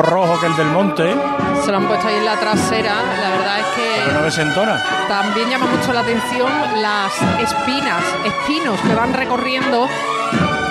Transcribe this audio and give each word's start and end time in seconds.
rojo 0.00 0.38
que 0.38 0.46
el 0.46 0.56
del 0.56 0.68
monte. 0.68 1.12
Se 1.64 1.72
lo 1.72 1.78
han 1.78 1.88
puesto 1.88 2.06
ahí 2.06 2.14
en 2.14 2.24
la 2.24 2.38
trasera. 2.38 2.94
La 3.20 3.30
verdad 3.30 3.58
es 3.58 3.66
que. 3.74 4.12
No 4.12 4.22
desentona. 4.22 4.80
También 5.08 5.50
llama 5.50 5.66
mucho 5.66 5.92
la 5.92 6.00
atención 6.00 6.48
las 6.80 7.12
espinas, 7.40 8.04
espinos 8.24 8.80
que 8.80 8.94
van 8.94 9.12
recorriendo 9.12 9.88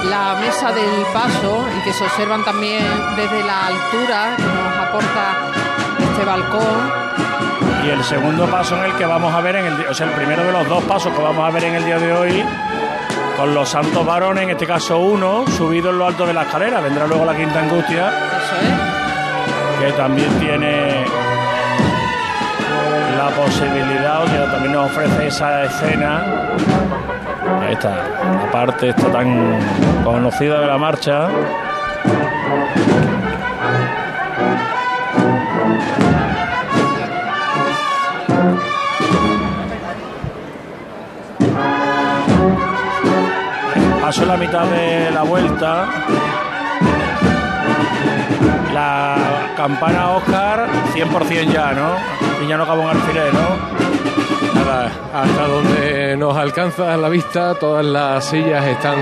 la 0.05 0.35
mesa 0.39 0.71
del 0.71 1.05
paso 1.11 1.67
y 1.77 1.83
que 1.83 1.91
se 1.91 2.05
observan 2.05 2.45
también 2.45 2.85
desde 3.17 3.43
la 3.43 3.67
altura 3.67 4.35
que 4.37 4.43
nos 4.43 4.77
aporta 4.77 5.52
este 6.00 6.23
balcón. 6.23 6.91
Y 7.86 7.89
el 7.89 8.04
segundo 8.05 8.46
paso 8.48 8.78
en 8.78 8.86
el 8.86 8.94
que 8.96 9.05
vamos 9.05 9.34
a 9.34 9.41
ver 9.41 9.57
en 9.57 9.66
el 9.66 9.88
o 9.88 9.94
sea, 9.94 10.07
el 10.07 10.14
primero 10.14 10.46
de 10.46 10.54
los 10.54 10.70
dos 10.70 10.84
pasos 10.86 11.14
que 11.14 11.21
vamos 11.21 11.46
a 11.46 11.52
ver 11.52 11.66
en 11.66 11.75
el 11.75 11.84
día 11.84 12.00
de 12.00 12.14
hoy 12.14 12.46
con 13.36 13.54
los 13.54 13.68
santos 13.68 14.05
varones, 14.05 14.46
en 14.46 14.52
este 14.52 14.66
caso 14.66 15.00
uno, 15.00 15.46
subido 15.48 15.89
en 15.89 15.98
lo 15.98 16.07
alto 16.07 16.25
de 16.25 16.34
la 16.34 16.44
escalera. 16.44 16.80
Vendrá 16.80 17.05
luego 17.07 17.25
la 17.25 17.36
quinta 17.36 17.59
angustia. 17.59 18.07
Eso 18.07 18.55
es. 18.55 18.96
Que 19.80 19.91
también 19.94 20.30
tiene 20.39 21.05
la 23.18 23.30
posibilidad, 23.30 24.23
o 24.23 24.26
que 24.26 24.52
también 24.52 24.73
nos 24.73 24.91
ofrece 24.91 25.27
esa 25.27 25.63
escena. 25.63 26.23
Ahí 27.62 27.73
está, 27.73 27.90
la 27.90 28.52
parte 28.52 28.90
está 28.90 29.12
tan 29.12 29.59
conocida 30.04 30.59
de 30.62 30.68
la 30.68 30.77
marcha. 30.77 31.30
Paso 44.02 44.26
la 44.26 44.38
mitad 44.38 44.63
de 44.66 45.12
la 45.12 45.23
vuelta. 45.23 45.85
La 48.73 49.37
campana 49.57 50.11
Oscar 50.11 50.67
100% 50.93 51.52
ya, 51.52 51.73
¿no? 51.73 51.95
Y 52.43 52.48
ya 52.48 52.57
no 52.57 52.63
acaba 52.63 52.84
un 52.84 52.89
alfiler, 52.89 53.34
¿no? 53.34 54.54
Nada, 54.54 54.91
hasta 55.13 55.48
donde 55.48 56.15
nos 56.15 56.37
alcanza 56.37 56.95
la 56.95 57.09
vista, 57.09 57.55
todas 57.55 57.84
las 57.84 58.23
sillas 58.23 58.63
están 58.65 58.95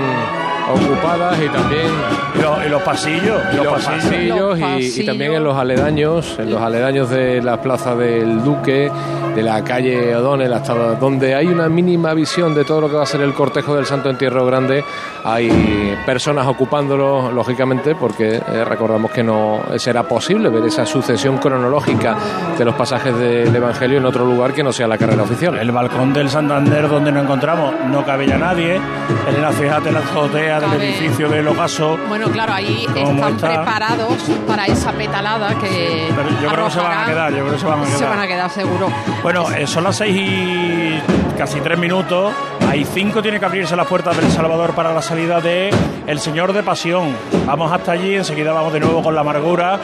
ocupadas 0.70 1.38
y 1.42 1.48
también 1.48 1.86
y 2.34 2.42
los, 2.42 2.66
y 2.66 2.68
los 2.68 2.82
pasillos, 2.82 3.40
y 3.52 3.56
los 3.56 3.64
los 3.66 3.74
pasillos. 3.84 4.58
pasillos, 4.60 4.98
y- 4.98 5.06
también 5.06 5.34
en 5.34 5.44
los 5.44 5.56
aledaños, 5.56 6.36
en 6.38 6.50
los 6.50 6.60
aledaños 6.60 7.08
de 7.10 7.40
la 7.42 7.60
plaza 7.60 7.94
del 7.94 8.42
Duque, 8.42 8.90
de 9.34 9.42
la 9.42 9.62
calle 9.64 10.14
O'Donnell, 10.16 10.52
hasta 10.52 10.74
donde 10.96 11.34
hay 11.34 11.46
una 11.46 11.68
mínima 11.68 12.12
visión 12.14 12.54
de 12.54 12.64
todo 12.64 12.80
lo 12.80 12.88
que 12.88 12.96
va 12.96 13.02
a 13.02 13.06
ser 13.06 13.20
el 13.20 13.32
cortejo 13.32 13.74
del 13.76 13.86
Santo 13.86 14.10
Entierro 14.10 14.44
Grande, 14.46 14.84
hay 15.24 15.96
personas 16.04 16.46
ocupándolo, 16.46 17.30
lógicamente, 17.32 17.94
porque 17.94 18.36
eh, 18.36 18.64
recordamos 18.64 19.10
que 19.10 19.22
no 19.22 19.60
será 19.76 20.02
posible 20.04 20.48
ver 20.48 20.64
esa 20.64 20.84
sucesión 20.86 21.38
cronológica 21.38 22.16
de 22.58 22.64
los 22.64 22.74
pasajes 22.74 23.16
del 23.18 23.54
Evangelio 23.54 23.98
en 23.98 24.04
otro 24.06 24.24
lugar 24.24 24.52
que 24.52 24.62
no 24.62 24.72
sea 24.72 24.86
la 24.86 24.98
carrera 24.98 25.22
oficial. 25.22 25.56
El 25.58 25.70
balcón 25.70 26.12
del 26.12 26.28
Santander 26.28 26.88
donde 26.88 27.12
nos 27.12 27.24
encontramos 27.24 27.74
no 27.90 28.04
cabe 28.04 28.26
ya 28.26 28.38
nadie. 28.38 28.80
Elena, 29.28 29.50
fíjate 29.52 29.92
la 29.92 30.00
azotea 30.00 30.55
del 30.60 30.70
Cabe. 30.70 30.88
edificio 30.88 31.28
del 31.28 31.48
ocaso. 31.48 31.98
Bueno, 32.08 32.28
claro, 32.30 32.52
ahí 32.54 32.86
¿Cómo 32.92 33.10
están 33.28 33.34
está? 33.34 33.48
preparados 33.48 34.14
para 34.46 34.66
esa 34.66 34.92
petalada 34.92 35.48
que. 35.58 36.08
Pero 36.14 36.28
yo 36.42 36.48
creo 36.50 36.64
que 36.66 36.70
se 36.70 36.80
van 36.80 36.98
a 36.98 37.06
quedar, 37.06 37.30
yo 37.32 37.38
creo 37.40 37.52
que 37.52 37.58
se 37.58 37.66
van 37.66 37.80
a 37.80 37.86
Se 37.86 37.96
quedar. 37.98 38.10
van 38.10 38.20
a 38.20 38.26
quedar 38.26 38.50
seguro. 38.50 38.88
Bueno, 39.22 39.50
eh, 39.52 39.66
son 39.66 39.84
las 39.84 39.96
seis 39.96 40.16
y 40.16 41.00
casi 41.36 41.60
tres 41.60 41.78
minutos. 41.78 42.32
Hay 42.68 42.84
cinco, 42.84 43.22
tiene 43.22 43.38
que 43.38 43.46
abrirse 43.46 43.76
las 43.76 43.86
puertas 43.86 44.16
del 44.16 44.30
Salvador 44.32 44.72
para 44.74 44.92
la 44.92 45.00
salida 45.02 45.40
de 45.40 45.70
El 46.06 46.18
Señor 46.18 46.52
de 46.52 46.62
Pasión. 46.62 47.14
Vamos 47.46 47.70
hasta 47.72 47.92
allí, 47.92 48.14
enseguida 48.16 48.52
vamos 48.52 48.72
de 48.72 48.80
nuevo 48.80 49.02
con 49.02 49.14
la 49.14 49.20
amargura. 49.20 49.78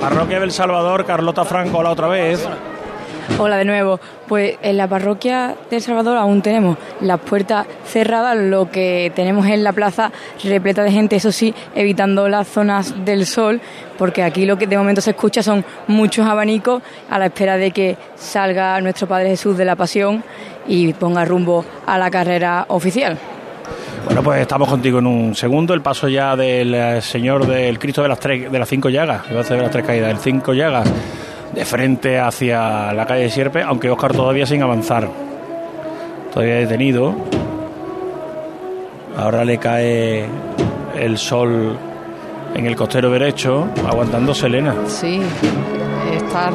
Parroquia 0.00 0.38
del 0.38 0.52
Salvador, 0.52 1.06
Carlota 1.06 1.44
Franco 1.46 1.82
la 1.82 1.90
otra 1.90 2.08
vez. 2.08 2.46
Hola 3.38 3.58
de 3.58 3.64
nuevo. 3.64 4.00
Pues 4.28 4.56
en 4.62 4.76
la 4.76 4.88
parroquia 4.88 5.54
de 5.70 5.80
Salvador 5.80 6.16
aún 6.16 6.42
tenemos 6.42 6.78
las 7.00 7.20
puertas 7.20 7.66
cerradas, 7.86 8.36
lo 8.36 8.70
que 8.70 9.12
tenemos 9.14 9.46
en 9.46 9.62
la 9.62 9.72
plaza 9.72 10.10
repleta 10.42 10.82
de 10.82 10.90
gente, 10.90 11.16
eso 11.16 11.30
sí, 11.30 11.54
evitando 11.74 12.28
las 12.28 12.48
zonas 12.48 13.04
del 13.04 13.26
sol, 13.26 13.60
porque 13.98 14.22
aquí 14.22 14.46
lo 14.46 14.58
que 14.58 14.66
de 14.66 14.76
momento 14.78 15.00
se 15.00 15.10
escucha 15.10 15.42
son 15.42 15.64
muchos 15.86 16.26
abanicos 16.26 16.82
a 17.08 17.18
la 17.18 17.26
espera 17.26 17.56
de 17.56 17.70
que 17.70 17.96
salga 18.16 18.80
nuestro 18.80 19.06
Padre 19.06 19.28
Jesús 19.30 19.56
de 19.56 19.64
la 19.64 19.76
Pasión 19.76 20.24
y 20.66 20.92
ponga 20.94 21.24
rumbo 21.24 21.64
a 21.86 21.98
la 21.98 22.10
carrera 22.10 22.64
oficial. 22.68 23.18
Bueno, 24.06 24.22
pues 24.22 24.40
estamos 24.40 24.68
contigo 24.68 25.00
en 25.00 25.06
un 25.06 25.34
segundo. 25.34 25.74
El 25.74 25.80
paso 25.80 26.08
ya 26.08 26.36
del 26.36 26.74
eh, 26.74 27.02
Señor 27.02 27.44
del 27.44 27.76
Cristo 27.78 28.02
de 28.02 28.08
las 28.08 28.20
tres, 28.20 28.50
de 28.50 28.58
las 28.58 28.68
cinco 28.68 28.88
llagas, 28.88 29.22
iba 29.30 29.40
a 29.40 29.44
de 29.44 29.56
las 29.56 29.70
tres 29.70 29.84
caídas, 29.84 30.10
el 30.10 30.18
cinco 30.18 30.54
llagas, 30.54 30.88
de 31.56 31.64
frente 31.64 32.20
hacia 32.20 32.92
la 32.92 33.06
calle 33.06 33.30
Sierpe, 33.30 33.62
aunque 33.62 33.90
Oscar 33.90 34.12
todavía 34.12 34.44
sin 34.44 34.62
avanzar. 34.62 35.08
Todavía 36.32 36.56
detenido. 36.56 37.14
Ahora 39.16 39.42
le 39.42 39.56
cae 39.56 40.26
el 40.94 41.16
sol 41.16 41.78
en 42.54 42.66
el 42.66 42.76
costero 42.76 43.10
derecho, 43.10 43.68
aguantándose 43.88 44.46
Elena. 44.46 44.74
Sí, 44.86 45.22
estar 46.14 46.52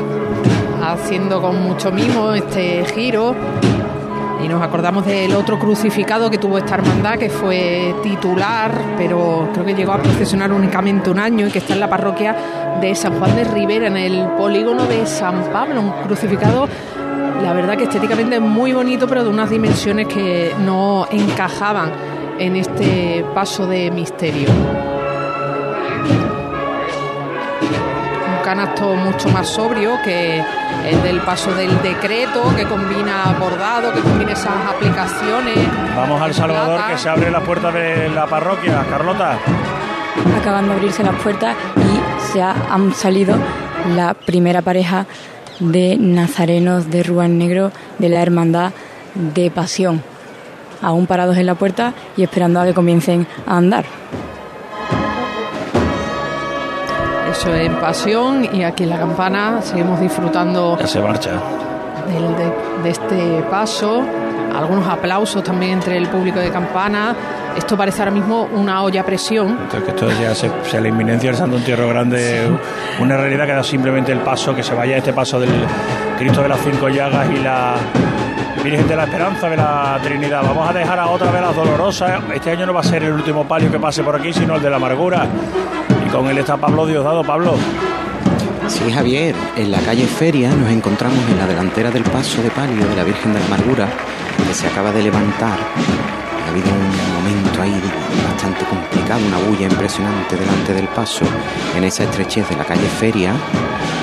haciendo 0.83 1.41
con 1.41 1.63
mucho 1.63 1.91
mimo 1.91 2.33
este 2.33 2.85
giro. 2.93 3.35
Y 4.43 4.47
nos 4.47 4.61
acordamos 4.61 5.05
del 5.05 5.35
otro 5.35 5.57
crucificado 5.57 6.29
que 6.29 6.37
tuvo 6.37 6.59
esta 6.59 6.75
hermandad, 6.75 7.17
que 7.17 7.29
fue 7.29 7.93
titular, 8.03 8.71
pero 8.97 9.49
creo 9.53 9.65
que 9.65 9.73
llegó 9.73 9.93
a 9.93 9.97
procesionar 9.99 10.51
únicamente 10.51 11.09
un 11.09 11.19
año 11.19 11.47
y 11.47 11.51
que 11.51 11.59
está 11.59 11.73
en 11.73 11.79
la 11.79 11.89
parroquia 11.89 12.35
de 12.79 12.95
San 12.95 13.19
Juan 13.19 13.35
de 13.35 13.43
Rivera, 13.43 13.87
en 13.87 13.97
el 13.97 14.27
polígono 14.37 14.85
de 14.85 15.05
San 15.05 15.51
Pablo. 15.51 15.81
Un 15.81 15.91
crucificado, 16.03 16.67
la 17.41 17.53
verdad 17.53 17.75
que 17.75 17.83
estéticamente 17.83 18.39
muy 18.39 18.73
bonito, 18.73 19.07
pero 19.07 19.23
de 19.23 19.29
unas 19.29 19.49
dimensiones 19.49 20.07
que 20.07 20.53
no 20.59 21.07
encajaban 21.11 21.91
en 22.39 22.55
este 22.55 23.25
paso 23.33 23.67
de 23.67 23.91
misterio. 23.91 24.49
un 28.31 28.43
canasto 28.43 28.95
mucho 28.95 29.29
más 29.29 29.47
sobrio 29.47 30.01
que 30.03 30.43
el 30.85 31.03
del 31.03 31.21
paso 31.21 31.53
del 31.53 31.81
decreto, 31.81 32.43
que 32.55 32.65
combina 32.65 33.35
bordado, 33.39 33.93
que 33.93 33.99
combina 33.99 34.31
esas 34.31 34.53
aplicaciones. 34.67 35.57
Vamos 35.95 36.21
al 36.21 36.33
Salvador, 36.33 36.77
plata. 36.77 36.91
que 36.91 36.97
se 36.97 37.09
abre 37.09 37.29
la 37.29 37.41
puerta 37.41 37.71
de 37.71 38.09
la 38.09 38.25
parroquia. 38.25 38.83
Carlota. 38.89 39.37
Acaban 40.39 40.67
de 40.67 40.73
abrirse 40.73 41.03
las 41.03 41.15
puertas 41.21 41.55
y 41.77 42.00
se 42.31 42.41
ha- 42.41 42.55
han 42.69 42.93
salido 42.93 43.35
la 43.95 44.13
primera 44.13 44.61
pareja 44.61 45.05
de 45.59 45.97
nazarenos 45.97 46.89
de 46.89 47.03
Ruan 47.03 47.37
Negro 47.37 47.71
de 47.99 48.09
la 48.09 48.21
Hermandad 48.21 48.71
de 49.15 49.51
Pasión. 49.51 50.01
Aún 50.81 51.05
parados 51.05 51.37
en 51.37 51.45
la 51.45 51.55
puerta 51.55 51.93
y 52.17 52.23
esperando 52.23 52.59
a 52.59 52.65
que 52.65 52.73
comiencen 52.73 53.27
a 53.45 53.57
andar. 53.57 53.85
Eso 57.31 57.53
en 57.55 57.75
pasión 57.75 58.47
y 58.53 58.63
aquí 58.63 58.83
en 58.83 58.89
la 58.89 58.99
campana 58.99 59.61
seguimos 59.61 59.99
disfrutando 60.01 60.77
Ya 60.79 60.87
se 60.87 60.99
marcha. 60.99 61.31
del- 62.07 62.35
de, 62.35 62.51
de 62.83 62.89
este 62.89 63.43
paso. 63.49 64.01
Algunos 64.55 64.85
aplausos 64.87 65.41
también 65.43 65.73
entre 65.73 65.95
el 65.97 66.07
público 66.09 66.39
de 66.39 66.49
campana. 66.51 67.15
Esto 67.55 67.77
parece 67.77 67.99
ahora 68.01 68.11
mismo 68.11 68.43
una 68.53 68.81
olla 68.83 69.01
a 69.01 69.05
presión. 69.05 69.49
Entonces, 69.49 69.83
que 69.83 69.91
esto 69.91 70.09
ya 70.21 70.33
se, 70.33 70.49
se 70.69 70.81
la 70.81 70.87
inminencia 70.87 71.29
del 71.29 71.37
Santo 71.37 71.57
Entierro 71.57 71.87
Grande, 71.89 72.49
una 72.99 73.17
realidad 73.17 73.45
que 73.45 73.53
da 73.53 73.63
simplemente 73.63 74.11
el 74.11 74.19
paso, 74.19 74.55
que 74.55 74.63
se 74.63 74.73
vaya 74.73 74.97
este 74.97 75.13
paso 75.13 75.39
del 75.39 75.51
Cristo 76.17 76.41
de 76.41 76.49
las 76.49 76.59
Cinco 76.61 76.89
Llagas 76.89 77.27
y 77.29 77.39
la 77.43 77.75
Virgen 78.63 78.87
de 78.87 78.95
la 78.95 79.03
Esperanza 79.03 79.49
de 79.49 79.57
la 79.57 79.99
Trinidad. 80.03 80.41
Vamos 80.43 80.69
a 80.69 80.73
dejar 80.73 80.99
a 80.99 81.07
otra 81.07 81.31
vez 81.31 81.41
las 81.41 81.55
dolorosas. 81.55 82.21
Este 82.33 82.51
año 82.51 82.65
no 82.65 82.73
va 82.73 82.81
a 82.81 82.83
ser 82.83 83.03
el 83.03 83.13
último 83.13 83.47
palio 83.47 83.71
que 83.71 83.79
pase 83.79 84.03
por 84.03 84.15
aquí, 84.15 84.31
sino 84.31 84.55
el 84.55 84.61
de 84.61 84.69
la 84.69 84.77
amargura. 84.77 85.25
Y 86.05 86.09
con 86.09 86.27
él 86.29 86.37
está 86.37 86.57
Pablo 86.57 86.85
Diosdado. 86.85 87.23
Pablo, 87.23 87.55
Sí, 88.67 88.89
Javier, 88.91 89.35
en 89.57 89.71
la 89.71 89.79
calle 89.79 90.05
Feria 90.05 90.49
nos 90.55 90.69
encontramos 90.69 91.19
en 91.29 91.37
la 91.37 91.47
delantera 91.47 91.91
del 91.91 92.03
paso 92.03 92.41
de 92.41 92.49
palio 92.51 92.87
de 92.87 92.95
la 92.95 93.03
Virgen 93.03 93.33
de 93.33 93.39
la 93.39 93.45
Amargura, 93.47 93.87
que 94.47 94.53
se 94.53 94.67
acaba 94.67 94.91
de 94.91 95.03
levantar. 95.03 95.57
Ha 96.51 96.53
habido 96.53 96.69
un 96.69 97.13
momento 97.15 97.61
ahí 97.61 97.81
bastante 98.27 98.65
complicado, 98.65 99.21
una 99.25 99.37
bulla 99.37 99.67
impresionante 99.67 100.35
delante 100.35 100.73
del 100.73 100.89
paso, 100.89 101.23
en 101.77 101.85
esa 101.85 102.03
estrechez 102.03 102.49
de 102.49 102.57
la 102.57 102.65
calle 102.65 102.89
Feria, 102.99 103.31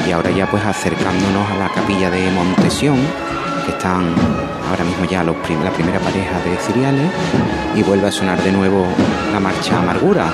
y 0.09 0.13
ahora 0.13 0.31
ya 0.31 0.51
pues 0.51 0.65
acercándonos 0.65 1.51
a 1.51 1.57
la 1.57 1.69
capilla 1.69 2.11
de 2.11 2.31
Montesión, 2.31 2.97
que 3.67 3.73
están 3.73 4.15
ahora 4.71 4.83
mismo 4.83 5.05
ya 5.05 5.23
la 5.23 5.35
primera 5.73 6.01
pareja 6.01 6.41
de 6.41 6.57
ciriales, 6.57 7.11
y 7.75 7.83
vuelve 7.83 8.09
a 8.09 8.13
sonar 8.13 8.43
de 8.43 8.51
nuevo 8.51 8.87
la 9.31 9.41
marcha 9.41 9.81
Amarguras 9.81 10.33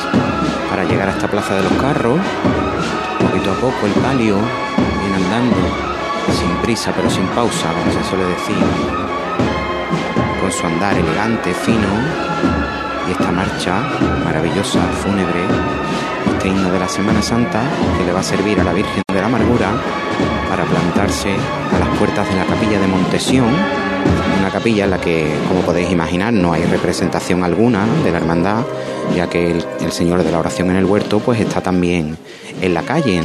para 0.71 0.85
llegar 0.85 1.09
a 1.09 1.13
esta 1.15 1.27
plaza 1.27 1.57
de 1.57 1.65
los 1.65 1.73
carros 1.73 2.21
poquito 3.19 3.51
a 3.51 3.55
poco 3.55 3.87
el 3.87 3.93
palio 3.95 4.37
viene 5.01 5.17
andando, 5.17 5.57
sin 6.31 6.49
prisa 6.63 6.93
pero 6.95 7.11
sin 7.11 7.27
pausa, 7.29 7.73
como 7.73 7.91
se 7.91 8.09
suele 8.09 8.25
decir, 8.27 9.04
con 10.45 10.53
su 10.53 10.67
andar 10.67 10.95
elegante, 10.99 11.55
fino, 11.55 11.89
y 13.09 13.13
esta 13.13 13.33
marcha 13.33 13.81
maravillosa, 14.23 14.83
fúnebre, 15.03 15.41
este 16.35 16.49
himno 16.49 16.71
de 16.71 16.79
la 16.79 16.87
Semana 16.87 17.23
Santa 17.23 17.63
que 17.97 18.05
le 18.05 18.13
va 18.13 18.21
a 18.21 18.23
servir 18.23 18.61
a 18.61 18.65
la 18.65 18.75
Virgen 18.75 19.03
de 19.11 19.21
la 19.23 19.25
Amargura 19.25 19.71
para 20.51 20.67
plantarse 20.67 21.31
a 21.31 21.79
las 21.79 21.89
puertas 21.97 22.29
de 22.29 22.37
la 22.37 22.45
capilla 22.45 22.79
de 22.79 22.87
Montesión, 22.87 23.49
una 24.39 24.51
capilla 24.51 24.85
en 24.85 24.91
la 24.91 25.01
que, 25.01 25.35
como 25.49 25.63
podéis 25.63 25.91
imaginar, 25.91 26.31
no 26.35 26.53
hay 26.53 26.65
representación 26.65 27.43
alguna 27.43 27.87
de 28.05 28.13
la 28.13 28.19
hermandad, 28.19 28.65
ya 29.17 29.31
que 29.31 29.51
el, 29.51 29.93
Señor 29.93 30.25
de 30.25 30.31
la 30.31 30.41
Oración 30.41 30.69
en 30.69 30.77
el 30.77 30.85
Huerto 30.85 31.21
pues 31.21 31.41
está 31.41 31.63
también 31.63 32.19
en 32.61 32.75
la 32.75 32.83
calle. 32.83 33.23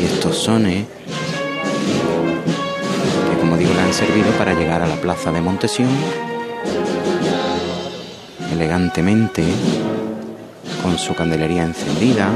Y 0.00 0.04
estos 0.04 0.36
sones 0.36 0.84
servido 3.96 4.30
para 4.32 4.52
llegar 4.52 4.82
a 4.82 4.86
la 4.86 4.96
plaza 4.96 5.32
de 5.32 5.40
Montesión 5.40 5.88
elegantemente, 8.52 9.42
con 10.82 10.98
su 10.98 11.14
candelería 11.14 11.62
encendida, 11.62 12.28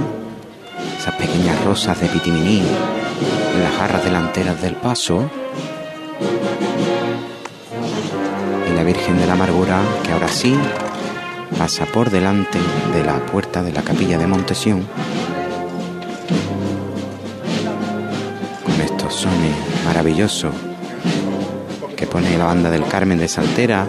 esas 0.98 1.14
pequeñas 1.16 1.62
rosas 1.62 2.00
de 2.00 2.08
pitiminí 2.08 2.60
en 2.60 3.62
las 3.62 3.74
jarras 3.74 4.02
delanteras 4.02 4.62
del 4.62 4.74
paso, 4.74 5.30
y 8.66 8.74
la 8.74 8.82
Virgen 8.82 9.18
de 9.18 9.26
la 9.26 9.34
Amargura, 9.34 9.82
que 10.02 10.12
ahora 10.12 10.28
sí 10.28 10.56
pasa 11.58 11.84
por 11.84 12.08
delante 12.08 12.58
de 12.94 13.04
la 13.04 13.18
puerta 13.26 13.62
de 13.62 13.72
la 13.72 13.82
capilla 13.82 14.16
de 14.16 14.26
Montesión, 14.26 14.86
con 18.64 18.80
estos 18.80 19.12
sones 19.12 19.54
maravillosos 19.84 20.69
que 22.00 22.06
pone 22.06 22.38
la 22.38 22.47
banda 22.47 22.70
del 22.70 22.87
Carmen 22.87 23.19
de 23.19 23.29
Saltera 23.29 23.87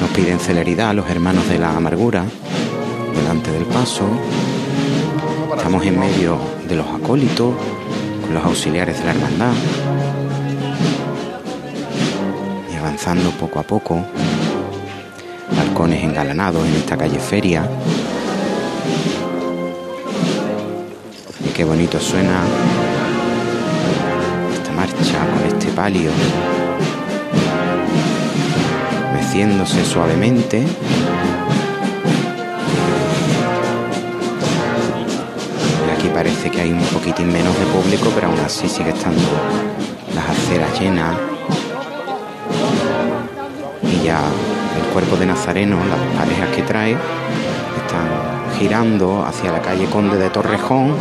nos 0.00 0.08
piden 0.12 0.40
celeridad 0.40 0.94
los 0.94 1.10
hermanos 1.10 1.46
de 1.50 1.58
la 1.58 1.76
amargura 1.76 2.24
delante 3.14 3.50
del 3.50 3.66
paso. 3.66 4.06
Estamos 5.54 5.84
en 5.84 6.00
medio 6.00 6.38
de 6.66 6.76
los 6.76 6.86
acólitos, 6.86 7.52
con 8.22 8.32
los 8.32 8.42
auxiliares 8.42 8.98
de 8.98 9.04
la 9.04 9.10
hermandad. 9.10 9.52
Y 12.72 12.76
avanzando 12.76 13.30
poco 13.32 13.58
a 13.58 13.64
poco, 13.64 14.02
balcones 15.54 16.02
engalanados 16.02 16.66
en 16.66 16.74
esta 16.76 16.96
calle 16.96 17.18
feria. 17.18 17.68
Y 21.44 21.50
qué 21.50 21.66
bonito 21.66 22.00
suena 22.00 22.44
esta 24.54 24.72
marcha 24.72 25.26
con 25.34 25.46
este 25.54 25.70
palio 25.72 26.10
suavemente. 29.32 30.62
Aquí 35.96 36.08
parece 36.08 36.50
que 36.50 36.60
hay 36.60 36.70
un 36.70 36.80
poquitín 36.80 37.32
menos 37.32 37.58
de 37.58 37.64
público, 37.64 38.10
pero 38.14 38.28
aún 38.28 38.38
así 38.40 38.68
sigue 38.68 38.90
estando 38.90 39.22
las 40.14 40.28
aceras 40.28 40.78
llenas. 40.78 41.16
Y 43.82 44.04
ya 44.04 44.20
el 44.76 44.92
cuerpo 44.92 45.16
de 45.16 45.24
Nazareno, 45.24 45.78
las 45.86 46.20
parejas 46.20 46.48
que 46.54 46.62
trae, 46.62 46.92
están 46.92 48.58
girando 48.58 49.24
hacia 49.24 49.50
la 49.50 49.62
calle 49.62 49.86
Conde 49.86 50.18
de 50.18 50.28
Torrejón. 50.28 50.94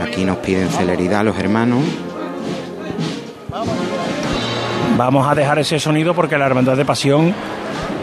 Aquí 0.00 0.24
nos 0.24 0.38
piden 0.38 0.70
celeridad 0.70 1.24
los 1.26 1.36
hermanos. 1.38 1.82
Vamos 4.96 5.26
a 5.26 5.34
dejar 5.34 5.58
ese 5.58 5.80
sonido 5.80 6.14
porque 6.14 6.38
la 6.38 6.46
Hermandad 6.46 6.76
de 6.76 6.84
Pasión 6.84 7.34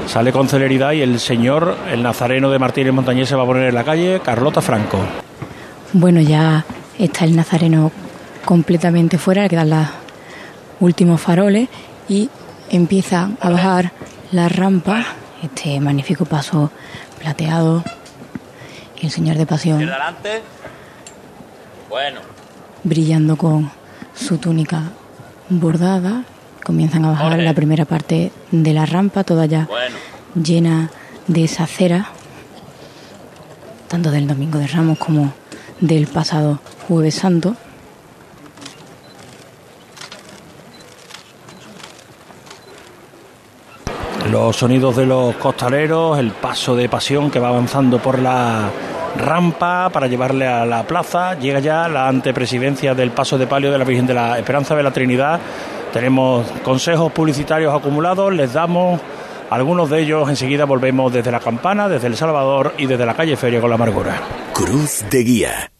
sale 0.08 0.34
con 0.34 0.50
celeridad 0.50 0.92
y 0.92 1.02
el 1.02 1.22
señor, 1.22 1.78
el 1.90 2.04
nazareno 2.04 2.52
de 2.52 2.60
Martínez 2.60 2.92
Montañés, 2.92 3.30
se 3.30 3.36
va 3.36 3.44
a 3.44 3.46
poner 3.46 3.70
en 3.70 3.76
la 3.76 3.86
calle, 3.86 4.20
Carlota 4.22 4.62
Franco. 4.62 5.00
Bueno, 5.94 6.20
ya 6.20 6.66
está 7.00 7.24
el 7.24 7.34
nazareno 7.34 7.94
completamente 8.44 9.18
fuera, 9.18 9.44
le 9.44 9.50
quedan 9.50 9.70
los 9.70 9.88
últimos 10.82 11.22
faroles 11.22 11.70
y 12.10 12.30
empieza 12.70 13.30
a 13.40 13.50
bajar 13.50 13.94
la 14.34 14.50
rampa, 14.50 15.06
este 15.42 15.80
magnífico 15.80 16.26
paso 16.26 16.72
plateado. 17.20 17.86
Y 19.02 19.06
el 19.06 19.12
señor 19.12 19.38
de 19.38 19.46
Pasión. 19.46 19.90
Bueno. 21.90 22.20
Brillando 22.84 23.38
con 23.38 23.72
su 24.14 24.40
túnica 24.40 24.92
bordada 25.48 26.26
Comienzan 26.64 27.06
a 27.06 27.12
bajar 27.12 27.40
la 27.40 27.54
primera 27.54 27.86
parte 27.86 28.32
de 28.52 28.74
la 28.74 28.86
rampa, 28.86 29.24
toda 29.24 29.46
ya 29.46 29.68
llena 30.36 30.90
de 31.28 31.44
esa 31.44 31.66
cera, 31.66 32.08
tanto 33.88 34.12
del 34.12 34.28
Domingo 34.28 34.60
de 34.60 34.68
Ramos 34.68 34.98
como 34.98 35.34
del 35.80 36.08
pasado 36.08 36.60
Jueves 36.88 37.16
Santo. 37.16 37.56
Los 44.30 44.56
sonidos 44.56 44.96
de 44.96 45.06
los 45.06 45.36
costaleros, 45.36 46.18
el 46.20 46.32
paso 46.32 46.76
de 46.76 46.88
pasión 46.88 47.30
que 47.30 47.40
va 47.40 47.50
avanzando 47.50 48.00
por 48.00 48.20
la 48.20 48.70
rampa 49.18 49.90
para 49.90 50.08
llevarle 50.08 50.48
a 50.48 50.66
la 50.66 50.84
plaza. 50.84 51.38
Llega 51.38 51.60
ya 51.60 51.90
la 51.90 52.08
antepresidencia 52.08 52.96
del 52.96 53.12
paso 53.12 53.38
de 53.38 53.48
palio 53.48 53.72
de 53.72 53.78
la 53.78 53.84
Virgen 53.84 54.08
de 54.08 54.14
la 54.14 54.38
Esperanza 54.38 54.76
de 54.76 54.84
la 54.84 54.92
Trinidad 54.92 55.40
tenemos 55.92 56.46
consejos 56.64 57.12
publicitarios 57.12 57.74
acumulados, 57.74 58.34
les 58.34 58.54
damos 58.54 59.00
algunos 59.50 59.90
de 59.90 60.02
ellos, 60.02 60.30
enseguida 60.30 60.66
volvemos 60.66 61.12
desde 61.12 61.32
la 61.32 61.40
campana, 61.40 61.90
desde 61.90 62.08
El 62.08 62.16
Salvador 62.16 62.74
y 62.78 62.86
desde 62.86 63.06
la 63.06 63.16
calle 63.16 63.36
Feria 63.36 63.60
con 63.60 63.70
la 63.70 63.76
Amargura. 63.76 64.22
Cruz 64.54 65.04
de 65.10 65.24
Guía. 65.24 65.72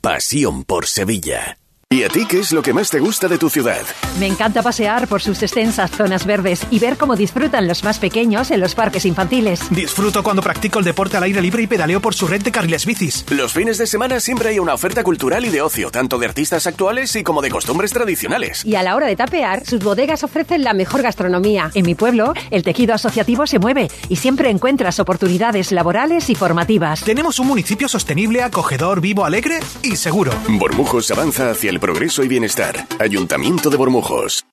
Pasión 0.00 0.64
por 0.64 0.86
Sevilla. 0.86 1.56
¿Y 1.92 2.04
a 2.04 2.08
ti 2.08 2.24
qué 2.24 2.38
es 2.38 2.52
lo 2.52 2.62
que 2.62 2.72
más 2.72 2.88
te 2.88 3.00
gusta 3.00 3.28
de 3.28 3.36
tu 3.36 3.50
ciudad? 3.50 3.82
Me 4.18 4.26
encanta 4.26 4.62
pasear 4.62 5.06
por 5.06 5.20
sus 5.20 5.42
extensas 5.42 5.90
zonas 5.90 6.24
verdes 6.24 6.66
y 6.70 6.78
ver 6.78 6.96
cómo 6.96 7.16
disfrutan 7.16 7.68
los 7.68 7.84
más 7.84 7.98
pequeños 7.98 8.50
en 8.50 8.60
los 8.60 8.74
parques 8.74 9.04
infantiles. 9.04 9.60
Disfruto 9.68 10.22
cuando 10.22 10.40
practico 10.40 10.78
el 10.78 10.86
deporte 10.86 11.18
al 11.18 11.24
aire 11.24 11.42
libre 11.42 11.64
y 11.64 11.66
pedaleo 11.66 12.00
por 12.00 12.14
su 12.14 12.26
red 12.26 12.40
de 12.40 12.50
carriles 12.50 12.86
bicis. 12.86 13.26
Los 13.28 13.52
fines 13.52 13.76
de 13.76 13.86
semana 13.86 14.20
siempre 14.20 14.48
hay 14.48 14.58
una 14.58 14.72
oferta 14.72 15.04
cultural 15.04 15.44
y 15.44 15.50
de 15.50 15.60
ocio, 15.60 15.90
tanto 15.90 16.18
de 16.18 16.24
artistas 16.24 16.66
actuales 16.66 17.14
y 17.14 17.24
como 17.24 17.42
de 17.42 17.50
costumbres 17.50 17.92
tradicionales. 17.92 18.64
Y 18.64 18.74
a 18.76 18.82
la 18.82 18.96
hora 18.96 19.06
de 19.06 19.16
tapear, 19.16 19.66
sus 19.66 19.84
bodegas 19.84 20.24
ofrecen 20.24 20.64
la 20.64 20.72
mejor 20.72 21.02
gastronomía. 21.02 21.70
En 21.74 21.84
mi 21.84 21.94
pueblo, 21.94 22.32
el 22.50 22.62
tejido 22.62 22.94
asociativo 22.94 23.46
se 23.46 23.58
mueve 23.58 23.90
y 24.08 24.16
siempre 24.16 24.48
encuentras 24.48 24.98
oportunidades 24.98 25.72
laborales 25.72 26.30
y 26.30 26.36
formativas. 26.36 27.04
Tenemos 27.04 27.38
un 27.38 27.48
municipio 27.48 27.86
sostenible, 27.86 28.42
acogedor, 28.42 29.02
vivo, 29.02 29.26
alegre 29.26 29.60
y 29.82 29.96
seguro. 29.96 30.32
Bormujos 30.48 31.10
avanza 31.10 31.50
hacia 31.50 31.68
el 31.68 31.81
progreso 31.82 32.22
y 32.22 32.28
bienestar. 32.28 32.86
Ayuntamiento 33.00 33.68
de 33.68 33.76
Bormujos. 33.76 34.44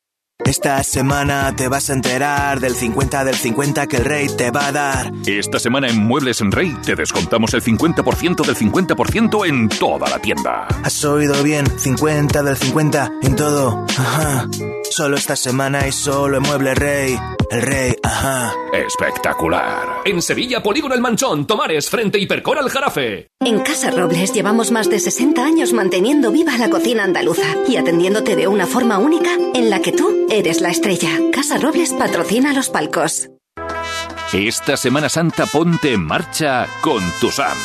Esta 0.46 0.82
semana 0.84 1.54
te 1.56 1.68
vas 1.68 1.90
a 1.90 1.94
enterar 1.94 2.60
del 2.60 2.74
50 2.74 3.24
del 3.26 3.36
50 3.36 3.88
que 3.88 3.98
el 3.98 4.06
rey 4.06 4.28
te 4.36 4.52
va 4.52 4.68
a 4.68 4.72
dar. 4.72 5.12
Esta 5.28 5.60
semana 5.60 5.90
en 5.90 5.98
Muebles 5.98 6.42
en 6.42 6.52
Rey 6.52 6.76
te 6.84 6.96
descontamos 6.96 7.54
el 7.54 7.62
50% 7.62 8.46
del 8.46 8.56
50% 8.56 9.48
en 9.48 9.70
toda 9.70 10.10
la 10.10 10.20
tienda. 10.20 10.66
Has 10.84 11.04
oído 11.04 11.44
bien, 11.44 11.66
50 11.68 12.42
del 12.42 12.58
50 12.58 13.12
en 13.22 13.36
todo. 13.36 13.86
Ajá. 13.90 14.48
Solo 14.90 15.18
esta 15.18 15.36
semana 15.36 15.88
y 15.88 15.92
solo 15.92 16.38
en 16.38 16.44
Muebles 16.44 16.78
Rey. 16.78 17.20
El 17.52 17.62
rey, 17.64 17.96
ajá. 18.04 18.54
Espectacular. 18.74 20.02
En 20.06 20.22
Sevilla, 20.22 20.62
Polígono 20.62 20.94
El 20.94 21.02
Manchón, 21.02 21.48
Tomares, 21.48 21.90
frente 21.90 22.20
Hipercor 22.20 22.60
al 22.60 22.70
Jarafe. 22.70 23.32
En 23.40 23.60
Casa 23.62 23.90
Robles 23.90 24.34
llevamos 24.34 24.70
más 24.72 24.88
de 24.90 25.00
60 25.00 25.44
años 25.44 25.74
manteniendo 25.74 26.32
viva 26.32 26.58
la 26.58 26.70
cocina 26.70 27.04
andaluza 27.04 27.56
y 27.68 27.78
atendiéndote 27.78 28.36
de 28.36 28.48
una 28.48 28.68
forma 28.68 29.00
única 29.00 29.32
en 29.56 29.70
la 29.72 29.82
que 29.82 29.92
tú 29.92 30.28
eres 30.32 30.62
la 30.62 30.70
estrella. 30.70 31.10
Casa 31.32 31.58
Robles 31.58 31.94
patrocina 31.94 32.54
los 32.54 32.70
palcos. 32.70 33.30
Esta 34.32 34.78
Semana 34.78 35.10
Santa 35.10 35.46
ponte 35.48 35.94
en 35.94 36.06
marcha 36.06 36.68
con 36.82 37.04
tu 37.20 37.32
SAM. 37.32 37.58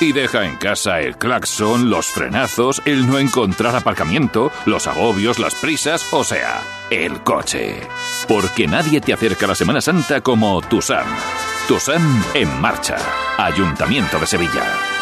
Y 0.00 0.12
deja 0.12 0.44
en 0.44 0.56
casa 0.56 1.00
el 1.00 1.16
claxon, 1.16 1.88
los 1.88 2.06
frenazos, 2.06 2.82
el 2.86 3.06
no 3.06 3.20
encontrar 3.20 3.76
aparcamiento, 3.76 4.50
los 4.66 4.88
agobios, 4.88 5.38
las 5.38 5.54
prisas, 5.54 6.12
o 6.12 6.24
sea, 6.24 6.60
el 6.90 7.22
coche. 7.22 7.80
Porque 8.26 8.66
nadie 8.66 9.00
te 9.00 9.12
acerca 9.12 9.44
a 9.46 9.50
la 9.50 9.54
Semana 9.54 9.80
Santa 9.80 10.20
como 10.20 10.60
tu 10.60 10.82
SAM. 10.82 11.06
Tu 11.68 11.78
SAM 11.78 12.24
en 12.34 12.60
marcha. 12.60 12.96
Ayuntamiento 13.38 14.18
de 14.18 14.26
Sevilla. 14.26 15.01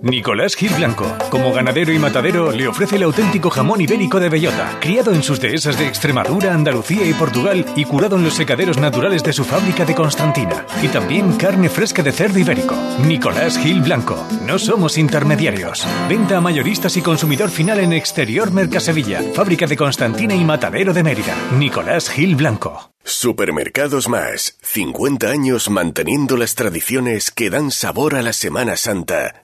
Nicolás 0.00 0.56
Gil 0.56 0.74
Blanco, 0.74 1.06
como 1.30 1.52
ganadero 1.52 1.92
y 1.92 2.00
matadero, 2.00 2.50
le 2.50 2.66
ofrece 2.66 2.96
el 2.96 3.04
auténtico 3.04 3.48
jamón 3.48 3.80
ibérico 3.80 4.18
de 4.18 4.28
bellota, 4.28 4.76
criado 4.80 5.12
en 5.14 5.22
sus 5.22 5.40
dehesas 5.40 5.78
de 5.78 5.86
Extremadura, 5.86 6.52
Andalucía 6.52 7.06
y 7.06 7.14
Portugal 7.14 7.64
y 7.76 7.84
curado 7.84 8.16
en 8.16 8.24
los 8.24 8.34
secaderos 8.34 8.76
naturales 8.76 9.22
de 9.22 9.32
su 9.32 9.44
fábrica 9.44 9.84
de 9.84 9.94
Constantina. 9.94 10.66
Y 10.82 10.88
también 10.88 11.36
carne 11.36 11.68
fresca 11.68 12.02
de 12.02 12.10
cerdo 12.10 12.40
ibérico. 12.40 12.74
Nicolás 13.06 13.56
Gil 13.56 13.82
Blanco, 13.82 14.26
no 14.42 14.58
somos 14.58 14.98
intermediarios. 14.98 15.86
Venta 16.08 16.38
a 16.38 16.40
mayoristas 16.40 16.96
y 16.96 17.00
consumidor 17.00 17.48
final 17.48 17.78
en 17.78 17.92
Exterior 17.92 18.50
Mercasevilla, 18.50 19.22
fábrica 19.32 19.66
de 19.66 19.76
Constantina 19.76 20.34
y 20.34 20.44
matadero 20.44 20.92
de 20.92 21.04
Mérida. 21.04 21.36
Nicolás 21.56 22.10
Gil 22.10 22.34
Blanco. 22.34 22.90
Supermercados 23.04 24.08
Más, 24.08 24.56
50 24.62 25.28
años 25.28 25.70
manteniendo 25.70 26.36
las 26.36 26.56
tradiciones 26.56 27.30
que 27.30 27.48
dan 27.48 27.70
sabor 27.70 28.16
a 28.16 28.22
la 28.22 28.32
Semana 28.32 28.78
Santa, 28.78 29.43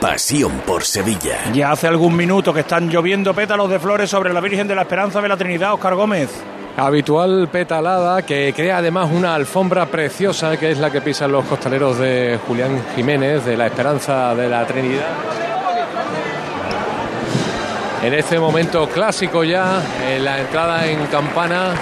Pasión 0.00 0.60
por 0.66 0.84
Sevilla. 0.84 1.38
Ya 1.52 1.72
hace 1.72 1.86
algún 1.86 2.16
minuto 2.16 2.52
que 2.52 2.60
están 2.60 2.88
lloviendo 2.88 3.34
pétalos 3.34 3.70
de 3.70 3.78
flores 3.78 4.10
sobre 4.10 4.32
la 4.32 4.40
Virgen 4.40 4.66
de 4.66 4.74
la 4.74 4.82
Esperanza 4.82 5.20
de 5.20 5.28
la 5.28 5.36
Trinidad, 5.36 5.74
Oscar 5.74 5.94
Gómez. 5.94 6.30
Habitual 6.76 7.48
petalada 7.48 8.22
que 8.22 8.52
crea 8.54 8.78
además 8.78 9.10
una 9.12 9.34
alfombra 9.34 9.86
preciosa 9.86 10.56
que 10.56 10.70
es 10.70 10.78
la 10.78 10.90
que 10.90 11.00
pisan 11.00 11.32
los 11.32 11.44
costaleros 11.44 11.98
de 11.98 12.38
Julián 12.46 12.82
Jiménez 12.94 13.44
de 13.44 13.56
la 13.56 13.66
Esperanza 13.66 14.34
de 14.34 14.48
la 14.48 14.66
Trinidad. 14.66 15.08
En 18.02 18.14
este 18.14 18.38
momento 18.38 18.88
clásico 18.88 19.44
ya, 19.44 19.82
en 20.08 20.24
la 20.24 20.40
entrada 20.40 20.86
en 20.86 21.04
campana, 21.06 21.74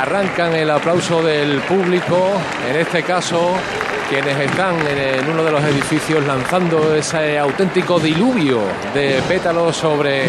arrancan 0.00 0.54
el 0.54 0.70
aplauso 0.70 1.22
del 1.22 1.58
público, 1.60 2.40
en 2.68 2.76
este 2.76 3.02
caso 3.02 3.56
quienes 4.08 4.38
están 4.38 4.74
en, 4.86 5.28
uno 5.28 5.44
de 5.44 5.50
los 5.52 5.62
edificios 5.62 6.26
lanzando 6.26 6.94
ese 6.94 7.38
auténtico 7.38 7.98
diluvio 8.00 8.60
de 8.92 9.20
pétalos 9.28 9.76
sobre 9.76 10.24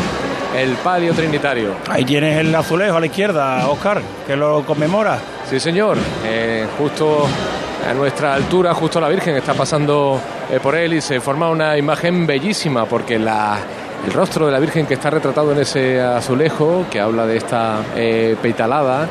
el 0.55 0.75
palio 0.83 1.13
trinitario. 1.13 1.75
Ahí 1.89 2.05
tienes 2.05 2.37
el 2.37 2.53
azulejo 2.53 2.97
a 2.97 2.99
la 2.99 3.05
izquierda, 3.05 3.67
Oscar, 3.67 4.01
que 4.27 4.35
lo 4.35 4.63
conmemora. 4.65 5.19
Sí, 5.49 5.59
señor. 5.59 5.97
Eh, 6.25 6.67
justo 6.77 7.27
a 7.89 7.93
nuestra 7.93 8.35
altura, 8.35 8.73
justo 8.73 8.99
la 8.99 9.09
Virgen 9.09 9.35
está 9.35 9.53
pasando 9.53 10.19
eh, 10.51 10.59
por 10.61 10.75
él 10.75 10.93
y 10.93 11.01
se 11.01 11.19
forma 11.19 11.49
una 11.49 11.77
imagen 11.77 12.27
bellísima 12.27 12.85
porque 12.85 13.17
la, 13.17 13.57
el 14.05 14.13
rostro 14.13 14.45
de 14.45 14.51
la 14.51 14.59
Virgen 14.59 14.85
que 14.85 14.95
está 14.95 15.09
retratado 15.09 15.51
en 15.51 15.59
ese 15.59 15.99
azulejo, 16.01 16.85
que 16.89 16.99
habla 16.99 17.25
de 17.25 17.37
esta 17.37 17.79
eh, 17.95 18.35
petalada, 18.41 19.07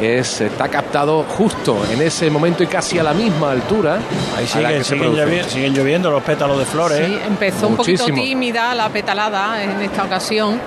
es, 0.00 0.40
está 0.40 0.68
captado 0.68 1.24
justo 1.24 1.82
en 1.90 2.02
ese 2.02 2.30
momento 2.30 2.62
y 2.62 2.66
casi 2.66 2.98
a 2.98 3.02
la 3.02 3.12
misma 3.12 3.52
altura. 3.52 3.98
Ahí 4.36 4.46
siguen, 4.46 4.84
siguen, 4.84 5.14
lloviendo, 5.14 5.48
siguen, 5.48 5.74
lloviendo 5.74 6.10
los 6.10 6.22
pétalos 6.22 6.58
de 6.58 6.64
flores. 6.64 7.06
Sí, 7.06 7.18
empezó 7.26 7.70
Muchísimo. 7.70 7.70
un 7.70 7.76
poquito 7.76 8.04
tímida 8.06 8.74
la 8.74 8.88
petalada 8.88 9.62
en 9.62 9.80
esta 9.82 10.04
ocasión. 10.04 10.60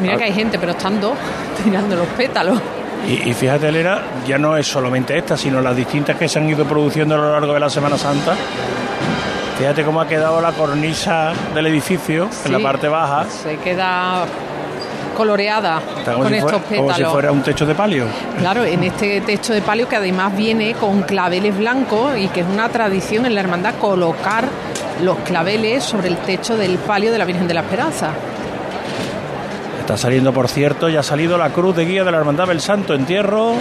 Mira 0.00 0.16
que 0.16 0.24
hay 0.24 0.32
gente, 0.32 0.58
pero 0.58 0.72
están 0.72 1.00
dos 1.00 1.14
tirando 1.64 1.96
los 1.96 2.06
pétalos. 2.08 2.58
Y, 3.06 3.28
y, 3.30 3.34
fíjate, 3.34 3.68
Elena, 3.68 4.00
ya 4.26 4.38
no 4.38 4.56
es 4.56 4.66
solamente 4.66 5.16
esta, 5.16 5.36
sino 5.36 5.60
las 5.60 5.76
distintas 5.76 6.16
que 6.16 6.28
se 6.28 6.38
han 6.38 6.48
ido 6.48 6.64
produciendo 6.64 7.14
a 7.14 7.18
lo 7.18 7.32
largo 7.32 7.54
de 7.54 7.60
la 7.60 7.70
Semana 7.70 7.96
Santa. 7.96 8.34
Fíjate 9.58 9.84
cómo 9.84 10.00
ha 10.00 10.06
quedado 10.06 10.40
la 10.40 10.52
cornisa 10.52 11.32
del 11.52 11.66
edificio 11.66 12.28
en 12.44 12.52
la 12.52 12.60
parte 12.60 12.86
baja. 12.86 13.24
Se 13.28 13.56
queda 13.56 14.24
coloreada 15.18 15.82
con 16.04 16.28
si 16.28 16.34
estos 16.34 16.52
fuera, 16.52 16.68
pétalos. 16.68 16.92
Como 16.92 16.94
si 16.94 17.12
fuera 17.12 17.32
un 17.32 17.42
techo 17.42 17.66
de 17.66 17.74
palio. 17.74 18.06
Claro, 18.38 18.62
en 18.62 18.84
este 18.84 19.20
techo 19.20 19.52
de 19.52 19.60
palio 19.60 19.88
que 19.88 19.96
además 19.96 20.34
viene 20.36 20.74
con 20.74 21.02
claveles 21.02 21.58
blancos 21.58 22.16
y 22.16 22.28
que 22.28 22.40
es 22.40 22.46
una 22.46 22.68
tradición 22.68 23.26
en 23.26 23.34
la 23.34 23.40
hermandad 23.40 23.74
colocar 23.80 24.44
los 25.02 25.18
claveles 25.18 25.82
sobre 25.82 26.06
el 26.06 26.18
techo 26.18 26.56
del 26.56 26.78
palio 26.78 27.10
de 27.10 27.18
la 27.18 27.24
Virgen 27.24 27.48
de 27.48 27.54
la 27.54 27.60
Esperanza. 27.60 28.10
Está 29.80 29.96
saliendo, 29.96 30.32
por 30.32 30.48
cierto, 30.48 30.88
ya 30.88 31.00
ha 31.00 31.02
salido 31.02 31.36
la 31.36 31.50
cruz 31.50 31.74
de 31.74 31.84
guía 31.84 32.04
de 32.04 32.12
la 32.12 32.18
Hermandad 32.18 32.46
del 32.46 32.60
Santo 32.60 32.94
Entierro. 32.94 33.54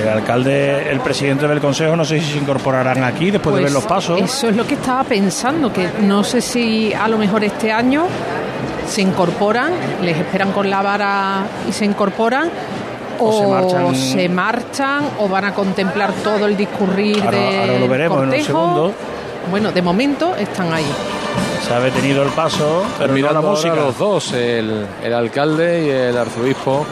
El 0.00 0.08
alcalde, 0.08 0.92
el 0.92 1.00
presidente 1.00 1.48
del 1.48 1.60
consejo, 1.60 1.96
no 1.96 2.04
sé 2.04 2.20
si 2.20 2.34
se 2.34 2.38
incorporarán 2.38 3.02
aquí 3.02 3.32
después 3.32 3.52
Pues 3.52 3.56
de 3.56 3.64
ver 3.64 3.72
los 3.72 3.84
pasos. 3.84 4.20
Eso 4.20 4.48
es 4.48 4.54
lo 4.54 4.64
que 4.64 4.74
estaba 4.74 5.02
pensando, 5.02 5.72
que 5.72 5.88
no 6.02 6.22
sé 6.22 6.40
si 6.40 6.94
a 6.94 7.08
lo 7.08 7.18
mejor 7.18 7.42
este 7.42 7.72
año 7.72 8.06
se 8.88 9.02
incorporan, 9.02 9.72
les 10.02 10.16
esperan 10.16 10.52
con 10.52 10.68
la 10.70 10.82
vara 10.82 11.42
y 11.68 11.72
se 11.72 11.84
incorporan. 11.84 12.50
O 13.20 13.32
se 13.32 13.46
marchan- 13.48 13.94
se 13.96 14.28
marchan, 14.28 15.02
o 15.18 15.28
van 15.28 15.44
a 15.46 15.52
contemplar 15.54 16.12
todo 16.22 16.46
el 16.46 16.56
discurrir 16.56 17.20
Ahora- 17.24 17.36
del 17.38 17.60
ahora 17.70 17.78
lo 17.80 17.88
veremos 17.88 18.22
en 18.22 18.28
un 18.28 18.44
segundo. 18.44 18.92
Bueno, 19.50 19.72
de 19.72 19.82
momento 19.82 20.36
están 20.36 20.72
ahí. 20.72 20.86
Se 21.66 21.74
ha 21.74 21.80
detenido 21.80 22.22
el 22.22 22.28
paso, 22.30 22.84
mirando 23.12 23.42
la 23.42 23.48
música. 23.48 23.70
ahora 23.70 23.82
los 23.86 23.98
dos, 23.98 24.32
el, 24.32 24.86
el 25.02 25.12
alcalde 25.14 25.84
y 25.86 25.90
el 25.90 26.16
arzobispo, 26.16 26.86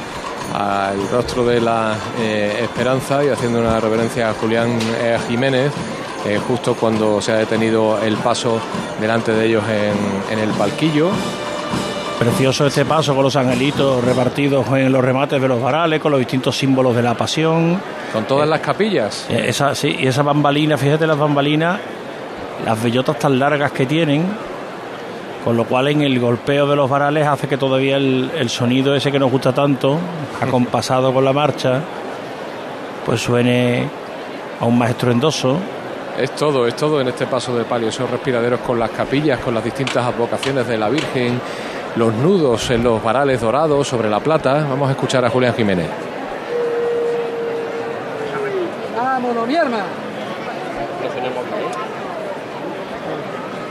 al 0.55 1.09
rostro 1.13 1.45
de 1.45 1.61
la 1.61 1.95
eh, 2.21 2.61
esperanza 2.63 3.23
y 3.25 3.29
haciendo 3.29 3.61
una 3.61 3.79
reverencia 3.79 4.31
a 4.31 4.35
Julián 4.35 4.79
eh, 5.01 5.19
Jiménez, 5.29 5.71
eh, 6.27 6.41
justo 6.49 6.75
cuando 6.75 7.21
se 7.21 7.33
ha 7.33 7.37
detenido 7.37 7.99
el 8.03 8.17
paso 8.17 8.59
delante 9.01 9.33
de 9.33 9.47
ellos 9.47 9.63
en, 9.69 10.33
en 10.37 10.39
el 10.43 10.51
palquillo. 10.57 11.11
Precioso 12.19 12.67
este 12.67 12.87
paso 12.87 13.15
con 13.15 13.25
los 13.25 13.37
angelitos 13.37 14.03
repartidos 14.03 14.67
en 14.69 14.91
los 14.91 15.05
remates 15.05 15.41
de 15.41 15.47
los 15.49 15.61
varales, 15.61 16.01
con 16.01 16.11
los 16.11 16.19
distintos 16.19 16.57
símbolos 16.57 16.97
de 16.97 17.03
la 17.03 17.15
pasión. 17.15 17.79
Con 18.13 18.25
todas 18.25 18.49
las 18.49 18.61
capillas. 18.61 19.27
Eh, 19.29 19.45
Esa, 19.49 19.75
sí, 19.75 19.95
y 19.99 20.07
esa 20.07 20.23
bambalina, 20.23 20.79
fíjate 20.79 21.07
las 21.07 21.19
bambalinas, 21.19 21.79
las 22.65 22.83
bellotas 22.83 23.19
tan 23.19 23.39
largas 23.39 23.71
que 23.73 23.85
tienen, 23.85 24.25
con 25.45 25.59
lo 25.59 25.65
cual 25.67 25.89
en 25.89 26.01
el 26.03 26.19
golpeo 26.19 26.67
de 26.67 26.75
los 26.75 26.89
varales 26.89 27.27
hace 27.27 27.49
que 27.49 27.59
todavía 27.59 27.97
el, 27.99 28.31
el 28.35 28.49
sonido 28.49 28.95
ese 28.97 29.13
que 29.13 29.19
nos 29.19 29.31
gusta 29.31 29.53
tanto, 29.53 29.99
acompasado 30.41 31.13
con 31.13 31.23
la 31.23 31.35
marcha, 31.35 31.83
pues 33.05 33.21
suene 33.21 33.87
aún 34.61 34.79
más 34.79 34.91
estruendoso. 34.91 35.59
Es 36.19 36.35
todo, 36.35 36.67
es 36.67 36.75
todo 36.75 36.99
en 36.99 37.09
este 37.09 37.27
paso 37.27 37.55
de 37.55 37.65
palio, 37.65 37.91
esos 37.91 38.11
respiraderos 38.11 38.61
con 38.61 38.79
las 38.79 38.89
capillas, 38.91 39.39
con 39.41 39.53
las 39.53 39.63
distintas 39.63 40.03
advocaciones 40.03 40.67
de 40.67 40.79
la 40.79 40.89
Virgen, 40.89 41.39
los 41.97 42.15
nudos 42.15 42.71
en 42.71 42.85
los 42.85 43.03
varales 43.03 43.41
dorados 43.41 43.89
sobre 43.89 44.11
la 44.11 44.21
plata. 44.21 44.67
Vamos 44.69 44.89
a 44.89 44.93
escuchar 44.93 45.25
a 45.25 45.31
Julián 45.31 45.55
Jiménez. 45.55 45.89
Vámonos, 48.97 49.47
mi 49.47 49.55
hermano. 49.55 49.85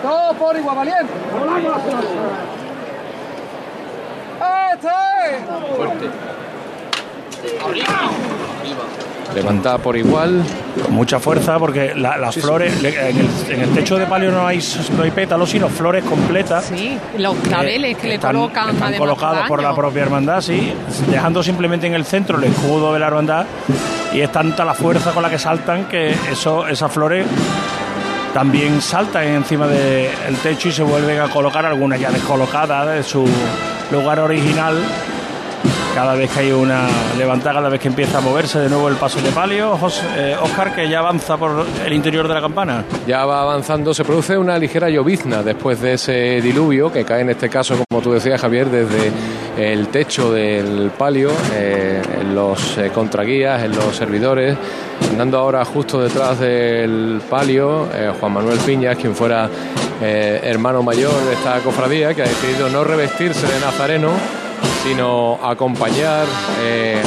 Todo 0.02 0.34
por 0.34 0.58
igual, 0.58 0.76
valiente. 0.76 1.14
Este. 4.74 4.90
Levantada 9.34 9.80
por 9.80 9.98
igual. 9.98 10.44
Con 10.84 10.94
mucha 10.94 11.20
fuerza, 11.20 11.58
porque 11.60 11.94
la- 11.96 12.16
las 12.18 12.36
Sí, 12.36 12.42
flores, 12.42 12.74
en, 12.84 12.86
el, 13.18 13.28
en 13.54 13.62
el 13.62 13.70
techo 13.72 13.98
de 13.98 14.06
palio 14.06 14.32
no 14.32 14.46
hay, 14.48 14.60
no 14.96 15.04
hay 15.04 15.12
pétalos, 15.12 15.50
sino 15.50 15.68
flores 15.68 16.04
completas. 16.06 16.66
Sí, 16.74 16.98
los 17.18 17.36
claveles 17.38 17.98
que 17.98 18.08
le 18.08 18.16
están, 18.16 18.36
colocan 18.36 18.70
están 18.70 18.94
colocados 18.96 19.48
por 19.48 19.62
la 19.62 19.74
propia 19.76 20.04
hermandad, 20.04 20.40
sí, 20.42 20.72
dejando 21.10 21.44
simplemente 21.44 21.88
en 21.88 21.96
el 21.96 22.06
centro 22.06 22.38
el 22.38 22.46
escudo 22.46 22.94
de 22.94 23.00
la 23.00 23.08
hermandad 23.08 23.46
y 24.14 24.22
es 24.22 24.32
tanta 24.32 24.64
la 24.64 24.74
fuerza 24.74 25.12
con 25.12 25.24
la 25.24 25.30
que 25.30 25.40
saltan 25.40 25.86
que 25.86 26.16
eso, 26.32 26.66
esas 26.68 26.92
flores 26.92 27.26
también 28.34 28.82
saltan 28.82 29.24
encima 29.28 29.66
del 29.68 30.36
techo 30.44 30.70
y 30.70 30.72
se 30.72 30.84
vuelven 30.84 31.20
a 31.20 31.28
colocar 31.30 31.66
algunas 31.66 32.00
ya 32.00 32.12
descolocadas 32.12 32.88
de 32.96 33.04
su 33.04 33.26
lugar 33.92 34.20
original 34.20 34.78
cada 35.94 36.16
vez 36.16 36.32
que 36.32 36.40
hay 36.42 36.52
una 36.52 36.88
levantada, 37.18 37.56
cada 37.56 37.70
vez 37.70 37.80
que 37.80 37.88
empieza 37.88 38.18
a 38.18 38.22
moverse 38.22 38.60
de 38.60 38.70
nuevo 38.70 38.90
el 38.90 38.96
paso 38.96 39.22
de 39.22 39.30
palio. 39.32 39.74
Oscar, 39.74 40.76
que 40.76 40.90
ya 40.90 41.00
avanza 41.00 41.38
por 41.38 41.66
el 41.86 41.94
interior 41.94 42.28
de 42.28 42.34
la 42.34 42.42
campana. 42.42 42.84
Ya 43.08 43.26
va 43.26 43.42
avanzando, 43.42 43.94
se 43.94 44.04
produce 44.04 44.38
una 44.38 44.58
ligera 44.58 44.90
llovizna 44.90 45.44
después 45.44 45.82
de 45.82 45.94
ese 45.94 46.42
diluvio 46.42 46.92
que 46.92 47.04
cae 47.04 47.22
en 47.22 47.30
este 47.30 47.50
caso, 47.50 47.76
como 47.90 48.02
tú 48.02 48.12
decías, 48.12 48.40
Javier, 48.42 48.70
desde 48.70 49.12
el 49.58 49.88
techo 49.88 50.32
del 50.32 50.92
palio, 50.98 51.32
eh, 51.54 52.02
en 52.22 52.36
los 52.36 52.78
eh, 52.78 52.92
contraguías, 52.94 53.64
en 53.64 53.76
los 53.76 53.96
servidores. 53.96 54.58
Andando 55.12 55.38
ahora 55.38 55.64
justo 55.66 56.02
detrás 56.02 56.40
del 56.40 57.22
palio, 57.30 57.88
eh, 57.94 58.12
Juan 58.20 58.34
Manuel 58.34 58.60
Piñas, 58.60 58.98
quien 58.98 59.16
fuera 59.16 59.50
hermano 60.02 60.84
mayor 60.84 61.14
de 61.24 61.34
esta 61.34 61.60
cofradía, 61.62 62.14
que 62.14 62.22
ha 62.22 62.28
decidido 62.28 62.70
no 62.70 62.84
revestirse 62.84 63.48
de 63.48 63.60
nazareno 63.62 64.10
sino 64.86 65.40
acompañar 65.44 66.28
eh, 66.62 67.02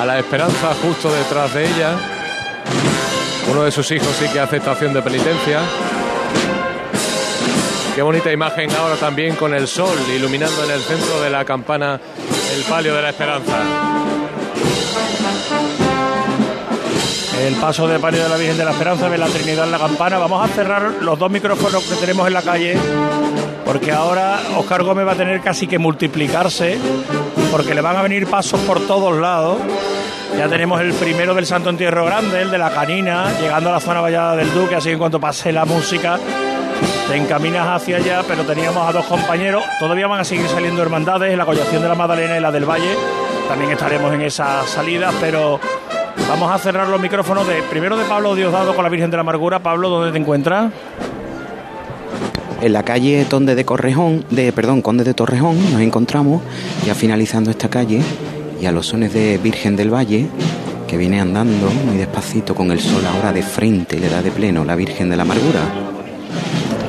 a 0.00 0.06
la 0.06 0.18
esperanza 0.18 0.74
justo 0.82 1.12
detrás 1.12 1.52
de 1.52 1.66
ella. 1.66 1.94
Uno 3.50 3.64
de 3.64 3.70
sus 3.70 3.90
hijos 3.90 4.08
sí 4.18 4.26
que 4.32 4.40
hace 4.40 4.56
estación 4.56 4.94
de 4.94 5.02
penitencia. 5.02 5.60
Qué 7.94 8.00
bonita 8.00 8.32
imagen 8.32 8.70
ahora 8.72 8.96
también 8.96 9.36
con 9.36 9.52
el 9.52 9.68
sol 9.68 9.94
iluminando 10.16 10.64
en 10.64 10.70
el 10.70 10.80
centro 10.80 11.20
de 11.20 11.28
la 11.28 11.44
campana 11.44 12.00
el 12.56 12.62
palio 12.62 12.94
de 12.94 13.02
la 13.02 13.10
esperanza. 13.10 13.58
El 17.42 17.54
paso 17.56 17.86
de 17.88 17.98
palio 17.98 18.22
de 18.22 18.28
la 18.30 18.36
Virgen 18.36 18.56
de 18.56 18.64
la 18.64 18.70
Esperanza 18.70 19.10
de 19.10 19.18
la 19.18 19.26
Trinidad 19.26 19.66
en 19.66 19.72
la 19.72 19.78
campana. 19.78 20.16
Vamos 20.16 20.48
a 20.48 20.54
cerrar 20.54 20.82
los 21.02 21.18
dos 21.18 21.30
micrófonos 21.30 21.84
que 21.84 21.96
tenemos 21.96 22.26
en 22.26 22.32
la 22.32 22.42
calle 22.42 22.78
porque 23.72 23.90
ahora 23.90 24.38
Oscar 24.58 24.82
Gómez 24.82 25.06
va 25.06 25.12
a 25.12 25.14
tener 25.14 25.40
casi 25.40 25.66
que 25.66 25.78
multiplicarse, 25.78 26.76
porque 27.50 27.74
le 27.74 27.80
van 27.80 27.96
a 27.96 28.02
venir 28.02 28.26
pasos 28.26 28.60
por 28.60 28.86
todos 28.86 29.18
lados. 29.18 29.56
Ya 30.36 30.46
tenemos 30.46 30.78
el 30.82 30.92
primero 30.92 31.32
del 31.32 31.46
Santo 31.46 31.70
Entierro 31.70 32.04
Grande, 32.04 32.42
el 32.42 32.50
de 32.50 32.58
la 32.58 32.68
Canina, 32.68 33.32
llegando 33.40 33.70
a 33.70 33.72
la 33.72 33.80
zona 33.80 34.02
vallada 34.02 34.36
del 34.36 34.52
Duque, 34.52 34.74
así 34.74 34.88
que 34.88 34.92
en 34.92 34.98
cuanto 34.98 35.18
pase 35.18 35.52
la 35.52 35.64
música, 35.64 36.18
te 37.08 37.16
encaminas 37.16 37.66
hacia 37.66 37.96
allá, 37.96 38.22
pero 38.28 38.44
teníamos 38.44 38.86
a 38.86 38.92
dos 38.92 39.06
compañeros, 39.06 39.64
todavía 39.80 40.06
van 40.06 40.20
a 40.20 40.24
seguir 40.24 40.48
saliendo 40.48 40.82
hermandades, 40.82 41.34
la 41.34 41.46
collación 41.46 41.80
de 41.80 41.88
la 41.88 41.94
Magdalena 41.94 42.36
y 42.36 42.40
la 42.42 42.52
del 42.52 42.68
Valle, 42.68 42.94
también 43.48 43.70
estaremos 43.70 44.12
en 44.12 44.20
esa 44.20 44.66
salida, 44.66 45.10
pero 45.18 45.58
vamos 46.28 46.52
a 46.52 46.58
cerrar 46.58 46.88
los 46.88 47.00
micrófonos 47.00 47.48
de 47.48 47.62
primero 47.62 47.96
de 47.96 48.04
Pablo 48.04 48.34
Diosdado 48.34 48.74
con 48.74 48.84
la 48.84 48.90
Virgen 48.90 49.10
de 49.10 49.16
la 49.16 49.22
Amargura. 49.22 49.60
Pablo, 49.60 49.88
¿dónde 49.88 50.12
te 50.12 50.18
encuentras? 50.18 50.70
En 52.62 52.72
la 52.72 52.84
calle 52.84 53.26
Conde 53.28 53.56
de 53.56 53.64
Correjón, 53.64 54.24
de, 54.30 54.52
perdón, 54.52 54.82
Conde 54.82 55.02
de 55.02 55.14
Torrejón, 55.14 55.72
nos 55.72 55.80
encontramos 55.80 56.42
ya 56.86 56.94
finalizando 56.94 57.50
esta 57.50 57.68
calle 57.68 58.00
y 58.60 58.66
a 58.66 58.70
los 58.70 58.86
sones 58.86 59.12
de 59.12 59.36
Virgen 59.38 59.74
del 59.74 59.92
Valle, 59.92 60.28
que 60.86 60.96
viene 60.96 61.20
andando 61.20 61.68
muy 61.84 61.96
despacito 61.96 62.54
con 62.54 62.70
el 62.70 62.78
sol 62.78 63.02
ahora 63.04 63.32
de 63.32 63.42
frente, 63.42 63.98
le 63.98 64.08
da 64.08 64.22
de 64.22 64.30
pleno 64.30 64.64
la 64.64 64.76
Virgen 64.76 65.10
de 65.10 65.16
la 65.16 65.24
Amargura. 65.24 65.58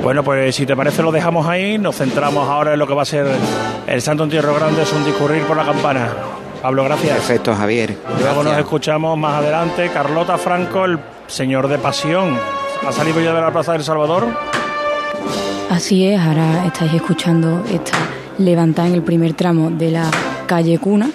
Bueno, 0.03 0.23
pues 0.23 0.55
si 0.55 0.67
te 0.67 0.75
parece 0.75 1.01
lo 1.01 1.11
dejamos 1.11 1.47
ahí, 1.47 1.79
nos 1.79 1.95
centramos 1.95 2.47
ahora 2.47 2.73
en 2.73 2.79
lo 2.79 2.85
que 2.85 2.93
va 2.93 3.01
a 3.01 3.05
ser 3.05 3.25
el 3.87 3.99
Santo 3.99 4.25
Entierro 4.25 4.53
Grande, 4.53 4.83
es 4.83 4.93
un 4.93 5.03
discurrir 5.03 5.41
por 5.41 5.57
la 5.57 5.65
campana. 5.65 6.07
Pablo, 6.61 6.83
gracias. 6.83 7.13
Perfecto, 7.13 7.55
Javier. 7.55 7.97
Luego 8.21 8.43
nos 8.43 8.59
escuchamos 8.59 9.17
más 9.17 9.41
adelante. 9.41 9.89
Carlota 9.91 10.37
Franco, 10.37 10.85
el 10.85 10.99
señor 11.25 11.67
de 11.67 11.79
pasión. 11.79 12.37
¿Ha 12.87 12.91
salido 12.91 13.19
ya 13.21 13.33
de 13.33 13.41
la 13.41 13.51
Plaza 13.51 13.71
del 13.71 13.83
Salvador? 13.83 14.27
Así 15.73 16.05
es, 16.05 16.19
ahora 16.19 16.67
estáis 16.67 16.93
escuchando 16.93 17.63
esta 17.65 17.97
levantada 18.37 18.89
en 18.89 18.93
el 18.93 19.01
primer 19.01 19.33
tramo 19.33 19.71
de 19.71 19.89
la 19.89 20.11
calle 20.45 20.77
Cuna, 20.77 21.09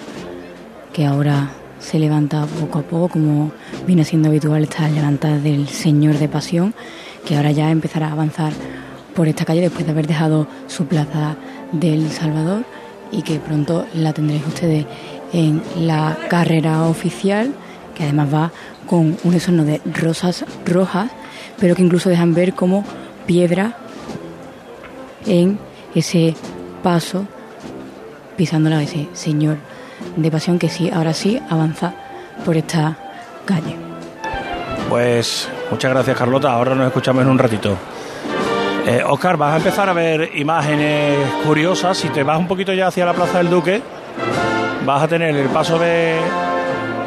que 0.91 1.05
ahora 1.05 1.51
se 1.79 1.97
levanta 1.97 2.45
poco 2.45 2.79
a 2.79 2.81
poco, 2.81 3.07
como 3.07 3.53
viene 3.87 4.03
siendo 4.03 4.27
habitual 4.27 4.63
esta 4.63 4.89
levantada 4.89 5.37
del 5.37 5.69
Señor 5.69 6.17
de 6.17 6.27
Pasión, 6.27 6.73
que 7.25 7.37
ahora 7.37 7.51
ya 7.51 7.71
empezará 7.71 8.09
a 8.09 8.11
avanzar 8.11 8.51
por 9.15 9.29
esta 9.29 9.45
calle 9.45 9.61
después 9.61 9.85
de 9.85 9.93
haber 9.93 10.07
dejado 10.07 10.45
su 10.67 10.87
plaza 10.87 11.37
del 11.71 12.11
Salvador 12.11 12.65
y 13.13 13.21
que 13.21 13.39
pronto 13.39 13.85
la 13.93 14.11
tendréis 14.11 14.45
ustedes 14.45 14.85
en 15.31 15.63
la 15.77 16.17
carrera 16.29 16.83
oficial, 16.83 17.53
que 17.95 18.03
además 18.03 18.33
va 18.33 18.51
con 18.87 19.15
un 19.23 19.33
esorno 19.33 19.63
de 19.63 19.79
rosas 19.85 20.43
rojas, 20.65 21.09
pero 21.57 21.75
que 21.75 21.81
incluso 21.81 22.09
dejan 22.09 22.33
ver 22.33 22.55
como 22.55 22.83
piedra 23.25 23.77
en 25.25 25.59
ese 25.95 26.35
paso, 26.83 27.25
pisándola 28.37 28.79
a 28.79 28.83
ese 28.83 29.07
señor 29.13 29.57
de 30.15 30.31
pasión 30.31 30.59
que 30.59 30.69
sí, 30.69 30.89
ahora 30.89 31.13
sí 31.13 31.41
avanza 31.49 31.93
por 32.45 32.55
esta 32.57 32.97
calle. 33.45 33.75
Pues 34.87 35.49
muchas 35.69 35.91
gracias 35.91 36.17
Carlota, 36.17 36.51
ahora 36.51 36.75
nos 36.75 36.87
escuchamos 36.87 37.23
en 37.23 37.29
un 37.29 37.37
ratito. 37.37 37.77
Eh, 38.87 39.03
Oscar, 39.05 39.37
vas 39.37 39.53
a 39.53 39.57
empezar 39.57 39.87
a 39.89 39.93
ver 39.93 40.31
imágenes 40.35 41.15
curiosas. 41.45 41.97
Si 41.97 42.09
te 42.09 42.23
vas 42.23 42.39
un 42.39 42.47
poquito 42.47 42.73
ya 42.73 42.87
hacia 42.87 43.05
la 43.05 43.13
Plaza 43.13 43.37
del 43.37 43.49
Duque, 43.49 43.81
vas 44.85 45.03
a 45.03 45.07
tener 45.07 45.35
el 45.35 45.47
paso 45.49 45.77
de 45.77 46.17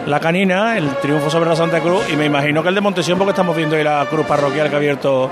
la 0.07 0.20
canina, 0.20 0.77
el 0.77 0.88
triunfo 0.96 1.31
sobre 1.31 1.48
la 1.48 1.57
Santa 1.57 1.81
Cruz 1.81 2.09
y 2.12 2.16
me 2.16 2.27
imagino 2.27 2.62
que 2.62 2.68
el 2.68 2.75
de 2.75 2.81
Montesión 2.81 3.18
porque 3.18 3.31
estamos 3.31 3.57
viendo 3.57 3.77
ahí 3.77 3.85
la 3.85 4.07
cruz 4.09 4.27
parroquial 4.27 4.68
que 4.68 4.75
ha 4.75 4.79
abierto 4.79 5.31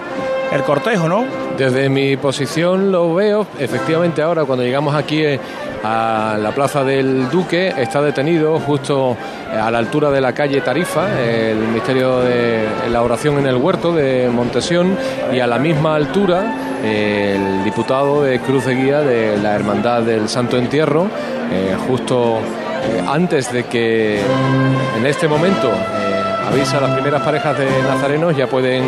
el 0.52 0.62
cortejo, 0.62 1.08
¿no? 1.08 1.24
Desde 1.56 1.88
mi 1.88 2.16
posición 2.16 2.90
lo 2.90 3.14
veo. 3.14 3.46
Efectivamente, 3.58 4.22
ahora 4.22 4.44
cuando 4.44 4.64
llegamos 4.64 4.94
aquí 4.94 5.22
eh, 5.22 5.38
a 5.84 6.36
la 6.40 6.52
plaza 6.52 6.84
del 6.84 7.28
Duque, 7.30 7.72
está 7.76 8.02
detenido 8.02 8.58
justo 8.58 9.16
eh, 9.52 9.56
a 9.56 9.70
la 9.70 9.78
altura 9.78 10.10
de 10.10 10.20
la 10.20 10.32
calle 10.32 10.60
Tarifa, 10.60 11.20
el 11.20 11.58
misterio 11.68 12.20
de 12.20 12.66
la 12.90 13.02
oración 13.02 13.38
en 13.38 13.46
el 13.46 13.56
huerto 13.56 13.92
de 13.92 14.28
Montesión, 14.28 14.96
y 15.32 15.40
a 15.40 15.46
la 15.46 15.58
misma 15.58 15.94
altura 15.94 16.68
el 16.84 17.62
diputado 17.62 18.22
de 18.22 18.40
Cruz 18.40 18.64
de 18.64 18.74
Guía 18.74 19.00
de 19.00 19.36
la 19.36 19.54
Hermandad 19.54 20.02
del 20.02 20.28
Santo 20.28 20.56
Entierro, 20.56 21.08
eh, 21.52 21.76
justo 21.86 22.38
antes 23.06 23.52
de 23.52 23.64
que 23.64 24.18
en 24.98 25.06
este 25.06 25.28
momento 25.28 25.70
avisa 26.50 26.78
a 26.78 26.80
las 26.80 26.90
primeras 26.92 27.22
parejas 27.22 27.56
de 27.56 27.66
nazarenos, 27.82 28.36
ya 28.36 28.46
pueden 28.46 28.84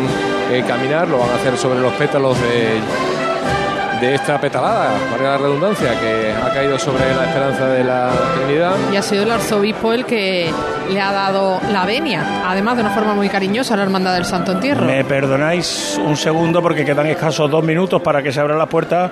eh, 0.51 0.63
caminar, 0.67 1.07
lo 1.07 1.19
van 1.19 1.29
a 1.29 1.35
hacer 1.35 1.57
sobre 1.57 1.79
los 1.79 1.93
pétalos 1.93 2.37
de, 2.41 4.05
de 4.05 4.15
esta 4.15 4.39
petalada, 4.39 4.91
para 5.11 5.23
la 5.23 5.37
redundancia, 5.37 5.99
que 5.99 6.33
ha 6.33 6.53
caído 6.53 6.77
sobre 6.77 7.15
la 7.15 7.25
esperanza 7.25 7.67
de 7.67 7.83
la 7.83 8.11
Trinidad. 8.35 8.75
Y 8.91 8.97
ha 8.97 9.01
sido 9.01 9.23
el 9.23 9.31
arzobispo 9.31 9.93
el 9.93 10.05
que 10.05 10.51
le 10.89 10.99
ha 10.99 11.11
dado 11.13 11.61
la 11.71 11.85
venia, 11.85 12.43
además 12.45 12.75
de 12.75 12.81
una 12.81 12.91
forma 12.91 13.13
muy 13.13 13.29
cariñosa 13.29 13.75
a 13.75 13.77
la 13.77 13.83
Hermandad 13.83 14.13
del 14.15 14.25
Santo 14.25 14.51
Entierro. 14.51 14.85
Me 14.85 15.05
perdonáis 15.05 15.99
un 16.03 16.17
segundo 16.17 16.61
porque 16.61 16.83
quedan 16.83 17.07
escasos 17.07 17.49
dos 17.49 17.63
minutos 17.63 18.01
para 18.01 18.21
que 18.21 18.31
se 18.31 18.41
abra 18.41 18.57
la 18.57 18.65
puerta 18.65 19.09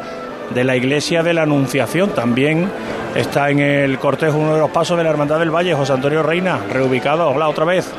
de 0.54 0.64
la 0.66 0.76
iglesia 0.76 1.24
de 1.24 1.34
la 1.34 1.44
Anunciación. 1.44 2.10
También 2.10 2.70
está 3.16 3.50
en 3.50 3.60
el 3.60 3.98
cortejo 3.98 4.38
uno 4.38 4.54
de 4.56 4.60
los 4.60 4.72
pasos 4.72 4.98
de 4.98 5.06
la 5.06 5.10
Hermandad 5.10 5.40
del 5.40 5.52
Valle, 5.52 5.74
José 5.74 5.94
Antonio 5.94 6.22
Reina, 6.22 6.60
reubicado. 6.70 7.30
Hola, 7.30 7.48
otra 7.48 7.64
vez. 7.64 7.90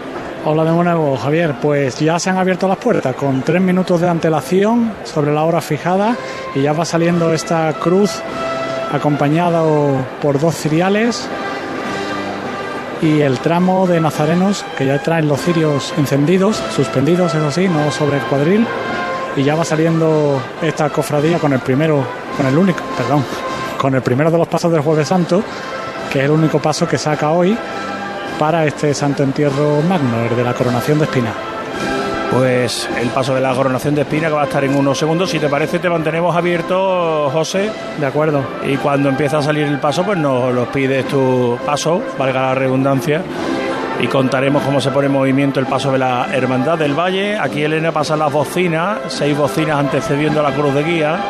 Hola 0.44 0.64
de 0.64 0.72
nuevo, 0.72 1.16
Javier. 1.16 1.54
Pues 1.62 2.00
ya 2.00 2.18
se 2.18 2.28
han 2.28 2.36
abierto 2.36 2.66
las 2.66 2.78
puertas 2.78 3.14
con 3.14 3.42
tres 3.42 3.62
minutos 3.62 4.00
de 4.00 4.08
antelación 4.08 4.92
sobre 5.04 5.32
la 5.32 5.44
hora 5.44 5.60
fijada 5.60 6.16
y 6.56 6.62
ya 6.62 6.72
va 6.72 6.84
saliendo 6.84 7.32
esta 7.32 7.72
cruz 7.74 8.20
acompañada 8.90 9.62
por 10.20 10.40
dos 10.40 10.56
ciriales 10.56 11.28
y 13.00 13.20
el 13.20 13.38
tramo 13.38 13.86
de 13.86 14.00
nazarenos 14.00 14.64
que 14.76 14.84
ya 14.84 15.00
traen 15.00 15.28
los 15.28 15.40
cirios 15.40 15.94
encendidos, 15.96 16.60
suspendidos, 16.74 17.36
eso 17.36 17.52
sí, 17.52 17.68
no 17.68 17.92
sobre 17.92 18.16
el 18.16 18.24
cuadril. 18.24 18.66
Y 19.36 19.44
ya 19.44 19.54
va 19.54 19.64
saliendo 19.64 20.42
esta 20.60 20.90
cofradía 20.90 21.38
con 21.38 21.52
el 21.52 21.60
primero, 21.60 22.04
con 22.36 22.46
el 22.46 22.58
único, 22.58 22.82
perdón, 22.98 23.24
con 23.78 23.94
el 23.94 24.02
primero 24.02 24.28
de 24.32 24.38
los 24.38 24.48
pasos 24.48 24.72
del 24.72 24.80
Jueves 24.80 25.06
Santo, 25.06 25.40
que 26.12 26.18
es 26.18 26.24
el 26.24 26.32
único 26.32 26.58
paso 26.58 26.88
que 26.88 26.98
saca 26.98 27.30
hoy 27.30 27.56
para 28.42 28.66
este 28.66 28.92
Santo 28.92 29.22
Entierro 29.22 29.80
Magno, 29.82 30.24
el 30.28 30.34
de 30.34 30.42
la 30.42 30.52
coronación 30.52 30.98
de 30.98 31.04
Espina. 31.04 31.32
Pues 32.32 32.88
el 33.00 33.08
paso 33.10 33.36
de 33.36 33.40
la 33.40 33.54
coronación 33.54 33.94
de 33.94 34.00
Espina 34.00 34.26
que 34.26 34.34
va 34.34 34.42
a 34.42 34.46
estar 34.46 34.64
en 34.64 34.74
unos 34.74 34.98
segundos. 34.98 35.30
Si 35.30 35.38
te 35.38 35.48
parece, 35.48 35.78
te 35.78 35.88
mantenemos 35.88 36.34
abierto, 36.34 37.30
José. 37.32 37.70
De 38.00 38.04
acuerdo. 38.04 38.42
Y 38.64 38.78
cuando 38.78 39.08
empieza 39.08 39.38
a 39.38 39.42
salir 39.42 39.68
el 39.68 39.78
paso, 39.78 40.02
pues 40.02 40.18
nos 40.18 40.52
los 40.52 40.66
pides 40.70 41.06
tu 41.06 41.56
paso, 41.64 42.02
valga 42.18 42.48
la 42.48 42.54
redundancia. 42.56 43.22
Y 44.00 44.08
contaremos 44.08 44.64
cómo 44.64 44.80
se 44.80 44.90
pone 44.90 45.06
en 45.06 45.12
movimiento 45.12 45.60
el 45.60 45.66
paso 45.66 45.92
de 45.92 45.98
la 45.98 46.26
Hermandad 46.32 46.76
del 46.76 46.98
Valle. 46.98 47.38
Aquí 47.38 47.62
Elena 47.62 47.92
pasa 47.92 48.16
las 48.16 48.32
bocinas, 48.32 49.02
seis 49.06 49.38
bocinas 49.38 49.78
antecediendo 49.78 50.40
a 50.40 50.50
la 50.50 50.52
cruz 50.52 50.74
de 50.74 50.82
guía 50.82 51.20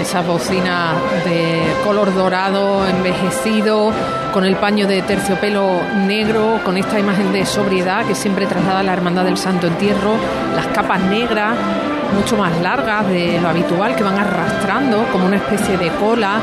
esas 0.00 0.24
bocinas 0.26 0.94
de 1.24 1.60
color 1.84 2.14
dorado, 2.14 2.86
envejecido, 2.86 3.92
con 4.32 4.44
el 4.44 4.56
paño 4.56 4.86
de 4.86 5.02
terciopelo 5.02 5.80
negro, 6.06 6.60
con 6.64 6.76
esta 6.76 6.98
imagen 6.98 7.32
de 7.32 7.46
sobriedad 7.46 8.06
que 8.06 8.14
siempre 8.14 8.46
traslada 8.46 8.82
la 8.82 8.92
Hermandad 8.92 9.24
del 9.24 9.36
Santo 9.36 9.66
Entierro, 9.66 10.14
las 10.54 10.66
capas 10.68 11.00
negras, 11.02 11.56
mucho 12.14 12.36
más 12.36 12.58
largas 12.60 13.06
de 13.08 13.40
lo 13.40 13.48
habitual, 13.48 13.94
que 13.94 14.02
van 14.02 14.18
arrastrando 14.18 15.04
como 15.12 15.26
una 15.26 15.36
especie 15.36 15.76
de 15.76 15.88
cola 15.92 16.40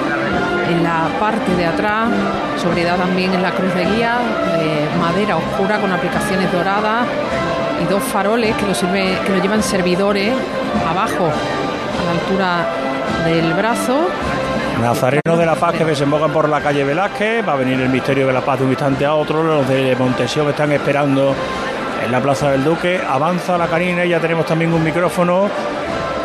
en 0.69 0.83
la 0.83 1.07
parte 1.19 1.55
de 1.55 1.65
atrás, 1.65 2.09
sobriedad 2.61 2.97
también 2.97 3.33
en 3.33 3.41
la 3.41 3.51
cruz 3.51 3.73
de 3.73 3.85
guía, 3.85 4.17
de 4.57 4.99
madera 4.99 5.37
oscura 5.37 5.79
con 5.79 5.91
aplicaciones 5.91 6.51
doradas 6.51 7.07
y 7.81 7.85
dos 7.85 8.03
faroles 8.03 8.55
que 8.55 8.65
lo, 8.65 8.73
sirve, 8.73 9.17
que 9.25 9.33
lo 9.33 9.41
llevan 9.41 9.61
servidores 9.61 10.33
abajo, 10.89 11.25
a 11.25 12.05
la 12.05 12.11
altura 12.11 12.65
del 13.25 13.53
brazo. 13.53 14.07
Nazareno 14.81 15.37
de 15.37 15.45
la 15.45 15.55
Paz 15.55 15.75
que 15.75 15.85
desembocan 15.85 16.31
por 16.31 16.49
la 16.49 16.61
calle 16.61 16.83
Velázquez, 16.83 17.47
va 17.47 17.53
a 17.53 17.55
venir 17.55 17.79
el 17.79 17.89
misterio 17.89 18.27
de 18.27 18.33
la 18.33 18.41
Paz 18.41 18.59
de 18.59 18.65
un 18.65 18.71
instante 18.71 19.05
a 19.05 19.15
otro, 19.15 19.41
los 19.41 19.67
de 19.67 19.95
Montesión 19.95 20.49
están 20.49 20.71
esperando 20.71 21.33
en 22.03 22.11
la 22.11 22.21
Plaza 22.21 22.51
del 22.51 22.63
Duque, 22.63 22.99
avanza 23.07 23.57
la 23.57 23.67
canina 23.67 24.05
y 24.05 24.09
ya 24.09 24.19
tenemos 24.19 24.45
también 24.45 24.73
un 24.73 24.83
micrófono 24.83 25.49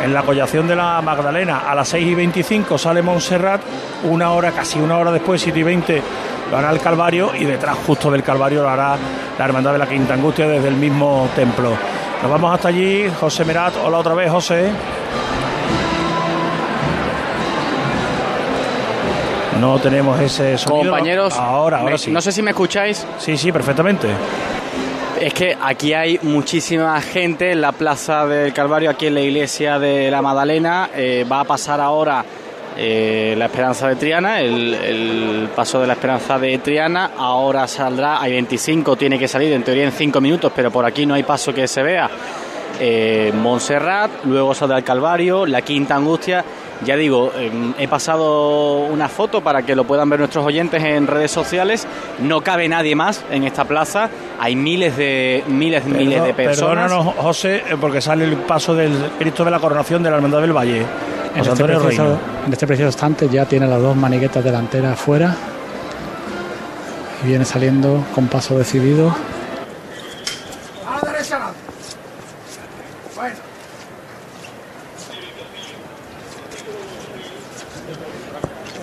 en 0.03 0.13
la 0.13 0.23
collación 0.23 0.67
de 0.67 0.75
la 0.75 1.01
Magdalena. 1.01 1.59
A 1.69 1.75
las 1.75 1.89
6 1.89 2.07
y 2.07 2.15
25 2.15 2.77
sale 2.77 3.01
Montserrat, 3.01 3.61
una 4.03 4.31
hora, 4.31 4.51
casi 4.51 4.79
una 4.79 4.97
hora 4.97 5.11
después, 5.11 5.41
7 5.41 5.59
y 5.59 5.63
20, 5.63 6.01
lo 6.51 6.57
hará 6.57 6.71
el 6.71 6.79
Calvario 6.79 7.31
y 7.35 7.45
detrás 7.45 7.77
justo 7.85 8.11
del 8.11 8.23
Calvario 8.23 8.61
lo 8.61 8.69
hará 8.69 8.97
la 9.39 9.45
Hermandad 9.45 9.73
de 9.73 9.79
la 9.79 9.87
Quinta 9.87 10.13
Angustia 10.13 10.47
desde 10.47 10.67
el 10.67 10.75
mismo 10.75 11.29
templo. 11.35 11.71
Nos 12.21 12.31
vamos 12.31 12.53
hasta 12.53 12.67
allí, 12.67 13.09
José 13.19 13.45
Merat, 13.45 13.73
hola 13.83 13.97
otra 13.97 14.13
vez, 14.13 14.29
José. 14.29 14.69
No 19.61 19.79
tenemos 19.79 20.19
ese 20.19 20.57
sonido. 20.57 20.91
Compañeros, 20.91 21.33
ahora, 21.37 21.77
ahora 21.79 21.91
me- 21.93 21.97
sí. 21.97 22.11
no 22.11 22.19
sé 22.19 22.31
si 22.31 22.41
me 22.41 22.51
escucháis. 22.51 23.05
Sí, 23.19 23.37
sí, 23.37 23.51
perfectamente. 23.51 24.07
Es 25.19 25.33
que 25.35 25.55
aquí 25.61 25.93
hay 25.93 26.19
muchísima 26.23 26.99
gente 26.99 27.51
en 27.51 27.61
la 27.61 27.71
Plaza 27.71 28.25
del 28.25 28.51
Calvario, 28.53 28.89
aquí 28.89 29.05
en 29.05 29.13
la 29.13 29.21
iglesia 29.21 29.77
de 29.77 30.09
la 30.09 30.21
Magdalena. 30.21 30.89
Eh, 30.95 31.25
va 31.31 31.41
a 31.41 31.43
pasar 31.43 31.79
ahora 31.79 32.25
eh, 32.75 33.35
la 33.37 33.45
Esperanza 33.45 33.87
de 33.87 33.97
Triana, 33.97 34.41
el, 34.41 34.73
el 34.73 35.49
paso 35.55 35.79
de 35.79 35.85
la 35.85 35.93
Esperanza 35.93 36.39
de 36.39 36.57
Triana. 36.57 37.11
Ahora 37.17 37.67
saldrá, 37.67 38.19
hay 38.19 38.31
25, 38.31 38.95
tiene 38.95 39.19
que 39.19 39.27
salir 39.27 39.53
en 39.53 39.61
teoría 39.63 39.83
en 39.83 39.91
5 39.91 40.19
minutos, 40.19 40.51
pero 40.55 40.71
por 40.71 40.85
aquí 40.85 41.05
no 41.05 41.13
hay 41.13 41.21
paso 41.23 41.53
que 41.53 41.67
se 41.67 41.83
vea. 41.83 42.09
Eh, 42.79 43.31
Montserrat, 43.35 44.09
luego 44.25 44.55
saldrá 44.55 44.79
el 44.79 44.83
Calvario, 44.83 45.45
la 45.45 45.61
Quinta 45.61 45.95
Angustia. 45.95 46.43
Ya 46.83 46.95
digo, 46.95 47.31
eh, 47.35 47.51
he 47.77 47.87
pasado 47.87 48.79
una 48.85 49.07
foto 49.07 49.41
para 49.41 49.61
que 49.63 49.75
lo 49.75 49.83
puedan 49.83 50.09
ver 50.09 50.19
nuestros 50.19 50.43
oyentes 50.43 50.83
en 50.83 51.05
redes 51.05 51.29
sociales. 51.29 51.87
No 52.19 52.41
cabe 52.41 52.67
nadie 52.67 52.95
más 52.95 53.23
en 53.29 53.43
esta 53.43 53.65
plaza. 53.65 54.09
Hay 54.39 54.55
miles 54.55 54.97
de 54.97 55.43
miles, 55.47 55.85
miles 55.85 56.23
de 56.23 56.33
personas. 56.33 56.89
Perdónanos, 56.89 57.15
José, 57.17 57.57
eh, 57.57 57.77
porque 57.79 58.01
sale 58.01 58.25
el 58.25 58.37
paso 58.37 58.73
del 58.73 59.11
Cristo 59.19 59.45
de 59.45 59.51
la 59.51 59.59
Coronación 59.59 60.01
de 60.01 60.09
la 60.09 60.15
Hermandad 60.15 60.41
del 60.41 60.53
Valle. 60.53 60.85
En 61.35 61.41
este, 61.45 61.63
preciso, 61.63 62.19
en 62.45 62.51
este 62.51 62.67
preciso 62.67 62.87
instante 62.87 63.29
ya 63.29 63.45
tiene 63.45 63.67
las 63.67 63.81
dos 63.81 63.95
maniguetas 63.95 64.43
delanteras 64.43 64.99
fuera. 64.99 65.35
Y 67.23 67.27
viene 67.27 67.45
saliendo 67.45 68.03
con 68.15 68.27
paso 68.27 68.57
decidido. 68.57 69.15
A 70.87 70.95
la 70.95 71.11
derecha, 71.11 71.35
adelante. 71.35 71.59
Bueno. 73.15 73.35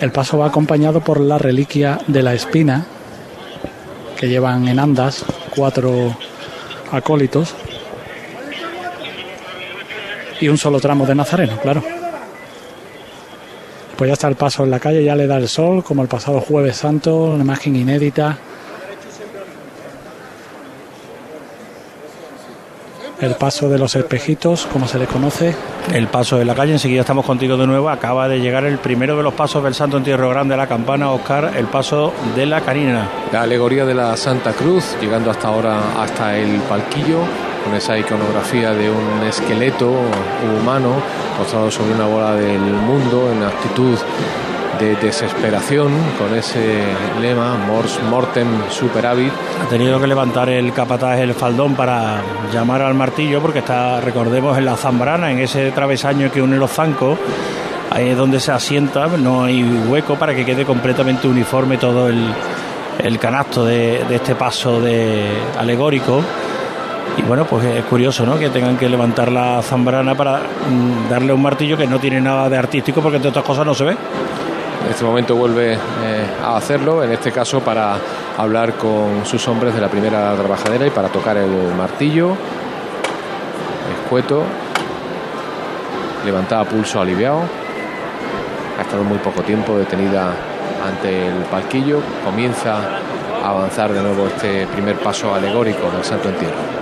El 0.00 0.12
paso 0.12 0.38
va 0.38 0.46
acompañado 0.46 1.00
por 1.00 1.20
la 1.20 1.38
reliquia 1.38 1.98
de 2.06 2.22
la 2.22 2.34
espina, 2.34 2.87
que 4.16 4.28
llevan 4.28 4.68
en 4.68 4.78
andas 4.78 5.24
cuatro 5.54 6.16
acólitos. 6.92 7.54
Y 10.40 10.48
un 10.48 10.56
solo 10.56 10.78
tramo 10.78 11.04
de 11.04 11.16
Nazareno, 11.16 11.56
claro. 11.61 11.82
Pues 13.96 14.08
ya 14.08 14.14
está 14.14 14.28
el 14.28 14.37
paso 14.37 14.62
en 14.62 14.70
la 14.70 14.78
calle, 14.78 15.02
ya 15.02 15.16
le 15.16 15.26
da 15.26 15.37
el 15.37 15.48
sol, 15.48 15.82
como 15.82 16.02
el 16.02 16.08
pasado 16.08 16.40
jueves 16.40 16.76
santo, 16.76 17.16
una 17.16 17.42
imagen 17.42 17.74
inédita. 17.74 18.38
El 23.20 23.35
paso 23.35 23.68
de 23.68 23.78
los 23.78 23.96
espejitos, 23.96 24.66
como 24.66 24.87
se 24.87 24.96
le 24.96 25.07
conoce. 25.07 25.52
El 25.92 26.07
paso 26.07 26.38
de 26.38 26.44
la 26.44 26.54
calle, 26.54 26.72
enseguida 26.72 27.00
estamos 27.00 27.26
contigo 27.26 27.57
de 27.57 27.66
nuevo. 27.66 27.90
Acaba 27.90 28.28
de 28.28 28.38
llegar 28.38 28.64
el 28.64 28.78
primero 28.78 29.16
de 29.16 29.24
los 29.24 29.35
pasos 29.35 29.64
del 29.64 29.74
Santo 29.74 29.96
Entierro 29.96 30.31
Grande 30.31 30.52
de 30.52 30.59
la 30.59 30.68
campana, 30.68 31.11
Oscar, 31.11 31.52
el 31.57 31.66
paso 31.66 32.12
de 32.37 32.46
la 32.46 32.61
canina. 32.61 33.09
La 33.33 33.42
alegoría 33.42 33.85
de 33.85 33.94
la 33.94 34.16
Santa 34.16 34.52
Cruz, 34.52 34.96
llegando 35.00 35.33
hasta 35.33 35.48
ahora 35.48 36.00
hasta 36.00 36.38
el 36.38 36.61
palquillo, 36.68 37.18
con 37.64 37.74
esa 37.74 37.98
iconografía 37.98 38.72
de 38.72 38.88
un 38.88 39.26
esqueleto 39.26 39.90
humano 40.61 41.02
postrado 41.37 41.72
sobre 41.72 41.94
una 41.94 42.07
bola 42.07 42.35
del 42.37 42.61
mundo 42.61 43.33
en 43.33 43.42
actitud 43.42 43.98
de 44.79 44.97
desesperación, 44.97 45.93
con 46.19 46.35
ese 46.35 46.83
lema 47.21 47.57
Mors 47.57 47.99
Mortem 48.11 48.49
Superavit. 48.71 49.33
Ha 49.64 49.69
tenido 49.69 50.01
que 50.01 50.07
levantar 50.07 50.49
el 50.49 50.73
capataz 50.73 51.19
el 51.19 51.35
faldón 51.35 51.75
para 51.75 52.23
llamar 52.53 52.83
al 52.83 52.95
martillo, 52.95 53.41
porque 53.41 53.61
está, 53.61 54.01
recordemos, 54.01 54.57
en 54.57 54.64
la 54.64 54.77
zambrana, 54.77 55.31
en 55.31 55.41
ese 55.41 55.71
travesaño 55.73 56.31
que 56.31 56.41
une 56.41 56.57
los 56.57 56.71
zancos. 56.71 57.19
Ahí 57.91 58.11
es 58.11 58.17
donde 58.17 58.38
se 58.38 58.53
asienta, 58.53 59.07
no 59.07 59.45
hay 59.45 59.62
hueco 59.88 60.17
para 60.17 60.35
que 60.35 60.45
quede 60.45 60.64
completamente 60.64 61.27
uniforme 61.27 61.79
todo 61.79 62.09
el, 62.09 62.33
el 62.99 63.19
canasto 63.19 63.64
de, 63.64 64.05
de 64.09 64.17
este 64.17 64.35
paso 64.35 64.81
de 64.81 65.27
alegórico. 65.59 66.23
Y 67.17 67.23
bueno, 67.23 67.45
pues 67.47 67.64
es 67.64 67.85
curioso, 67.85 68.25
¿no? 68.25 68.38
Que 68.38 68.49
tengan 68.51 68.77
que 68.77 68.88
levantar 68.88 69.33
la 69.33 69.61
zambrana 69.62 70.14
para 70.14 70.38
mm, 70.38 71.09
darle 71.11 71.33
un 71.33 71.43
martillo 71.43 71.77
que 71.77 71.87
no 71.87 71.99
tiene 71.99 72.21
nada 72.21 72.49
de 72.49 72.57
artístico, 72.57 73.01
porque 73.01 73.17
entre 73.17 73.31
otras 73.31 73.45
cosas 73.45 73.67
no 73.67 73.75
se 73.75 73.85
ve. 73.85 73.97
En 74.88 74.92
este 74.92 75.05
momento 75.05 75.37
vuelve 75.37 75.74
eh, 75.74 75.79
a 76.42 76.57
hacerlo, 76.57 77.05
en 77.05 77.12
este 77.12 77.31
caso 77.31 77.61
para 77.61 77.98
hablar 78.38 78.72
con 78.72 79.27
sus 79.27 79.46
hombres 79.46 79.74
de 79.74 79.83
la 79.83 79.88
primera 79.88 80.35
trabajadera 80.35 80.87
y 80.87 80.90
para 80.90 81.09
tocar 81.09 81.37
el 81.37 81.74
martillo. 81.77 82.35
Escueto. 84.03 84.44
Levantada 86.24 86.64
pulso 86.64 87.03
aliviado. 87.03 87.42
Ha 88.79 88.81
estado 88.81 89.05
muy 89.05 89.18
poco 89.18 89.42
tiempo 89.42 89.77
detenida 89.77 90.35
ante 90.83 91.27
el 91.29 91.44
palquillo. 91.51 92.01
Comienza 92.24 92.79
a 93.44 93.51
avanzar 93.51 93.92
de 93.92 94.01
nuevo 94.01 94.27
este 94.27 94.66
primer 94.68 94.96
paso 94.96 95.35
alegórico 95.35 95.90
del 95.90 96.03
Santo 96.03 96.31
Entierro. 96.31 96.78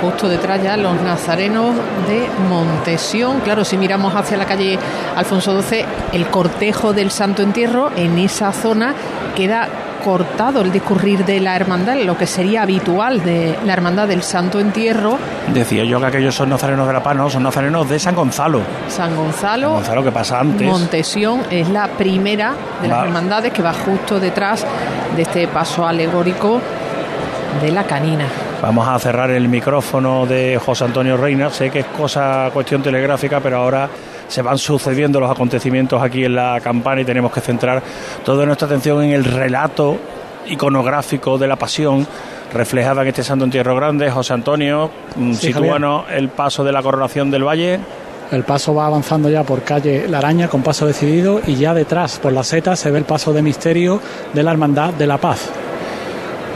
Justo 0.00 0.28
detrás 0.28 0.62
ya 0.62 0.76
los 0.76 1.00
nazarenos 1.02 1.74
de 2.06 2.26
Montesión. 2.48 3.40
Claro, 3.40 3.64
si 3.64 3.76
miramos 3.76 4.14
hacia 4.14 4.36
la 4.36 4.44
calle 4.44 4.78
Alfonso 5.16 5.60
XII, 5.60 5.84
el 6.12 6.26
cortejo 6.26 6.92
del 6.92 7.10
Santo 7.10 7.42
Entierro, 7.42 7.90
en 7.96 8.18
esa 8.18 8.52
zona 8.52 8.94
queda 9.34 9.68
cortado 10.06 10.60
el 10.60 10.70
discurrir 10.70 11.24
de 11.24 11.40
la 11.40 11.56
hermandad, 11.56 11.96
lo 11.96 12.16
que 12.16 12.28
sería 12.28 12.62
habitual 12.62 13.24
de 13.24 13.58
la 13.64 13.72
hermandad 13.72 14.06
del 14.06 14.22
Santo 14.22 14.60
Entierro. 14.60 15.18
Decía 15.52 15.84
yo 15.84 15.98
que 15.98 16.06
aquellos 16.06 16.32
son 16.32 16.48
nazarenos 16.48 16.86
de 16.86 16.92
la 16.92 17.02
paz, 17.02 17.16
no, 17.16 17.28
son 17.28 17.42
nazarenos 17.42 17.88
de 17.88 17.98
San 17.98 18.14
Gonzalo. 18.14 18.60
San 18.88 19.16
Gonzalo, 19.16 19.70
Gonzalo 19.70 20.04
que 20.04 20.12
pasa 20.12 20.38
antes. 20.38 20.68
Montesión 20.68 21.42
es 21.50 21.68
la 21.70 21.88
primera 21.88 22.54
de 22.80 22.86
las 22.86 23.04
hermandades 23.04 23.52
que 23.52 23.62
va 23.62 23.72
justo 23.72 24.20
detrás 24.20 24.64
de 25.16 25.22
este 25.22 25.48
paso 25.48 25.84
alegórico 25.84 26.60
de 27.60 27.72
la 27.72 27.82
canina. 27.82 28.26
Vamos 28.62 28.88
a 28.88 28.98
cerrar 28.98 29.30
el 29.30 29.48
micrófono 29.48 30.26
de 30.26 30.58
José 30.64 30.84
Antonio 30.84 31.16
Reina. 31.16 31.50
Sé 31.50 31.70
que 31.70 31.80
es 31.80 31.86
cosa, 31.86 32.50
cuestión 32.52 32.82
telegráfica, 32.82 33.38
pero 33.40 33.58
ahora 33.58 33.88
se 34.28 34.42
van 34.42 34.58
sucediendo 34.58 35.20
los 35.20 35.30
acontecimientos 35.30 36.02
aquí 36.02 36.24
en 36.24 36.34
la 36.34 36.60
campana 36.60 37.02
y 37.02 37.04
tenemos 37.04 37.32
que 37.32 37.40
centrar 37.40 37.82
toda 38.24 38.46
nuestra 38.46 38.66
atención 38.66 39.04
en 39.04 39.12
el 39.12 39.24
relato 39.24 39.98
iconográfico 40.46 41.38
de 41.38 41.46
la 41.46 41.56
pasión 41.56 42.06
reflejada 42.52 43.02
en 43.02 43.08
este 43.08 43.22
Santo 43.22 43.44
Entierro 43.44 43.76
Grande. 43.76 44.10
José 44.10 44.32
Antonio, 44.32 44.90
mm, 45.16 45.34
Sí, 45.34 45.52
sitúanos 45.52 46.04
el 46.10 46.30
paso 46.30 46.64
de 46.64 46.72
la 46.72 46.82
coronación 46.82 47.30
del 47.30 47.44
Valle. 47.44 47.78
El 48.32 48.42
paso 48.42 48.74
va 48.74 48.86
avanzando 48.86 49.28
ya 49.28 49.44
por 49.44 49.62
calle 49.62 50.08
La 50.08 50.18
Araña 50.18 50.48
con 50.48 50.62
paso 50.62 50.86
decidido 50.86 51.40
y 51.46 51.54
ya 51.54 51.74
detrás 51.74 52.18
por 52.18 52.32
la 52.32 52.42
seta 52.42 52.74
se 52.74 52.90
ve 52.90 52.98
el 52.98 53.04
paso 53.04 53.32
de 53.32 53.42
misterio 53.42 54.00
de 54.32 54.42
la 54.42 54.50
Hermandad 54.50 54.94
de 54.94 55.06
la 55.06 55.18
Paz. 55.18 55.50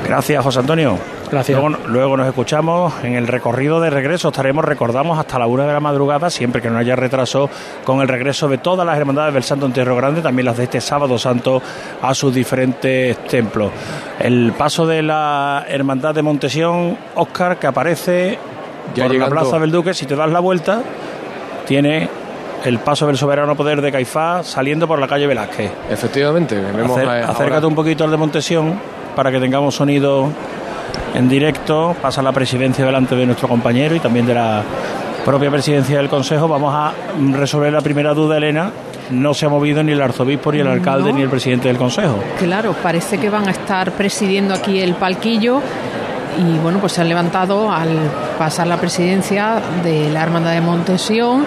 Gracias, 0.05 0.43
José 0.43 0.61
Antonio. 0.61 1.20
Gracias. 1.31 1.57
Luego, 1.61 1.77
luego 1.87 2.17
nos 2.17 2.27
escuchamos 2.27 2.93
en 3.05 3.15
el 3.15 3.27
recorrido 3.29 3.81
de 3.81 3.89
regreso. 3.91 4.29
Estaremos, 4.29 4.65
recordamos, 4.65 5.19
hasta 5.19 5.39
la 5.39 5.47
una 5.47 5.65
de 5.67 5.73
la 5.73 5.79
madrugada, 5.81 6.29
siempre 6.29 6.61
que 6.61 6.69
no 6.71 6.79
haya 6.79 6.97
retraso, 6.97 7.49
con 7.85 8.01
el 8.01 8.09
regreso 8.09 8.49
de 8.49 8.59
todas 8.59 8.85
las 8.85 8.99
hermandades 8.99 9.35
del 9.35 9.45
Santo 9.45 9.67
Entierro 9.67 9.95
Grande, 9.95 10.23
también 10.23 10.47
las 10.47 10.57
de 10.57 10.65
este 10.65 10.81
sábado 10.81 11.19
santo, 11.19 11.63
a 12.03 12.15
sus 12.15 12.35
diferentes 12.35 13.17
templos. 13.29 13.71
El 14.19 14.53
paso 14.59 14.87
de 14.87 15.03
la 15.03 15.65
Hermandad 15.69 16.15
de 16.15 16.23
Montesión, 16.23 16.99
Óscar, 17.15 17.59
que 17.59 17.69
aparece 17.69 18.39
Ya 18.97 19.05
por 19.05 19.13
llegando. 19.13 19.35
la 19.35 19.41
Plaza 19.43 19.59
del 19.61 19.71
Duque. 19.71 19.95
Si 19.95 20.07
te 20.07 20.17
das 20.17 20.31
la 20.31 20.41
vuelta, 20.41 20.83
tiene 21.67 22.09
el 22.65 22.79
paso 22.81 23.07
del 23.07 23.17
soberano 23.17 23.55
poder 23.55 23.81
de 23.81 23.93
Caifás 23.93 24.49
saliendo 24.49 24.89
por 24.89 24.99
la 24.99 25.07
calle 25.07 25.29
Efectivamente, 25.89 26.61
vemos 26.61 26.99
Acer- 26.99 27.05
ahora- 27.07 27.29
acércate 27.31 27.67
un 27.67 27.75
poquito 27.77 28.03
al 28.05 28.11
de 28.11 28.17
Montesión 28.17 28.75
para 29.15 29.31
que 29.31 29.39
tengamos 29.41 29.75
sonido 29.75 30.29
en 31.15 31.29
directo, 31.29 31.95
pasa 32.01 32.23
la 32.23 32.33
presidencia 32.33 32.85
delante 32.85 33.15
de 33.17 33.27
nuestro 33.27 33.49
compañero 33.49 33.95
y 33.95 34.01
también 34.01 34.27
de 34.27 34.35
la 34.35 34.63
propia 35.25 35.51
presidencia 35.51 35.99
del 35.99 36.09
Consejo. 36.09 36.49
Vamos 36.49 36.73
a 36.75 36.93
resolver 37.33 37.73
la 37.73 37.81
primera 37.81 38.15
duda, 38.15 38.37
Elena. 38.37 38.71
No 39.11 39.35
se 39.35 39.47
ha 39.47 39.49
movido 39.49 39.83
ni 39.83 39.93
el 39.93 40.01
arzobispo, 40.01 40.53
ni 40.53 40.61
el 40.61 40.69
alcalde, 40.69 41.11
No. 41.11 41.17
ni 41.17 41.23
el 41.23 41.29
presidente 41.29 41.69
del 41.69 41.77
Consejo. 41.79 42.17
Claro, 42.39 42.75
parece 42.81 43.19
que 43.19 43.29
van 43.29 43.49
a 43.49 43.51
estar 43.51 43.91
presidiendo 43.93 44.55
aquí 44.55 44.81
el 44.81 44.95
palquillo 44.95 45.61
y 46.39 46.59
bueno, 46.59 46.79
pues 46.79 46.93
se 46.93 47.01
han 47.01 47.09
levantado 47.09 47.73
al 47.73 47.89
pasar 48.39 48.69
la 48.69 48.77
presidencia 48.77 49.61
de 49.83 50.11
la 50.11 50.23
Hermandad 50.23 50.53
de 50.53 50.61
Montesión. 50.61 51.45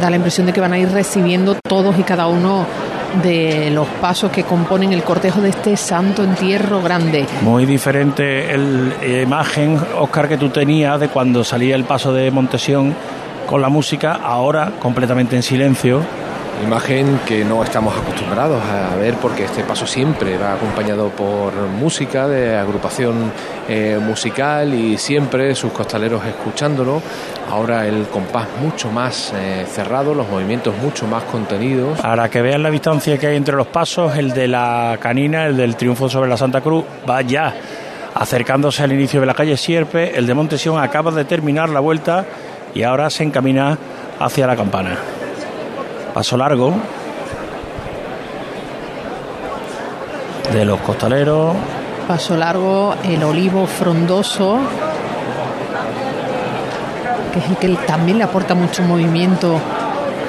Da 0.00 0.08
la 0.10 0.16
impresión 0.16 0.46
de 0.46 0.52
que 0.52 0.60
van 0.60 0.72
a 0.72 0.78
ir 0.78 0.90
recibiendo 0.90 1.54
todos 1.68 1.98
y 1.98 2.02
cada 2.02 2.28
uno 2.28 2.64
de 3.22 3.70
los 3.70 3.86
pasos 4.00 4.30
que 4.30 4.44
componen 4.44 4.92
el 4.92 5.02
cortejo 5.02 5.40
de 5.40 5.50
este 5.50 5.76
santo 5.76 6.22
entierro 6.22 6.82
grande. 6.82 7.26
Muy 7.42 7.66
diferente 7.66 8.52
el 8.52 8.94
eh, 9.02 9.22
imagen, 9.22 9.78
Oscar, 9.98 10.28
que 10.28 10.36
tú 10.36 10.50
tenías 10.50 11.00
de 11.00 11.08
cuando 11.08 11.44
salía 11.44 11.74
el 11.74 11.84
paso 11.84 12.12
de 12.12 12.30
Montesión 12.30 12.94
con 13.46 13.62
la 13.62 13.68
música, 13.68 14.12
ahora 14.22 14.72
completamente 14.78 15.36
en 15.36 15.42
silencio. 15.42 16.02
Imagen 16.62 17.20
que 17.26 17.44
no 17.44 17.62
estamos 17.62 17.96
acostumbrados 17.96 18.60
a 18.62 18.96
ver 18.96 19.14
porque 19.14 19.44
este 19.44 19.62
paso 19.62 19.86
siempre 19.86 20.36
va 20.36 20.54
acompañado 20.54 21.08
por 21.08 21.54
música 21.54 22.26
de 22.26 22.56
agrupación 22.56 23.32
eh, 23.68 23.98
musical 24.02 24.74
y 24.74 24.98
siempre 24.98 25.54
sus 25.54 25.72
costaleros 25.72 26.24
escuchándolo. 26.26 27.00
Ahora 27.50 27.86
el 27.86 28.08
compás 28.08 28.48
mucho 28.60 28.90
más 28.90 29.32
eh, 29.36 29.66
cerrado, 29.70 30.14
los 30.14 30.28
movimientos 30.28 30.74
mucho 30.82 31.06
más 31.06 31.22
contenidos. 31.24 32.00
Para 32.00 32.28
que 32.28 32.42
vean 32.42 32.62
la 32.62 32.70
distancia 32.70 33.16
que 33.18 33.28
hay 33.28 33.36
entre 33.36 33.54
los 33.54 33.68
pasos, 33.68 34.16
el 34.16 34.32
de 34.34 34.48
la 34.48 34.98
canina, 35.00 35.46
el 35.46 35.56
del 35.56 35.76
triunfo 35.76 36.08
sobre 36.08 36.28
la 36.28 36.36
Santa 36.36 36.60
Cruz, 36.60 36.84
va 37.08 37.22
ya 37.22 37.54
acercándose 38.14 38.82
al 38.82 38.92
inicio 38.92 39.20
de 39.20 39.26
la 39.26 39.34
calle 39.34 39.56
Sierpe. 39.56 40.18
El 40.18 40.26
de 40.26 40.34
Montesión 40.34 40.82
acaba 40.82 41.12
de 41.12 41.24
terminar 41.24 41.68
la 41.68 41.80
vuelta 41.80 42.26
y 42.74 42.82
ahora 42.82 43.08
se 43.10 43.22
encamina 43.22 43.78
hacia 44.18 44.46
la 44.46 44.56
campana. 44.56 44.98
Paso 46.18 46.36
largo 46.36 46.74
de 50.52 50.64
los 50.64 50.80
costaleros. 50.80 51.54
Paso 52.08 52.36
largo, 52.36 52.96
el 53.04 53.22
olivo 53.22 53.68
frondoso, 53.68 54.58
que 57.32 57.38
es 57.38 57.48
el 57.48 57.56
que 57.58 57.68
también 57.86 58.18
le 58.18 58.24
aporta 58.24 58.56
mucho 58.56 58.82
movimiento 58.82 59.60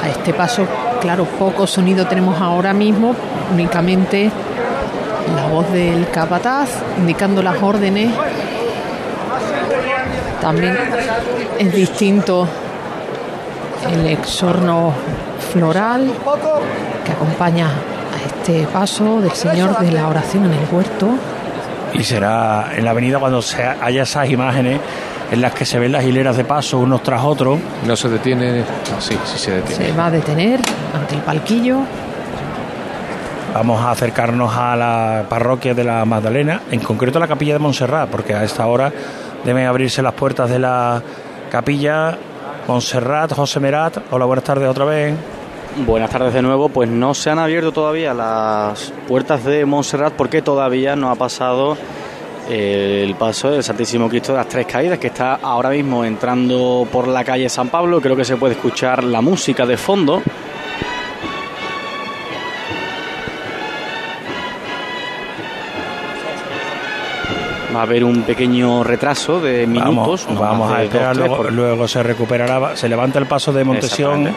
a 0.03 0.09
este 0.09 0.31
paso. 0.31 0.67
Claro, 1.01 1.25
poco 1.25 1.65
sonido 1.65 2.05
tenemos 2.05 2.39
ahora 2.39 2.71
mismo, 2.71 3.15
únicamente 3.51 4.29
la 5.35 5.47
voz 5.47 5.71
del 5.71 6.07
capataz 6.11 6.69
indicando 6.99 7.41
las 7.41 7.63
órdenes. 7.63 8.13
También 10.39 10.77
es 11.57 11.73
distinto 11.73 12.47
el 13.87 14.07
exorno 14.07 14.93
floral 15.51 16.11
que 17.05 17.11
acompaña 17.11 17.67
a 17.67 18.25
este 18.25 18.67
paso 18.67 19.21
del 19.21 19.31
Señor 19.31 19.79
de 19.79 19.91
la 19.91 20.07
oración 20.07 20.45
en 20.45 20.53
el 20.53 20.67
huerto. 20.71 21.09
Y 21.93 22.03
será 22.03 22.71
en 22.75 22.85
la 22.85 22.91
avenida 22.91 23.19
cuando 23.19 23.41
se 23.41 23.63
haya 23.63 24.03
esas 24.03 24.29
imágenes 24.29 24.79
en 25.31 25.41
las 25.41 25.53
que 25.53 25.65
se 25.65 25.79
ven 25.79 25.91
las 25.91 26.03
hileras 26.03 26.37
de 26.37 26.43
paso 26.43 26.79
unos 26.79 27.03
tras 27.03 27.23
otros. 27.23 27.59
No 27.85 27.95
se 27.95 28.09
detiene, 28.09 28.59
no, 28.59 29.01
sí, 29.01 29.17
sí 29.25 29.37
se 29.37 29.51
detiene. 29.51 29.85
Se 29.85 29.91
va 29.93 30.07
a 30.07 30.11
detener 30.11 30.59
ante 30.93 31.15
el 31.15 31.21
palquillo. 31.21 31.79
Vamos 33.53 33.81
a 33.81 33.91
acercarnos 33.91 34.55
a 34.55 34.75
la 34.75 35.25
parroquia 35.27 35.73
de 35.73 35.83
la 35.83 36.05
Magdalena, 36.05 36.61
en 36.69 36.79
concreto 36.81 37.17
a 37.17 37.21
la 37.21 37.27
capilla 37.27 37.53
de 37.53 37.59
Montserrat, 37.59 38.09
porque 38.09 38.35
a 38.35 38.43
esta 38.43 38.67
hora 38.67 38.91
deben 39.43 39.65
abrirse 39.65 40.01
las 40.01 40.13
puertas 40.13 40.49
de 40.49 40.59
la 40.59 41.01
capilla. 41.49 42.17
Montserrat, 42.69 43.33
José 43.33 43.59
Merat, 43.59 43.97
hola, 44.11 44.25
buenas 44.25 44.43
tardes 44.43 44.69
otra 44.69 44.85
vez. 44.85 45.15
Buenas 45.87 46.11
tardes 46.11 46.35
de 46.35 46.43
nuevo. 46.43 46.69
Pues 46.69 46.87
no 46.87 47.15
se 47.15 47.31
han 47.31 47.39
abierto 47.39 47.71
todavía 47.71 48.13
las 48.13 48.93
puertas 49.07 49.43
de 49.43 49.65
Montserrat 49.65 50.13
porque 50.13 50.43
todavía 50.43 50.95
no 50.95 51.09
ha 51.09 51.15
pasado 51.15 51.75
eh, 52.47 53.03
el 53.03 53.15
paso 53.15 53.49
del 53.49 53.63
Santísimo 53.63 54.07
Cristo 54.07 54.33
de 54.33 54.37
las 54.37 54.47
Tres 54.47 54.67
Caídas, 54.67 54.99
que 54.99 55.07
está 55.07 55.39
ahora 55.41 55.71
mismo 55.71 56.05
entrando 56.05 56.87
por 56.91 57.07
la 57.07 57.23
calle 57.23 57.49
San 57.49 57.69
Pablo. 57.69 57.99
Creo 58.01 58.15
que 58.15 58.23
se 58.23 58.37
puede 58.37 58.53
escuchar 58.53 59.03
la 59.03 59.21
música 59.21 59.65
de 59.65 59.75
fondo. 59.75 60.21
Va 67.79 67.83
a 67.83 67.85
haber 67.85 68.03
un 68.03 68.23
pequeño 68.23 68.83
retraso 68.83 69.39
de 69.39 69.65
minutos. 69.65 70.25
Vamos, 70.25 70.27
no 70.29 70.39
vamos 70.41 70.71
a 70.73 70.83
esperar, 70.83 71.07
dos, 71.15 71.17
luego, 71.17 71.37
porque- 71.37 71.51
luego 71.53 71.87
se 71.87 72.03
recuperará, 72.03 72.75
se 72.75 72.89
levanta 72.89 73.19
el 73.19 73.25
paso 73.25 73.53
de 73.53 73.63
Montesión 73.63 74.27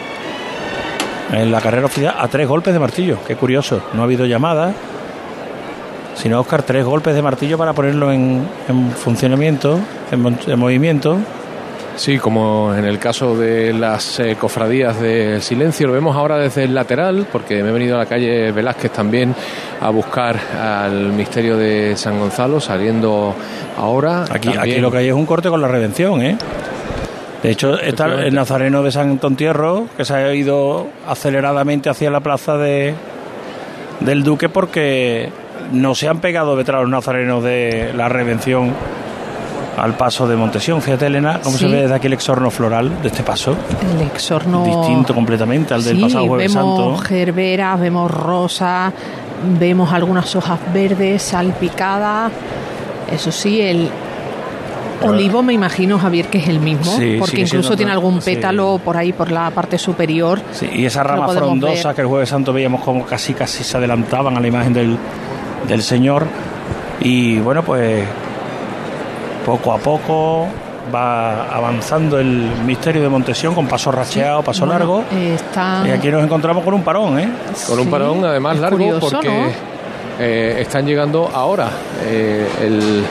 en 1.33 1.51
la 1.51 1.59
carrera 1.59 1.87
oficial 1.87 2.15
a 2.17 2.27
tres 2.29 2.47
golpes 2.47 2.73
de 2.73 2.79
martillo. 2.79 3.17
Qué 3.27 3.35
curioso, 3.35 3.81
no 3.91 4.01
ha 4.01 4.05
habido 4.05 4.25
llamada, 4.25 4.71
sino 6.15 6.39
Oscar, 6.39 6.63
tres 6.63 6.85
golpes 6.85 7.15
de 7.15 7.21
martillo 7.21 7.57
para 7.57 7.73
ponerlo 7.73 8.13
en, 8.13 8.47
en 8.69 8.91
funcionamiento, 8.91 9.77
en, 10.11 10.39
en 10.47 10.59
movimiento. 10.59 11.17
Sí, 11.95 12.17
como 12.17 12.73
en 12.75 12.85
el 12.85 12.97
caso 12.97 13.37
de 13.37 13.71
las 13.71 14.19
eh, 14.19 14.35
cofradías 14.39 14.99
del 14.99 15.41
silencio, 15.43 15.85
lo 15.87 15.93
vemos 15.93 16.15
ahora 16.15 16.37
desde 16.37 16.63
el 16.63 16.73
lateral, 16.73 17.27
porque 17.31 17.61
me 17.61 17.69
he 17.69 17.71
venido 17.71 17.95
a 17.95 17.99
la 17.99 18.05
calle 18.07 18.51
Velázquez 18.51 18.91
también 18.91 19.33
a 19.79 19.89
buscar 19.91 20.35
al 20.59 21.13
misterio 21.13 21.55
de 21.55 21.95
San 21.95 22.19
Gonzalo, 22.19 22.59
saliendo 22.59 23.35
ahora. 23.77 24.23
Aquí, 24.23 24.49
También- 24.49 24.59
aquí 24.59 24.81
lo 24.81 24.89
que 24.91 24.97
hay 24.97 25.07
es 25.09 25.13
un 25.13 25.25
corte 25.27 25.49
con 25.49 25.61
la 25.61 25.67
redención, 25.67 26.21
¿eh? 26.23 26.35
De 27.43 27.51
hecho, 27.51 27.79
está 27.79 28.05
el 28.25 28.33
nazareno 28.33 28.81
de 28.83 28.91
San 28.91 29.19
Tontierro, 29.19 29.87
que 29.95 30.03
se 30.05 30.13
ha 30.15 30.33
ido 30.33 30.87
aceleradamente 31.07 31.89
hacia 31.89 32.09
la 32.09 32.21
plaza 32.21 32.57
de, 32.57 32.95
del 33.99 34.23
Duque 34.23 34.49
porque 34.49 35.29
no 35.71 35.93
se 35.93 36.07
han 36.07 36.19
pegado 36.21 36.55
detrás 36.55 36.81
los 36.81 36.89
nazarenos 36.89 37.43
de 37.43 37.91
la 37.95 38.07
redención 38.09 38.71
al 39.77 39.95
paso 39.95 40.27
de 40.27 40.35
Montesión. 40.35 40.81
Fíjate, 40.81 41.07
Elena, 41.07 41.39
cómo 41.43 41.57
Sí. 41.57 41.65
se 41.65 41.71
ve 41.71 41.81
desde 41.83 41.95
aquí 41.95 42.07
el 42.07 42.13
exorno 42.13 42.49
floral 42.51 43.01
de 43.01 43.07
este 43.07 43.23
paso. 43.23 43.55
El 43.95 44.01
exorno. 44.07 44.63
Distinto 44.65 45.13
completamente 45.15 45.73
al 45.73 45.83
del 45.83 45.97
Sí, 45.97 46.01
pasado 46.03 46.27
Jueves 46.27 46.53
vemos 46.53 46.77
Santo. 46.79 46.97
gerberas, 47.07 47.79
vemos 47.79 48.11
rosas, 48.11 48.93
vemos 49.59 49.91
algunas 49.93 50.35
hojas 50.35 50.59
verdes 50.73 51.21
salpicadas. 51.23 52.31
Eso 53.11 53.31
sí, 53.31 53.61
el 53.61 53.89
olivo 55.01 55.43
me 55.43 55.53
imagino, 55.53 55.99
Javier, 55.99 56.27
que 56.27 56.37
es 56.37 56.47
el 56.47 56.59
mismo, 56.59 56.85
Sí, 56.97 57.17
porque 57.19 57.41
incluso 57.41 57.75
tiene 57.75 57.91
algún 57.91 58.21
sí. 58.21 58.35
pétalo 58.35 58.79
por 58.83 58.95
ahí, 58.95 59.11
por 59.11 59.31
la 59.31 59.51
parte 59.51 59.77
superior. 59.77 60.39
Sí, 60.53 60.69
y 60.73 60.85
esa 60.85 61.03
rama 61.03 61.27
frondosa 61.29 61.89
ver. 61.89 61.95
que 61.95 62.01
el 62.01 62.07
Jueves 62.07 62.29
Santo 62.29 62.53
veíamos 62.53 62.81
como 62.81 63.05
casi 63.05 63.33
casi 63.33 63.63
se 63.63 63.75
adelantaban 63.77 64.37
a 64.37 64.39
la 64.39 64.47
imagen 64.47 64.71
del, 64.73 64.97
del 65.67 65.81
Señor. 65.83 66.25
Y 67.01 67.39
bueno, 67.39 67.63
pues 67.63 68.05
poco 69.45 69.71
a 69.73 69.77
poco 69.77 70.47
va 70.93 71.45
avanzando 71.53 72.19
el 72.19 72.27
misterio 72.65 73.01
de 73.01 73.09
Montesión 73.09 73.55
con 73.55 73.67
paso 73.67 73.91
racheado, 73.91 74.41
paso 74.43 74.65
Bueno, 74.65 74.79
largo. 74.79 75.03
eh, 75.11 75.37
Y 75.87 75.91
aquí 75.91 76.09
nos 76.09 76.23
encontramos 76.23 76.63
con 76.63 76.73
un 76.73 76.83
parón, 76.83 77.19
¿eh? 77.19 77.29
Con 77.67 77.79
un 77.79 77.87
parón 77.89 78.23
además 78.25 78.55
es 78.55 78.61
largo 78.61 78.77
curioso, 78.77 79.09
porque 79.11 79.27
¿no? 79.29 79.45
eh, 80.19 80.57
están 80.59 80.85
llegando 80.85 81.29
ahora 81.33 81.69
eh, 82.05 82.47
el, 82.61 83.03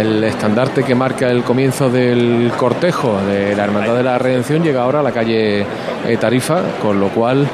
el 0.00 0.24
estandarte 0.24 0.82
que 0.82 0.94
marca 0.94 1.28
el 1.28 1.42
comienzo 1.42 1.90
del 1.90 2.50
cortejo 2.56 3.18
de 3.26 3.54
la 3.54 3.64
Hermandad 3.64 3.94
de 3.96 4.02
la 4.02 4.18
Redención 4.18 4.62
llega 4.62 4.82
ahora 4.82 5.00
a 5.00 5.02
la 5.02 5.12
calle 5.12 5.66
Tarifa, 6.18 6.60
con 6.82 6.98
lo 6.98 7.08
cual 7.08 7.46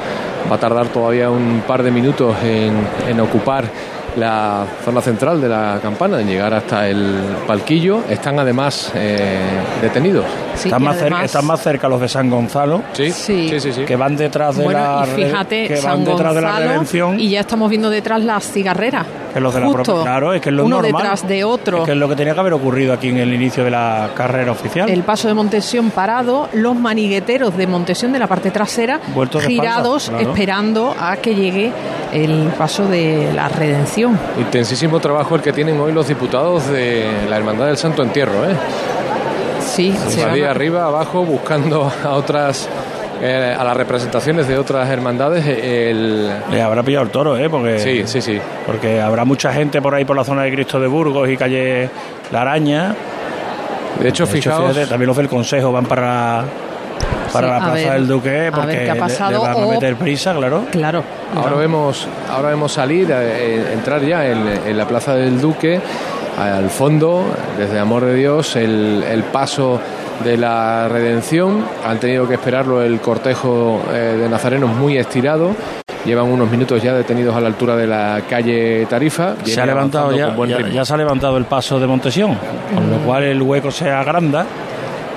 va 0.49 0.55
a 0.55 0.59
tardar 0.59 0.87
todavía 0.87 1.29
un 1.29 1.61
par 1.67 1.83
de 1.83 1.91
minutos 1.91 2.35
en, 2.41 2.73
en 3.09 3.19
ocupar 3.19 3.65
la 4.17 4.65
zona 4.83 5.01
central 5.01 5.39
de 5.39 5.49
la 5.49 5.79
campana, 5.81 6.19
en 6.19 6.27
llegar 6.27 6.53
hasta 6.53 6.87
el 6.87 7.15
palquillo. 7.45 8.03
Están 8.09 8.39
además 8.39 8.91
eh, 8.95 9.39
detenidos. 9.81 10.25
Están, 10.65 10.83
más 10.83 10.97
cerca, 10.97 11.23
están 11.23 11.45
más 11.45 11.61
cerca 11.61 11.87
los 11.89 12.01
de 12.01 12.07
San 12.09 12.29
Gonzalo, 12.29 12.81
sí, 12.93 13.11
sí, 13.11 13.59
sí, 13.59 13.71
sí. 13.73 13.81
que 13.85 13.95
van 13.95 14.15
detrás 14.17 14.57
de 14.57 14.63
Bueno, 14.63 14.79
la 14.79 15.05
y 15.07 15.09
re- 15.15 15.25
fíjate, 15.25 15.67
que 15.67 15.73
van 15.75 15.81
San 15.83 16.05
detrás 16.05 16.35
de 16.35 16.41
la 16.41 16.47
Gonzalo, 16.49 16.69
redención. 16.71 17.19
y 17.19 17.29
ya 17.29 17.39
estamos 17.41 17.69
viendo 17.69 17.89
detrás 17.89 18.23
las 18.23 18.51
cigarreras. 18.51 19.05
Que 19.33 19.41
los 19.41 19.53
de 19.53 19.59
la 19.61 19.69
propia- 19.69 20.01
claro, 20.01 20.33
es 20.33 20.41
que 20.41 20.49
es 20.49 20.55
lo 20.55 20.65
uno 20.65 20.81
normal. 20.81 21.01
detrás 21.03 21.27
de 21.27 21.43
otro. 21.43 21.79
Es 21.79 21.83
que 21.83 21.91
es 21.91 21.97
lo 21.97 22.09
que 22.09 22.15
tenía 22.15 22.33
que 22.33 22.39
haber 22.39 22.53
ocurrido 22.53 22.93
aquí 22.93 23.09
en 23.09 23.17
el 23.17 23.31
inicio 23.33 23.63
de 23.63 23.69
la 23.69 24.09
carrera 24.15 24.51
oficial. 24.51 24.89
El 24.89 25.03
paso 25.03 25.27
de 25.27 25.35
Montesión 25.35 25.91
parado, 25.91 26.49
los 26.53 26.75
manigueteros 26.75 27.55
de 27.55 27.67
Montesión 27.67 28.11
de 28.13 28.19
la 28.19 28.25
parte 28.27 28.49
trasera 28.49 28.99
Vueltos 29.13 29.43
girados 29.43 30.03
espalda, 30.05 30.19
claro. 30.19 30.31
esperando 30.33 30.95
a 30.99 31.17
que 31.17 31.35
llegue 31.35 31.71
el 32.13 32.51
paso 32.57 32.87
de 32.87 33.31
la 33.35 33.47
redención. 33.49 34.17
Intensísimo 34.39 34.99
trabajo 34.99 35.35
el 35.35 35.41
que 35.41 35.53
tienen 35.53 35.79
hoy 35.79 35.91
los 35.91 36.07
diputados 36.07 36.65
de 36.67 37.05
la 37.29 37.37
Hermandad 37.37 37.67
del 37.67 37.77
Santo 37.77 38.01
Entierro, 38.01 38.49
¿eh? 38.49 38.55
Sí, 39.77 39.95
se 40.09 40.21
Salir 40.21 40.41
van 40.43 40.49
a- 40.49 40.51
arriba, 40.51 40.85
abajo, 40.85 41.23
buscando 41.23 41.91
a 42.03 42.09
otras 42.11 42.67
eh, 43.21 43.55
a 43.57 43.63
las 43.63 43.75
representaciones 43.77 44.47
de 44.47 44.57
otras 44.59 44.87
hermandades, 44.89 45.45
el... 45.47 46.29
Le 46.51 46.61
habrá 46.61 46.83
pillado 46.83 47.03
el 47.05 47.09
toro, 47.11 47.37
¿eh? 47.37 47.49
Porque, 47.49 47.79
Sí, 47.79 48.03
sí, 48.05 48.21
sí. 48.21 48.39
Porque 48.65 49.01
habrá 49.01 49.23
mucha 49.25 49.51
gente 49.53 49.81
por 49.81 49.95
ahí 49.95 50.05
por 50.05 50.15
la 50.15 50.23
zona 50.23 50.43
de 50.43 50.51
Cristo 50.51 50.79
de 50.79 50.87
Burgos 50.87 51.27
y 51.29 51.35
calle 51.37 51.89
La 52.31 52.41
Araña. 52.41 52.95
De 54.01 54.09
hecho, 54.09 54.25
fijaos- 54.27 54.69
fíjate, 54.71 54.87
también 54.87 55.07
los 55.07 55.17
del 55.17 55.27
Consejo 55.29 55.71
van 55.71 55.85
para, 55.85 56.43
para 57.33 57.47
Sí, 57.47 57.53
la 57.53 57.59
Plaza 57.59 57.73
ver, 57.73 57.91
del 57.93 58.07
Duque 58.07 58.47
a 58.47 58.51
porque 58.51 58.67
ver 58.75 58.85
qué 58.85 58.91
ha 58.91 58.95
pasado, 58.95 59.31
le, 59.31 59.37
van 59.39 59.51
a 59.51 59.65
o- 59.65 59.71
meter 59.71 59.95
prisa, 59.95 60.33
claro. 60.35 60.65
Claro. 60.71 61.03
Ahora 61.35 61.55
vemos, 61.55 62.07
ahora 62.31 62.49
vemos 62.49 62.71
salir, 62.71 63.07
eh, 63.11 63.73
entrar 63.73 64.01
ya 64.01 64.27
en, 64.27 64.47
en 64.67 64.77
la 64.77 64.85
Plaza 64.87 65.15
del 65.15 65.41
Duque, 65.41 65.79
al 66.37 66.69
fondo, 66.69 67.25
desde 67.57 67.79
Amor 67.79 68.05
de 68.05 68.15
Dios, 68.15 68.55
el, 68.55 69.03
el 69.03 69.23
paso 69.23 69.79
de 70.23 70.37
la 70.37 70.87
redención. 70.87 71.65
Han 71.85 71.99
tenido 71.99 72.27
que 72.27 72.35
esperarlo 72.35 72.81
el 72.81 72.99
cortejo 72.99 73.81
eh, 73.91 74.17
de 74.19 74.29
nazarenos 74.29 74.69
muy 74.69 74.97
estirado. 74.97 75.55
Llevan 76.05 76.27
unos 76.27 76.49
minutos 76.49 76.81
ya 76.81 76.93
detenidos 76.93 77.35
a 77.35 77.41
la 77.41 77.47
altura 77.47 77.75
de 77.75 77.87
la 77.87 78.21
calle 78.29 78.85
Tarifa. 78.85 79.35
Se 79.43 79.59
ha 79.59 79.65
levantado 79.65 80.15
ya, 80.15 80.33
ya, 80.45 80.69
ya 80.69 80.85
se 80.85 80.93
ha 80.93 80.97
levantado 80.97 81.37
el 81.37 81.45
paso 81.45 81.79
de 81.79 81.87
Montesión, 81.87 82.37
con 82.73 82.89
lo 82.89 82.97
cual 82.99 83.23
el 83.23 83.41
hueco 83.41 83.71
se 83.71 83.89
agranda 83.89 84.45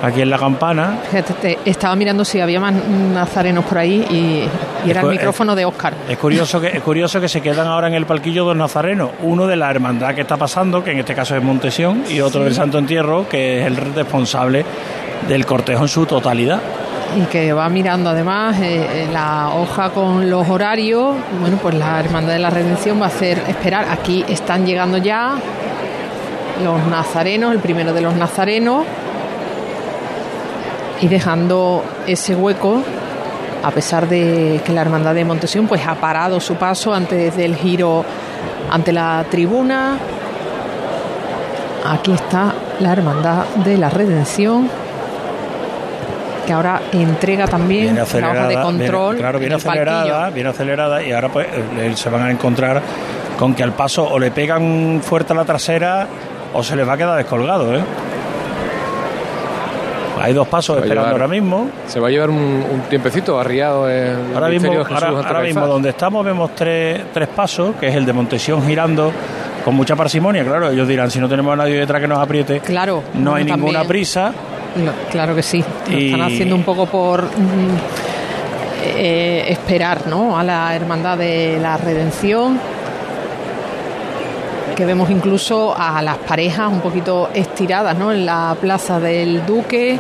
aquí 0.03 0.23
en 0.23 0.31
la 0.31 0.39
campana. 0.39 0.99
Fíjate, 1.11 1.59
estaba 1.65 1.95
mirando 1.97 2.25
si 2.25 2.41
había 2.41 2.61
más 2.61 2.73
nazarenos 2.75 3.65
por 3.65 3.79
ahí 3.79 4.05
y, 4.11 4.87
y 4.87 4.91
era 4.91 5.03
el 5.03 5.09
micrófono 5.09 5.55
de 5.55 5.65
Óscar. 5.65 5.95
Es 6.09 6.17
curioso 6.19 6.61
que 6.61 6.69
es 6.69 6.81
curioso 6.83 7.21
que 7.21 7.29
se 7.29 7.41
quedan 7.41 7.67
ahora 7.67 7.89
en 7.89 7.95
el 7.95 8.07
palquillo 8.07 8.45
dos 8.45 8.57
nazarenos, 8.57 9.11
uno 9.23 9.47
de 9.47 9.57
la 9.57 9.71
hermandad 9.71 10.15
que 10.15 10.23
está 10.23 10.37
pasando, 10.37 10.83
que 10.83 10.93
en 10.93 10.99
este 11.01 11.15
caso 11.15 11.37
es 11.37 11.43
Montesión, 11.43 12.05
y 12.09 12.21
otro 12.21 12.41
Sí. 12.41 12.45
del 12.45 12.55
Santo 12.55 12.79
Entierro, 12.79 13.29
que 13.29 13.61
es 13.61 13.67
el 13.67 13.77
responsable 13.77 14.65
del 15.29 15.45
cortejo 15.47 15.83
en 15.83 15.89
su 15.89 16.07
totalidad. 16.07 16.61
y 17.17 17.23
que 17.23 17.53
va 17.53 17.69
mirando 17.69 18.11
además 18.11 18.57
eh, 18.61 18.87
eh, 19.05 19.09
la 19.13 19.51
hoja 19.57 19.91
con 19.91 20.31
los 20.31 20.49
horarios. 20.49 21.17
Bueno, 21.41 21.59
pues 21.61 21.75
la 21.75 21.99
Hermandad 21.99 22.35
de 22.35 22.39
la 22.39 22.51
Redención 22.51 23.01
va 23.01 23.07
a 23.07 23.09
hacer 23.09 23.43
esperar. 23.49 23.87
Aquí 23.91 24.25
están 24.29 24.65
llegando 24.65 24.97
ya 24.97 25.35
los 26.65 26.87
nazarenos, 26.87 27.53
el 27.53 27.59
primero 27.59 27.93
de 27.93 28.01
los 28.01 28.15
nazarenos, 28.15 28.85
y 31.01 31.09
dejando 31.09 31.85
ese 32.07 32.35
hueco. 32.35 32.83
A 33.63 33.71
pesar 33.73 34.09
de 34.09 34.61
que 34.65 34.73
la 34.73 34.81
Hermandad 34.81 35.15
de 35.15 35.25
Montesión 35.25 35.67
pues 35.67 35.87
ha 35.87 35.95
parado 35.95 36.41
su 36.41 36.55
paso 36.57 36.95
antes 36.95 37.37
del 37.37 37.57
giro 37.57 38.05
ante 38.71 38.91
la 38.93 39.25
tribuna. 39.31 39.99
Aquí 41.87 42.13
está 42.13 42.53
la 42.81 42.93
Hermandad 42.93 43.45
de 43.65 43.77
la 43.77 43.91
Redención 43.91 44.69
que 46.47 46.53
ahora 46.55 46.81
entrega 46.93 47.47
también 47.47 47.95
la 47.97 48.03
hoja 48.05 48.49
de 48.49 48.55
control. 48.61 49.15
viene- 49.17 49.19
claro, 49.21 49.39
viene 49.39 49.55
en 49.55 49.61
el 49.61 49.67
palquillo. 49.67 49.91
acelerada, 49.93 50.31
viene 50.31 50.49
acelerada 50.51 51.03
y 51.03 51.13
ahora 51.13 51.29
pues 51.29 51.47
eh, 51.79 51.93
se 51.95 52.09
van 52.11 52.23
a 52.23 52.31
encontrar 52.31 52.81
con 53.39 53.55
que 53.55 53.63
al 53.63 53.73
paso 53.73 54.05
o 54.11 54.19
le 54.19 54.31
pegan 54.31 55.01
fuerte 55.05 55.33
a 55.33 55.37
la 55.37 55.45
trasera 55.45 56.07
o 56.53 56.63
se 56.63 56.77
les 56.77 56.87
va 56.89 56.95
a 56.95 56.97
quedar 56.97 57.17
descolgado, 57.19 57.75
¿eh? 57.77 57.81
Hay 60.21 60.33
dos 60.33 60.47
pasos 60.49 60.77
esperando 60.79 61.03
llevar- 61.09 61.13
ahora 61.23 61.29
mismo. 61.29 61.69
Se 61.87 61.99
va 62.01 62.09
a 62.09 62.11
llevar 62.11 62.31
un, 62.31 62.37
un 62.39 62.81
tiempecito 62.89 63.39
arriado 63.39 63.91
en 63.91 64.35
Ahora 64.35 64.47
el 64.49 64.53
mismo, 64.55 64.73
Jesús 64.85 65.03
ahora, 65.03 65.27
ahora 65.29 65.41
mismo 65.43 65.67
donde 65.67 65.89
estamos 65.91 66.25
vemos 66.25 66.51
tres, 66.55 67.01
tres 67.13 67.29
pasos, 67.29 67.75
que 67.81 67.89
es 67.89 67.95
el 67.95 68.05
de 68.07 68.13
Montesión 68.13 68.67
girando 68.67 69.13
con 69.65 69.75
mucha 69.75 69.97
parsimonia. 69.97 70.45
Claro, 70.45 70.71
ellos 70.71 70.87
dirán, 70.89 71.11
si 71.11 71.19
no 71.21 71.29
tenemos 71.29 71.53
a 71.53 71.57
nadie 71.57 71.75
detrás 71.79 72.01
que 72.01 72.09
nos 72.09 72.19
apriete, 72.19 72.61
Claro, 72.61 73.03
no 73.15 73.35
hay 73.35 73.45
ninguna 73.45 73.81
también. 73.81 73.89
prisa. 73.89 74.33
Claro 75.11 75.35
que 75.35 75.43
sí. 75.43 75.65
Lo 75.91 75.99
Y- 75.99 76.07
están 76.13 76.23
haciendo 76.23 76.55
un 76.55 76.63
poco 76.63 76.87
por 76.87 77.25
mm, 77.25 77.77
eh, 78.97 79.45
esperar 79.49 80.07
¿no? 80.07 80.39
a 80.39 80.45
la 80.45 80.75
Hermandad 80.75 81.19
de 81.19 81.59
la 81.61 81.77
Redención. 81.77 82.59
Que 84.81 84.87
vemos 84.87 85.11
incluso 85.11 85.75
a 85.77 86.01
las 86.01 86.17
parejas 86.17 86.73
un 86.73 86.81
poquito 86.81 87.29
estiradas 87.35 87.95
en 88.01 88.25
la 88.25 88.57
plaza 88.59 88.99
del 88.99 89.45
Duque, 89.45 89.99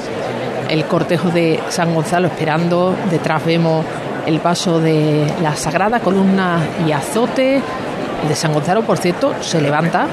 el 0.71 0.87
cortejo 0.87 1.29
de 1.29 1.61
San 1.69 1.95
Gonzalo 1.95 2.29
esperando. 2.29 2.97
Detrás 3.11 3.45
vemos 3.45 3.85
el 4.25 4.41
paso 4.41 4.81
de 4.81 5.31
la 5.43 5.55
Sagrada 5.55 6.01
Columna 6.01 6.67
y 6.87 6.93
Azote. 6.93 7.57
El 8.23 8.29
de 8.31 8.35
San 8.35 8.55
Gonzalo, 8.55 8.81
por 8.81 8.97
cierto, 8.97 9.35
se 9.43 9.61
levanta. 9.61 10.07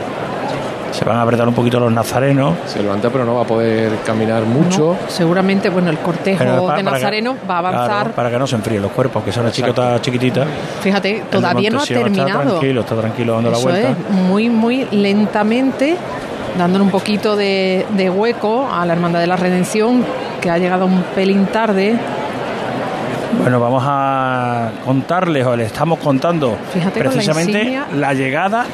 Se 0.98 1.06
van 1.06 1.18
a 1.18 1.22
apretar 1.22 1.48
un 1.48 1.54
poquito 1.54 1.80
los 1.80 1.92
nazarenos. 1.92 2.56
Se 2.66 2.82
levanta, 2.82 3.10
pero 3.10 3.24
no 3.26 3.36
va 3.36 3.42
a 3.44 3.46
poder 3.46 3.98
caminar 4.06 4.44
mucho. 4.44 4.96
No, 5.02 5.10
seguramente, 5.10 5.70
bueno, 5.70 5.90
el 5.90 6.00
cortejo 6.00 6.44
de 6.44 6.60
para 6.62 6.78
que- 6.78 6.84
Nazareno 6.84 7.36
va 7.50 7.56
a 7.56 7.58
avanzar. 7.60 7.88
Claro, 7.88 8.12
para 8.12 8.30
que 8.32 8.40
no 8.40 8.48
se 8.48 8.56
enfríen 8.56 8.82
los 8.82 8.92
cuerpos, 8.92 9.24
que 9.24 9.32
sea 9.32 9.42
una 9.44 9.52
chicota 9.52 10.02
chiquitita. 10.02 10.46
Fíjate, 10.82 11.24
todavía 11.30 11.70
no 11.70 11.82
ha 11.82 11.86
terminado. 11.86 12.28
Está 12.40 12.50
tranquilo, 12.50 12.82
está 12.82 12.96
tranquilo 12.96 13.34
dando 13.36 13.52
Eso 13.52 13.60
la 13.70 13.72
vuelta. 13.74 13.92
es, 13.92 14.10
muy, 14.10 14.50
muy 14.50 14.88
lentamente, 14.92 15.96
dándole 16.58 16.84
un 16.84 16.92
poquito 16.92 17.36
de, 17.36 17.86
de 17.92 18.10
hueco 18.10 18.68
a 18.72 18.86
la 18.86 18.94
Hermandad 18.94 19.20
de 19.20 19.28
la 19.28 19.36
Redención, 19.36 20.04
que 20.42 20.50
ha 20.50 20.58
llegado 20.58 20.86
un 20.86 21.04
pelín 21.16 21.46
tarde. 21.48 21.96
Bueno, 23.42 23.60
vamos 23.60 23.84
a 23.86 24.72
contarles, 24.84 25.46
o 25.46 25.56
les 25.56 25.68
estamos 25.68 26.00
contando 26.00 26.58
Fíjate 26.74 27.00
con 27.00 27.04
la 27.04 27.12
precisamente 27.12 27.80
la 27.96 28.14
llegada 28.14 28.66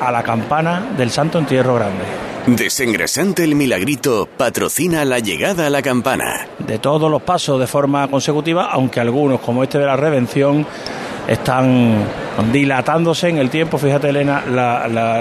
a 0.00 0.10
la 0.10 0.22
campana 0.22 0.92
del 0.96 1.10
Santo 1.10 1.38
Entierro 1.38 1.74
Grande. 1.74 2.04
Desengrasante 2.46 3.44
el 3.44 3.54
milagrito 3.54 4.26
patrocina 4.36 5.04
la 5.04 5.18
llegada 5.18 5.66
a 5.66 5.70
la 5.70 5.82
campana. 5.82 6.46
De 6.58 6.78
todos 6.78 7.10
los 7.10 7.22
pasos 7.22 7.60
de 7.60 7.66
forma 7.66 8.08
consecutiva, 8.08 8.70
aunque 8.72 8.98
algunos, 8.98 9.40
como 9.40 9.62
este 9.62 9.78
de 9.78 9.86
la 9.86 9.96
Redención, 9.96 10.66
están 11.28 12.02
dilatándose 12.52 13.28
en 13.28 13.38
el 13.38 13.50
tiempo. 13.50 13.78
Fíjate, 13.78 14.08
Elena, 14.08 14.42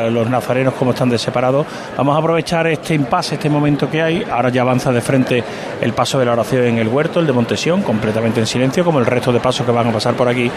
los 0.10 0.30
nazarenos 0.30 0.74
como 0.74 0.92
están 0.92 1.10
deseparados. 1.10 1.66
Vamos 1.98 2.16
a 2.16 2.20
aprovechar 2.20 2.68
este 2.68 2.94
impasse, 2.94 3.36
este 3.36 3.50
momento 3.50 3.90
que 3.90 4.02
hay. 4.02 4.26
Ahora 4.30 4.50
ya 4.50 4.62
avanza 4.62 4.92
de 4.92 5.02
frente 5.02 5.44
el 5.82 5.94
paso 5.94 6.20
de 6.20 6.26
la 6.26 6.34
oración 6.34 6.64
en 6.64 6.78
el 6.78 6.88
huerto, 6.88 7.20
el 7.20 7.28
de 7.28 7.34
Montesión, 7.34 7.82
completamente 7.82 8.40
en 8.40 8.48
silencio, 8.48 8.84
como 8.84 9.00
el 9.00 9.06
resto 9.06 9.32
de 9.32 9.40
pasos 9.40 9.66
que 9.66 9.72
van 9.72 9.88
a 9.88 9.92
pasar 9.92 10.14
por 10.14 10.28
aquí. 10.28 10.50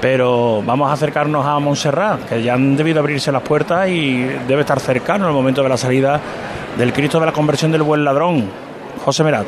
Pero 0.00 0.62
vamos 0.62 0.90
a 0.90 0.92
acercarnos 0.94 1.44
a 1.44 1.58
Montserrat, 1.58 2.28
que 2.28 2.42
ya 2.42 2.54
han 2.54 2.76
debido 2.76 3.00
abrirse 3.00 3.32
las 3.32 3.42
puertas 3.42 3.88
y 3.88 4.22
debe 4.46 4.60
estar 4.60 4.80
cercano 4.80 5.26
el 5.26 5.32
momento 5.32 5.62
de 5.62 5.68
la 5.68 5.76
salida 5.76 6.20
del 6.78 6.92
Cristo 6.92 7.20
de 7.20 7.26
la 7.26 7.32
conversión 7.32 7.72
del 7.72 7.82
buen 7.82 8.04
ladrón. 8.04 8.48
José 9.04 9.22
Merat. 9.22 9.46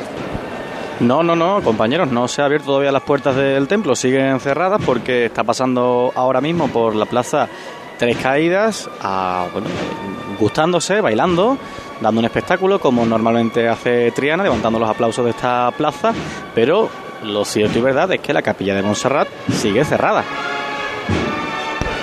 No, 0.99 1.21
no, 1.21 1.35
no, 1.35 1.61
compañeros, 1.61 2.11
no 2.11 2.27
se 2.27 2.41
han 2.41 2.45
abierto 2.45 2.67
todavía 2.67 2.91
las 2.91 3.03
puertas 3.03 3.35
del 3.35 3.67
templo, 3.67 3.95
siguen 3.95 4.39
cerradas 4.39 4.81
porque 4.83 5.25
está 5.25 5.43
pasando 5.43 6.11
ahora 6.15 6.41
mismo 6.41 6.69
por 6.69 6.95
la 6.95 7.05
plaza 7.05 7.47
Tres 7.99 8.17
Caídas, 8.17 8.89
a, 9.01 9.47
bueno, 9.53 9.67
gustándose, 10.39 11.01
bailando, 11.01 11.57
dando 12.01 12.19
un 12.19 12.25
espectáculo 12.25 12.79
como 12.79 13.05
normalmente 13.05 13.67
hace 13.67 14.11
Triana, 14.11 14.43
levantando 14.43 14.79
los 14.79 14.89
aplausos 14.89 15.25
de 15.25 15.31
esta 15.31 15.71
plaza, 15.77 16.13
pero 16.55 16.89
lo 17.23 17.45
cierto 17.45 17.77
y 17.77 17.81
verdad 17.81 18.11
es 18.13 18.19
que 18.19 18.33
la 18.33 18.41
capilla 18.41 18.75
de 18.75 18.81
Montserrat 18.81 19.27
sigue 19.51 19.85
cerrada. 19.85 20.23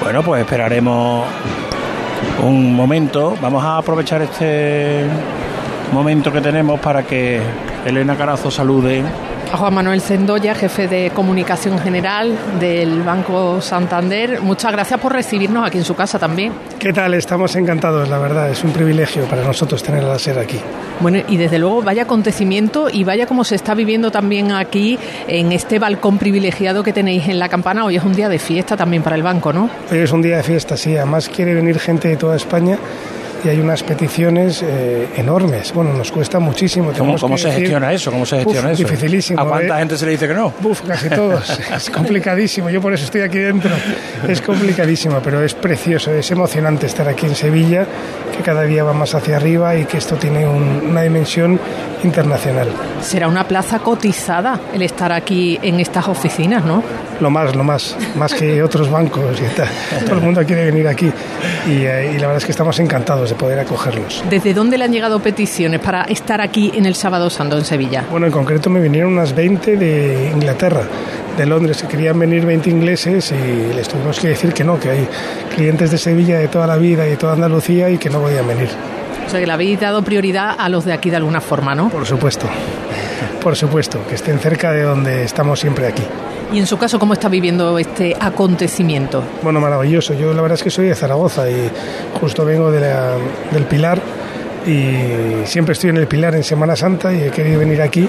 Bueno, 0.03 0.23
pues 0.23 0.43
esperaremos 0.43 1.27
un 2.43 2.75
momento. 2.75 3.37
Vamos 3.41 3.65
a 3.65 3.79
aprovechar 3.79 4.23
este 4.23 5.07
momento 5.95 6.33
que 6.33 6.41
tenemos 6.41 6.81
para 6.81 7.05
que 7.05 7.41
Elena 7.87 8.17
Carazo 8.17 8.51
salude. 8.51 9.03
A 9.53 9.57
Juan 9.57 9.75
Manuel 9.75 10.01
Cendoya, 10.01 10.53
jefe 10.53 10.89
de 10.89 11.13
comunicación 11.15 11.79
general 11.79 12.37
del 12.59 13.03
Banco 13.03 13.61
Santander. 13.61 14.41
Muchas 14.43 14.73
gracias 14.73 14.99
por 14.99 15.13
recibirnos 15.13 15.65
aquí 15.65 15.79
en 15.79 15.85
su 15.85 15.95
casa 15.95 16.19
también. 16.19 16.53
¿Qué 16.81 16.93
tal? 16.93 17.15
Estamos 17.15 17.55
encantados, 17.55 18.09
la 18.09 18.19
verdad. 18.19 18.51
Es 18.51 18.65
un 18.65 18.73
privilegio 18.73 19.25
para 19.27 19.45
nosotros 19.45 19.81
tener 19.85 20.03
la 20.03 20.19
SER 20.19 20.41
aquí. 20.41 20.59
Bueno, 20.99 21.19
y 21.29 21.37
desde 21.37 21.61
luego 21.61 21.83
vaya 21.83 22.03
acontecimiento 22.03 22.89
y 22.93 23.05
vaya 23.05 23.27
como 23.27 23.45
se 23.45 23.55
está 23.55 23.75
viviendo 23.75 24.11
también 24.11 24.51
aquí 24.51 24.99
en 25.29 25.53
este 25.53 25.79
balcón 25.79 26.19
privilegiado 26.19 26.83
que 26.83 26.93
tenéis 26.93 27.29
en 27.29 27.39
la 27.39 27.49
campana. 27.49 27.85
Hoy 27.85 27.97
es 27.97 28.03
un 28.03 28.15
día 28.15 28.29
de 28.29 28.41
fiesta 28.41 28.77
también 28.77 29.05
para 29.05 29.15
el 29.15 29.23
banco, 29.23 29.53
¿no? 29.53 29.71
Hoy 29.93 29.99
es 29.99 30.11
un 30.11 30.23
día 30.23 30.39
de 30.39 30.43
fiesta, 30.43 30.77
sí. 30.77 30.97
Además 30.97 31.29
quiere 31.29 31.55
venir 31.55 31.79
gente 31.79 32.09
de 32.09 32.17
toda 32.17 32.35
España 32.35 32.77
y 33.45 33.49
hay 33.49 33.61
unas 33.61 33.83
peticiones 33.83 34.63
eh, 34.63 35.09
enormes. 35.17 35.73
Bueno, 35.73 35.93
nos 35.93 36.11
cuesta 36.11 36.39
muchísimo. 36.39 36.93
¿Cómo, 36.97 37.19
se 37.19 37.49
decir- 37.49 37.61
gestiona 37.61 37.93
eso? 37.93 38.11
¿Cómo 38.11 38.25
se 38.25 38.37
gestiona 38.37 38.69
Uf, 38.69 38.75
eso? 38.75 38.83
Dificilísimo. 38.85 39.41
¿A 39.41 39.47
cuánta 39.47 39.77
¿eh? 39.77 39.79
gente 39.81 39.99
se 39.99 40.07
le 40.07 40.13
dice 40.13 40.29
que 40.29 40.35
no? 40.35 40.53
Uf, 40.63 40.81
casi 40.83 41.11
todos. 41.11 41.59
es 41.77 41.91
complicadísimo. 41.91 42.71
Yo 42.71 42.81
por 42.81 42.95
eso 42.95 43.05
estoy 43.05 43.21
aquí 43.21 43.39
dentro. 43.39 43.71
Es 44.27 44.41
complicadísimo, 44.41 45.21
pero 45.23 45.43
es 45.45 45.55
precioso. 45.55 46.13
Es 46.13 46.31
emocionante 46.31 46.87
estar 46.87 47.07
aquí 47.09 47.27
en 47.27 47.35
Sevilla, 47.35 47.87
que 48.37 48.43
cada 48.43 48.63
día 48.63 48.85
va 48.85 48.93
más 48.93 49.15
hacia 49.15 49.37
arriba 49.37 49.77
y 49.77 49.85
que 49.85 49.99
esto 49.99 50.17
tiene 50.17 50.47
un- 50.47 50.83
una 50.91 51.03
dimensión 51.03 51.59
internacional. 52.03 52.69
Será 53.01 53.29
una 53.29 53.45
plaza 53.47 53.79
cotizada 53.79 54.61
el 54.73 54.83
estar 54.83 55.13
aquí 55.13 55.59
en 55.63 55.81
estas 55.81 56.09
oficinas, 56.09 56.65
¿no? 56.65 56.83
Lo 57.21 57.31
más, 57.31 57.55
lo 57.55 57.65
más, 57.65 57.97
más 58.17 58.35
que 58.35 58.63
otros 58.63 58.91
bancos 58.91 59.39
y 59.41 59.55
tal. 59.57 59.69
Todo 60.05 60.17
el 60.17 60.21
mundo 60.23 60.43
quiere 60.45 60.65
venir 60.67 60.87
aquí 60.89 61.11
y, 61.67 61.71
eh, 61.85 62.13
y 62.15 62.19
la 62.19 62.27
verdad 62.27 62.37
es 62.39 62.45
que 62.45 62.53
estamos 62.53 62.79
encantados 62.81 63.29
de 63.31 63.35
de 63.35 63.41
poder 63.41 63.59
acogerlos. 63.59 64.23
¿Desde 64.31 64.55
dónde 64.55 64.79
le 64.79 64.85
han 64.85 64.93
llegado 64.93 65.19
peticiones 65.19 65.81
para 65.81 66.03
estar 66.05 66.41
aquí 66.41 66.71
en 66.75 66.87
el 66.87 66.95
Sábado 66.95 67.29
Santo 67.31 67.59
en 67.59 67.65
Sevilla? 67.65 68.05
Bueno, 68.11 68.27
en 68.27 68.33
concreto 68.33 68.71
me 68.71 68.79
vinieron 68.81 69.13
unas 69.15 69.35
20 69.35 69.77
de 69.77 70.31
Inglaterra, 70.33 70.83
de 71.37 71.47
Londres, 71.47 71.83
que 71.83 71.89
querían 71.89 72.19
venir 72.19 72.47
20 72.47 72.71
ingleses 72.71 73.33
y 73.33 73.73
les 73.75 73.89
tuvimos 73.89 74.19
que 74.21 74.29
decir 74.29 74.53
que 74.53 74.63
no, 74.65 74.79
que 74.79 74.91
hay 74.91 75.09
clientes 75.55 75.91
de 75.91 75.99
Sevilla 75.99 76.39
de 76.39 76.49
toda 76.49 76.67
la 76.67 76.77
vida 76.77 77.07
y 77.07 77.11
de 77.11 77.17
toda 77.17 77.33
Andalucía 77.33 77.91
y 77.91 77.99
que 77.99 78.09
no 78.11 78.21
podían 78.21 78.47
venir. 78.47 78.69
O 79.27 79.31
sea, 79.31 79.41
que 79.41 79.47
le 79.47 79.53
habéis 79.53 79.81
dado 79.81 80.03
prioridad 80.03 80.55
a 80.59 80.69
los 80.69 80.85
de 80.85 80.93
aquí 80.93 81.11
de 81.11 81.17
alguna 81.17 81.41
forma, 81.41 81.75
¿no? 81.75 81.89
Por 81.89 82.07
supuesto, 82.07 82.47
por 83.43 83.57
supuesto, 83.57 83.99
que 84.09 84.15
estén 84.15 84.39
cerca 84.39 84.71
de 84.73 84.83
donde 84.83 85.25
estamos 85.25 85.59
siempre 85.61 85.87
aquí. 85.87 86.03
Y 86.53 86.59
en 86.59 86.67
su 86.67 86.77
caso, 86.77 86.99
¿cómo 86.99 87.15
está 87.15 87.29
viviendo 87.29 87.79
este 87.79 88.15
acontecimiento? 88.21 89.25
Bueno, 89.43 89.61
maravilloso. 89.61 90.15
Yo 90.15 90.33
la 90.35 90.43
verdad 90.43 90.57
es 90.57 90.63
que 90.63 90.71
soy 90.71 90.87
de 90.89 90.95
Zaragoza 90.95 91.51
y 91.51 91.69
justo 92.21 92.45
vengo 92.45 92.71
de 92.71 92.81
la- 92.81 93.17
del 93.51 93.65
Pilar 93.65 93.99
y 94.67 95.45
siempre 95.47 95.73
estoy 95.73 95.91
en 95.91 95.97
el 95.97 96.07
Pilar 96.07 96.35
en 96.35 96.45
Semana 96.45 96.77
Santa 96.77 97.13
y 97.13 97.23
he 97.23 97.31
querido 97.31 97.59
venir 97.59 97.81
aquí. 97.83 98.09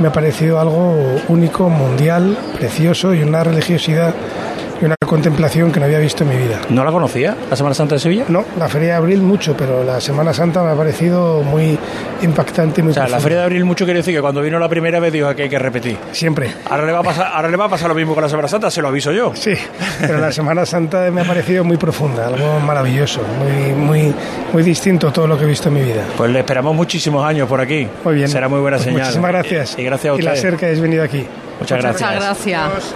Me 0.00 0.08
ha 0.08 0.12
parecido 0.12 0.60
algo 0.60 0.94
único, 1.28 1.70
mundial, 1.70 2.36
precioso 2.58 3.14
y 3.14 3.22
una 3.22 3.42
religiosidad 3.42 4.14
y 4.80 4.84
una 4.84 4.96
contemplación 5.06 5.72
que 5.72 5.80
no 5.80 5.86
había 5.86 5.98
visto 5.98 6.24
en 6.24 6.30
mi 6.30 6.36
vida. 6.36 6.60
¿No 6.68 6.84
la 6.84 6.90
conocía, 6.90 7.36
la 7.48 7.56
Semana 7.56 7.74
Santa 7.74 7.94
de 7.94 8.00
Sevilla? 8.00 8.24
No, 8.28 8.44
la 8.58 8.68
Feria 8.68 8.88
de 8.88 8.94
Abril 8.94 9.22
mucho, 9.22 9.56
pero 9.56 9.84
la 9.84 10.00
Semana 10.00 10.32
Santa 10.34 10.62
me 10.62 10.70
ha 10.70 10.74
parecido 10.74 11.42
muy 11.42 11.78
impactante 12.22 12.82
muy 12.82 12.90
O 12.92 12.94
sea, 12.94 13.08
la. 13.08 13.20
Feria 13.20 13.38
de 13.38 13.44
Abril 13.44 13.64
mucho 13.64 13.84
quiere 13.84 14.00
decir 14.00 14.14
que 14.14 14.20
cuando 14.20 14.42
vino 14.42 14.58
la 14.58 14.68
primera 14.68 15.00
vez 15.00 15.12
dijo 15.12 15.34
que 15.34 15.44
hay 15.44 15.48
que 15.48 15.58
repetir. 15.58 15.98
Siempre. 16.12 16.52
Ahora 16.68 16.86
le 16.86 16.92
va 16.92 17.00
a 17.00 17.02
pasar, 17.02 17.30
ahora 17.32 17.48
le 17.48 17.56
va 17.56 17.66
a 17.66 17.68
pasar 17.68 17.88
lo 17.88 17.94
mismo 17.94 18.14
con 18.14 18.22
la 18.22 18.28
Semana 18.28 18.48
Santa, 18.48 18.70
se 18.70 18.82
lo 18.82 18.88
aviso 18.88 19.12
yo. 19.12 19.32
Sí, 19.34 19.54
pero 20.00 20.18
la 20.18 20.32
Semana 20.32 20.66
Santa 20.66 21.10
me 21.10 21.22
ha 21.22 21.24
parecido 21.24 21.64
muy 21.64 21.76
profunda, 21.76 22.26
algo 22.26 22.60
maravilloso, 22.60 23.20
muy, 23.38 23.72
muy, 23.74 24.14
muy 24.52 24.62
distinto 24.62 25.08
a 25.08 25.12
todo 25.12 25.26
lo 25.26 25.38
que 25.38 25.44
he 25.44 25.48
visto 25.48 25.68
en 25.68 25.74
mi 25.74 25.82
vida. 25.82 26.04
Pues 26.16 26.30
le 26.30 26.40
esperamos 26.40 26.74
muchísimos 26.74 27.24
años 27.24 27.48
por 27.48 27.60
aquí. 27.60 27.88
Muy 28.04 28.14
bien. 28.14 28.28
Será 28.28 28.48
muy 28.48 28.60
buena 28.60 28.76
Pues 28.76 28.84
señal. 28.84 29.02
Muchísimas 29.02 29.30
gracias. 29.32 29.74
Y, 29.78 29.82
y 29.82 29.84
gracias 29.84 30.14
a 30.14 30.18
Y 30.18 30.22
la 30.22 30.56
que 30.56 30.66
hayáis 30.66 30.80
venido 30.80 31.02
aquí. 31.02 31.26
Muchas 31.60 31.82
gracias. 31.82 32.10
Muchas 32.10 32.24
gracias. 32.24 32.94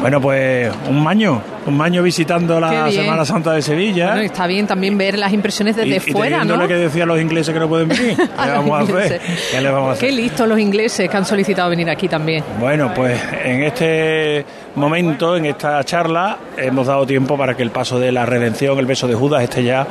Bueno, 0.00 0.20
pues 0.20 0.72
un 0.88 1.06
año, 1.06 1.42
un 1.66 1.80
año 1.80 2.02
visitando 2.02 2.58
la. 2.60 2.90
Semana 2.90 3.24
Santa 3.24 3.52
de 3.52 3.62
Sevilla. 3.62 4.06
Bueno, 4.08 4.22
está 4.22 4.46
bien 4.46 4.66
también 4.66 4.96
ver 4.96 5.18
las 5.18 5.32
impresiones 5.32 5.76
desde 5.76 5.88
y, 5.88 5.96
y 5.96 6.00
fuera, 6.00 6.38
¿no? 6.38 6.42
teniéndole 6.42 6.68
que 6.68 6.74
decía 6.74 7.02
a 7.04 7.06
los 7.06 7.20
ingleses 7.20 7.52
que 7.52 7.60
no 7.60 7.68
pueden 7.68 7.88
venir. 7.88 8.16
¿Qué 8.16 8.50
vamos 8.50 8.80
a 8.80 8.98
hacer? 8.98 9.20
Qué 9.98 10.12
listos 10.12 10.48
los 10.48 10.58
ingleses 10.58 11.08
que 11.08 11.16
han 11.16 11.24
solicitado 11.24 11.70
venir 11.70 11.88
aquí 11.90 12.08
también. 12.08 12.42
Bueno, 12.58 12.92
pues 12.94 13.20
en 13.44 13.62
este 13.62 14.44
momento, 14.74 15.36
en 15.36 15.46
esta 15.46 15.82
charla, 15.84 16.38
hemos 16.56 16.86
dado 16.86 17.06
tiempo 17.06 17.36
para 17.36 17.56
que 17.56 17.62
el 17.62 17.70
paso 17.70 17.98
de 17.98 18.12
la 18.12 18.24
redención, 18.24 18.78
el 18.78 18.86
beso 18.86 19.06
de 19.06 19.14
Judas, 19.14 19.42
esté 19.42 19.64
ya 19.64 19.86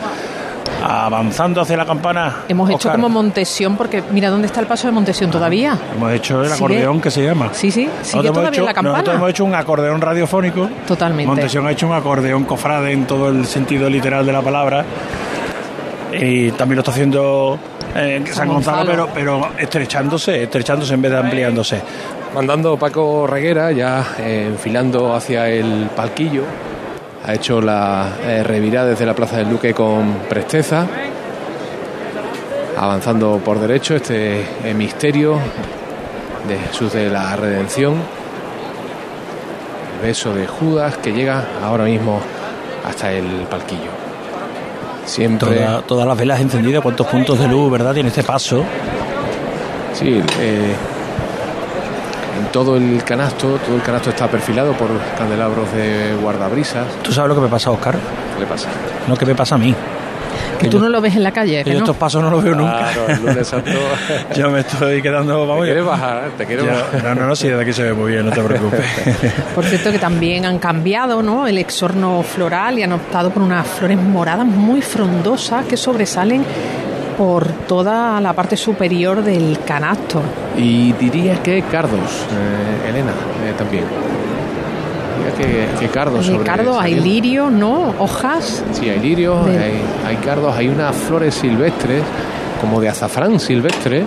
avanzando 0.90 1.62
hacia 1.62 1.76
la 1.76 1.86
campana. 1.86 2.44
Hemos 2.48 2.70
hecho 2.70 2.90
como 2.92 3.10
Montesión, 3.10 3.76
porque 3.76 4.02
mira 4.12 4.30
dónde 4.30 4.48
está 4.48 4.60
el 4.62 4.68
paso 4.68 4.88
de 4.88 4.94
Montesión 4.94 5.30
todavía. 5.30 5.78
Hemos 5.96 6.12
hecho 6.14 6.40
el 6.42 6.46
¿Sigue? 6.50 6.56
acordeón 6.56 7.02
que 7.02 7.12
se 7.12 7.24
llama. 7.24 7.50
Sí, 7.52 7.72
sí, 7.72 7.90
sigue 8.02 8.30
todavía 8.30 8.50
hecho- 8.50 8.66
la 8.66 8.74
campana. 8.74 8.94
Nosotros 8.94 9.16
hemos 9.18 9.30
hecho 9.30 9.46
un 9.46 9.56
acordeón 9.56 10.00
radiofónico. 10.02 10.70
Totalmente. 10.88 11.28
Montesión 11.28 11.68
ha 11.68 11.72
hecho 11.72 11.88
un 11.88 11.94
acordeón 11.94 12.46
cofrade 12.46 12.92
en 12.94 13.06
todo 13.06 13.30
el 13.30 13.46
sentido 13.46 13.90
literal 13.90 14.26
de 14.26 14.32
la 14.32 14.42
palabra. 14.42 14.86
Y 16.20 16.52
también 16.52 16.78
lo 16.78 16.82
está 16.82 16.92
haciendo 16.92 17.60
eh, 17.96 18.22
San, 18.28 18.36
San 18.36 18.48
Gonzalo, 18.48 18.78
Gonzalo. 18.86 19.10
pero, 19.14 19.42
pero 19.42 19.50
estrechándose, 19.60 20.44
estrechándose 20.44 20.94
en 20.94 21.02
vez 21.02 21.12
de 21.12 21.18
ampliándose. 21.18 21.82
Mandando 22.34 22.78
Paco 22.78 23.28
Reguera 23.28 23.72
ya 23.72 24.06
eh, 24.20 24.48
enfilando 24.52 25.14
hacia 25.14 25.50
el 25.50 25.90
palquillo. 25.96 26.44
Ha 27.28 27.34
hecho 27.34 27.60
la 27.62 28.10
eh, 28.26 28.42
revirada 28.44 28.88
desde 28.88 29.06
la 29.06 29.14
Plaza 29.14 29.38
del 29.38 29.50
Duque 29.50 29.74
con 29.74 30.14
presteza. 30.30 30.86
Avanzando 32.78 33.42
por 33.44 33.60
derecho 33.60 33.96
este 33.96 34.42
eh, 34.64 34.74
misterio 34.74 35.38
de 36.48 36.58
Jesús 36.58 36.94
de 36.94 37.10
la 37.10 37.36
Redención. 37.36 37.96
El 40.00 40.08
beso 40.08 40.34
de 40.34 40.48
Judas 40.48 40.98
que 40.98 41.12
llega 41.12 41.44
ahora 41.64 41.84
mismo 41.86 42.22
hasta 42.88 43.12
el 43.12 43.26
palquillo. 43.50 43.92
Siempre 45.06 45.56
Toda- 45.56 45.82
todas 45.82 46.08
las 46.08 46.18
velas 46.18 46.40
encendidas, 46.40 46.82
cuántos 46.82 47.08
puntos 47.08 47.40
de 47.40 47.48
luz, 47.48 47.72
¿verdad? 47.72 47.94
Tiene 47.94 48.10
este 48.10 48.24
paso. 48.24 48.64
Sí, 49.94 50.22
eh, 50.40 50.76
en 52.38 52.46
todo 52.52 52.78
el 52.78 53.04
canasto, 53.04 53.60
todo 53.66 53.76
el 53.76 53.82
canasto 53.82 54.10
está 54.12 54.28
perfilado 54.28 54.74
por 54.74 54.88
candelabros 55.18 55.72
de 55.74 56.16
guardabrisas. 56.22 56.86
¿Tú 57.04 57.12
sabes 57.12 57.30
lo 57.30 57.36
que 57.36 57.42
me 57.42 57.48
pasa, 57.50 57.72
Oscar? 57.72 57.96
¿Qué 58.36 58.40
le 58.42 58.46
pasa? 58.46 58.70
No, 59.08 59.16
que 59.16 59.26
me 59.26 59.36
pasa 59.36 59.56
a 59.56 59.58
mí. 59.58 59.74
Que 60.60 60.70
tú 60.70 60.80
no 60.80 60.90
lo 60.90 61.00
ves 61.02 61.16
en 61.16 61.22
la 61.22 61.32
calle, 61.32 61.60
Que 61.60 61.66
que 61.66 61.70
yo 61.74 61.80
no? 61.80 61.86
estos 61.86 61.98
pasos 61.98 62.22
no 62.22 62.32
los 62.32 62.44
veo 62.44 62.56
nunca. 62.56 62.78
Claro, 62.92 63.08
el 63.10 63.22
lunes 63.26 63.48
santo. 63.48 63.70
yo 64.36 64.50
me 64.50 64.62
estoy 64.62 65.04
quedando, 65.04 65.46
vamos. 65.46 65.62
Te 65.62 65.66
quieres 65.68 65.86
bajar, 65.86 66.30
te 66.36 66.46
quieres 66.48 66.66
Yo- 66.66 66.72
bajar. 66.72 67.04
No, 67.04 67.16
no, 67.22 67.28
no, 67.28 67.36
sí, 67.36 67.48
de 67.48 67.62
aquí 67.62 67.74
se 67.74 67.84
ve 67.84 67.94
muy 67.94 68.14
bien, 68.14 68.26
no 68.26 68.32
te 68.32 68.42
preocupes. 68.42 68.82
Por 69.56 69.64
cierto 69.66 69.92
que 69.92 70.00
también 70.00 70.46
han 70.46 70.58
cambiado 70.58 71.22
¿no? 71.22 71.46
el 71.46 71.60
exorno 71.60 72.24
floral 72.24 72.80
y 72.80 72.84
han 72.84 72.92
optado 72.92 73.30
por 73.30 73.44
unas 73.44 73.68
flores 73.68 74.00
moradas 74.00 74.48
muy 74.48 74.82
frondosas 74.82 75.66
que 75.66 75.78
sobresalen 75.78 76.44
por 77.18 77.48
toda 77.48 78.22
la 78.22 78.34
parte 78.34 78.56
superior 78.56 79.24
del 79.24 79.60
canasto. 79.66 80.22
Y 80.58 80.92
diría 80.94 81.42
que 81.42 81.62
cardos, 81.64 82.00
eh, 82.32 82.90
Elena, 82.90 83.12
eh, 83.46 83.54
también. 83.58 83.84
Diría 85.18 85.68
que, 85.76 85.80
que 85.80 85.88
cardos. 85.92 86.28
Hay 86.30 86.38
cardo, 86.40 86.80
hay 86.80 86.96
lirio, 87.00 87.50
¿no? 87.50 87.94
Hojas. 88.00 88.64
Sí, 88.74 88.88
hay 88.90 89.00
lirios, 89.00 89.46
De- 89.48 89.58
hay, 89.58 89.82
hay 90.06 90.16
cardos, 90.18 90.56
hay 90.56 90.68
unas 90.68 90.96
flores 90.96 91.34
silvestres, 91.34 92.04
como 92.62 92.80
de 92.80 92.90
azafrán 92.90 93.40
silvestre, 93.40 94.04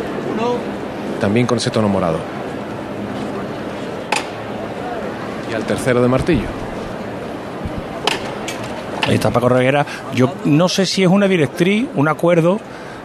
también 1.21 1.47
con 1.47 1.59
ese 1.59 1.71
tono 1.71 1.89
morado. 1.89 2.19
Y 5.51 5.55
al 5.55 5.65
tercero 5.65 6.01
de 6.01 6.09
martillo. 6.09 6.47
Ahí 9.09 9.15
está 9.17 9.31
Paco 9.31 9.49
Reguera. 9.49 9.85
Yo 10.15 10.33
no 10.45 10.69
sé 10.69 10.87
si 10.87 11.03
es 11.03 11.09
una 11.09 11.27
directriz, 11.27 11.87
un 11.97 12.07
acuerdo 12.07 12.61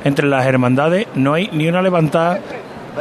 entre 0.06 0.28
las 0.28 0.46
hermandades. 0.46 1.08
No 1.16 1.34
hay 1.34 1.50
ni 1.52 1.68
una 1.68 1.82
levantada 1.82 2.40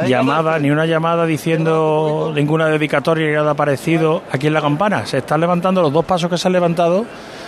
llamada, 0.05 0.59
ni 0.59 0.71
una 0.71 0.85
llamada 0.85 1.25
diciendo 1.25 2.33
ninguna 2.35 2.67
dedicatoria 2.67 3.27
ni 3.27 3.33
nada 3.33 3.53
parecido 3.53 4.23
aquí 4.29 4.47
en 4.47 4.53
la 4.53 4.61
campana. 4.61 5.05
Se 5.05 5.19
están 5.19 5.39
levantando 5.39 5.81
los 5.81 5.93
dos 5.93 6.03
pasos 6.03 6.29
que 6.29 6.37
se 6.37 6.47
han 6.49 6.53
levantado, 6.53 7.05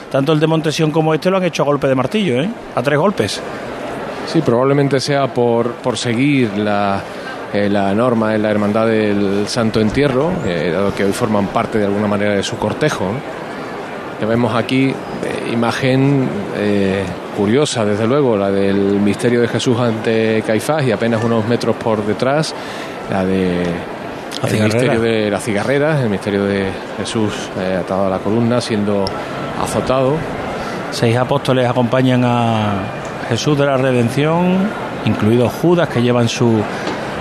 tanto 0.10 0.32
el 0.32 0.39
de 0.39 0.47
Montesión 0.47 0.91
como 0.91 1.14
este 1.14 1.30
lo 1.30 1.38
han 1.38 1.43
hecho 1.43 1.64
a 1.64 1.66
golpe 1.66 1.88
de 1.88 1.95
martillo, 1.95 2.41
¿eh? 2.41 2.49
a 2.76 2.82
tres 2.82 2.97
golpes. 2.97 3.41
Sí, 4.28 4.41
probablemente 4.41 4.99
sea 4.99 5.28
por, 5.34 5.72
por 5.74 5.97
seguir 5.97 6.58
la, 6.58 7.01
eh, 7.53 7.70
la 7.70 7.93
norma 7.95 8.36
en 8.36 8.43
la 8.43 8.51
Hermandad 8.51 8.88
del 8.88 9.47
Santo 9.47 9.80
Entierro, 9.80 10.32
eh, 10.45 10.70
dado 10.72 10.93
que 10.93 11.03
hoy 11.03 11.14
forman 11.14 11.47
parte 11.47 11.80
de 11.80 11.86
alguna 11.86 12.08
manera 12.08 12.34
de 12.34 12.43
su 12.43 12.58
cortejo. 12.58 13.05
¿no? 13.05 13.20
Que 14.20 14.26
vemos 14.26 14.53
aquí 14.53 14.89
eh, 14.89 15.51
imagen 15.51 16.28
curiosa, 17.38 17.85
desde 17.85 18.07
luego, 18.07 18.35
la 18.35 18.49
del 18.49 18.99
misterio 18.99 19.39
de 19.41 19.47
Jesús 19.47 19.79
ante 19.79 20.41
Caifás 20.45 20.83
y 20.83 20.91
apenas 20.91 21.23
unos 21.23 21.47
metros 21.47 21.75
por 21.75 22.03
detrás 22.03 22.55
la 23.11 23.23
de 23.23 23.63
La 24.41 24.47
el 24.47 24.49
cigarrera. 24.49 24.63
misterio 24.63 25.01
de 25.01 25.31
la 25.31 25.39
cigarrera, 25.39 26.01
el 26.01 26.09
misterio 26.09 26.43
de 26.45 26.65
Jesús 26.97 27.31
eh, 27.59 27.77
atado 27.79 28.07
a 28.07 28.09
la 28.09 28.17
columna, 28.17 28.59
siendo 28.59 29.05
azotado. 29.61 30.15
Seis 30.89 31.15
apóstoles 31.15 31.69
acompañan 31.69 32.23
a 32.25 32.81
Jesús 33.29 33.55
de 33.55 33.67
la 33.67 33.77
Redención, 33.77 34.57
incluido 35.05 35.47
Judas, 35.47 35.89
que 35.89 36.01
lleva 36.01 36.23
en 36.23 36.29
su 36.29 36.59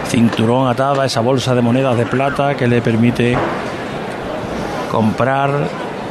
cinturón 0.09 0.69
atada 0.69 1.05
esa 1.05 1.21
bolsa 1.21 1.55
de 1.55 1.61
monedas 1.61 1.97
de 1.99 2.07
plata 2.07 2.55
que 2.55 2.67
le 2.67 2.81
permite 2.81 3.37
comprar 4.91 5.51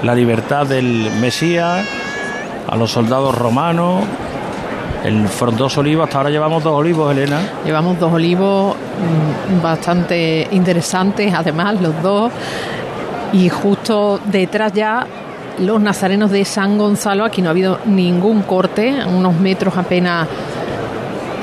la 0.04 0.14
libertad 0.14 0.68
del 0.68 1.10
Mesías 1.20 1.88
a 2.68 2.76
los 2.76 2.92
soldados 2.92 3.36
romanos. 3.36 4.04
El 5.04 5.28
frondoso 5.28 5.82
olivo, 5.82 6.04
hasta 6.04 6.18
ahora 6.18 6.32
llevamos 6.32 6.64
dos 6.64 6.74
olivos, 6.74 7.12
Elena. 7.12 7.40
Llevamos 7.64 8.00
dos 8.00 8.12
olivos 8.12 8.76
mm, 8.76 9.62
bastante 9.62 10.48
interesantes, 10.52 11.32
además, 11.34 11.80
los 11.80 12.02
dos. 12.02 12.32
Y 13.32 13.50
justo 13.50 14.20
detrás 14.26 14.74
ya 14.74 15.06
los 15.60 15.80
nazarenos 15.80 16.32
de 16.32 16.44
San 16.44 16.78
Gonzalo. 16.78 17.24
Aquí 17.24 17.42
no 17.42 17.50
ha 17.50 17.52
habido 17.52 17.80
ningún 17.86 18.42
corte, 18.42 18.96
unos 19.06 19.36
metros 19.40 19.78
apenas 19.78 20.28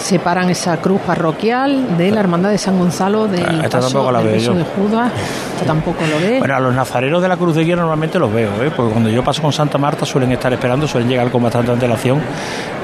separan 0.02 0.50
esa 0.50 0.76
cruz 0.78 1.00
parroquial 1.00 1.96
de 1.96 2.10
la 2.10 2.20
hermandad 2.20 2.50
de 2.50 2.58
San 2.58 2.78
Gonzalo 2.78 3.28
del 3.28 3.44
Ah, 3.44 3.60
esta 3.64 3.78
paso 3.78 3.88
tampoco 3.88 4.12
la 4.12 4.22
del 4.22 4.40
de 4.42 4.64
Judas. 4.64 5.12
Esta 5.54 5.64
tampoco 5.64 6.04
lo 6.06 6.18
ve. 6.18 6.38
Bueno, 6.38 6.56
a 6.56 6.60
los 6.60 6.74
nazarenos 6.74 7.22
de 7.22 7.28
la 7.28 7.36
Cruz 7.36 7.54
de 7.54 7.64
Guía 7.64 7.76
normalmente 7.76 8.18
los 8.18 8.32
veo, 8.32 8.50
¿eh? 8.62 8.70
porque 8.74 8.92
cuando 8.92 9.08
yo 9.08 9.22
paso 9.22 9.40
con 9.42 9.52
Santa 9.52 9.78
Marta 9.78 10.04
suelen 10.04 10.32
estar 10.32 10.52
esperando, 10.52 10.86
suelen 10.88 11.08
llegar 11.08 11.30
con 11.30 11.42
bastante 11.42 11.70
antelación. 11.70 12.20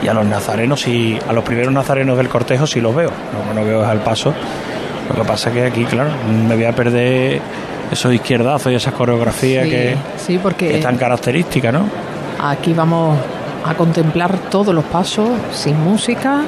Y 0.02 0.08
a 0.08 0.14
los 0.14 0.24
nazarenos, 0.24 0.86
y 0.86 1.18
a 1.28 1.32
los 1.32 1.44
primeros 1.44 1.72
nazarenos 1.72 2.16
del 2.16 2.28
cortejo 2.28 2.66
sí 2.66 2.80
los 2.80 2.94
veo. 2.94 3.10
Lo 3.10 3.48
que 3.48 3.60
no 3.60 3.66
veo 3.66 3.82
es 3.82 3.88
al 3.88 4.00
paso. 4.00 4.32
Lo 5.08 5.14
que 5.14 5.28
pasa 5.28 5.48
es 5.48 5.54
que 5.54 5.66
aquí, 5.66 5.84
claro, 5.84 6.10
me 6.46 6.54
voy 6.54 6.64
a 6.64 6.72
perder 6.72 7.40
esos 7.90 8.12
izquierdazos 8.12 8.70
y 8.72 8.74
esas 8.74 8.92
coreografías 8.92 9.64
Sí, 9.64 9.70
que, 9.70 9.96
sí, 10.18 10.38
porque 10.38 10.68
que 10.68 10.76
es 10.76 10.82
tan 10.82 10.96
característica, 10.96 11.72
¿no? 11.72 11.80
Aquí 12.40 12.74
vamos 12.74 13.18
a 13.64 13.74
contemplar 13.74 14.36
todos 14.50 14.74
los 14.74 14.84
pasos 14.84 15.30
sin 15.52 15.80
música. 15.82 16.42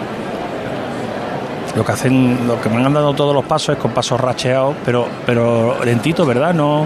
Lo 1.77 1.85
que 1.85 1.93
hacen, 1.93 2.47
lo 2.49 2.61
que 2.61 2.69
me 2.69 2.85
han 2.85 2.93
dado 2.93 3.15
todos 3.15 3.35
los 3.35 3.45
pasos 3.45 3.77
es 3.77 3.81
con 3.83 3.93
pasos 3.93 4.21
racheados, 4.21 4.75
pero, 4.85 5.07
pero 5.25 5.77
lentito, 5.85 6.27
¿verdad? 6.27 6.53
No, 6.53 6.85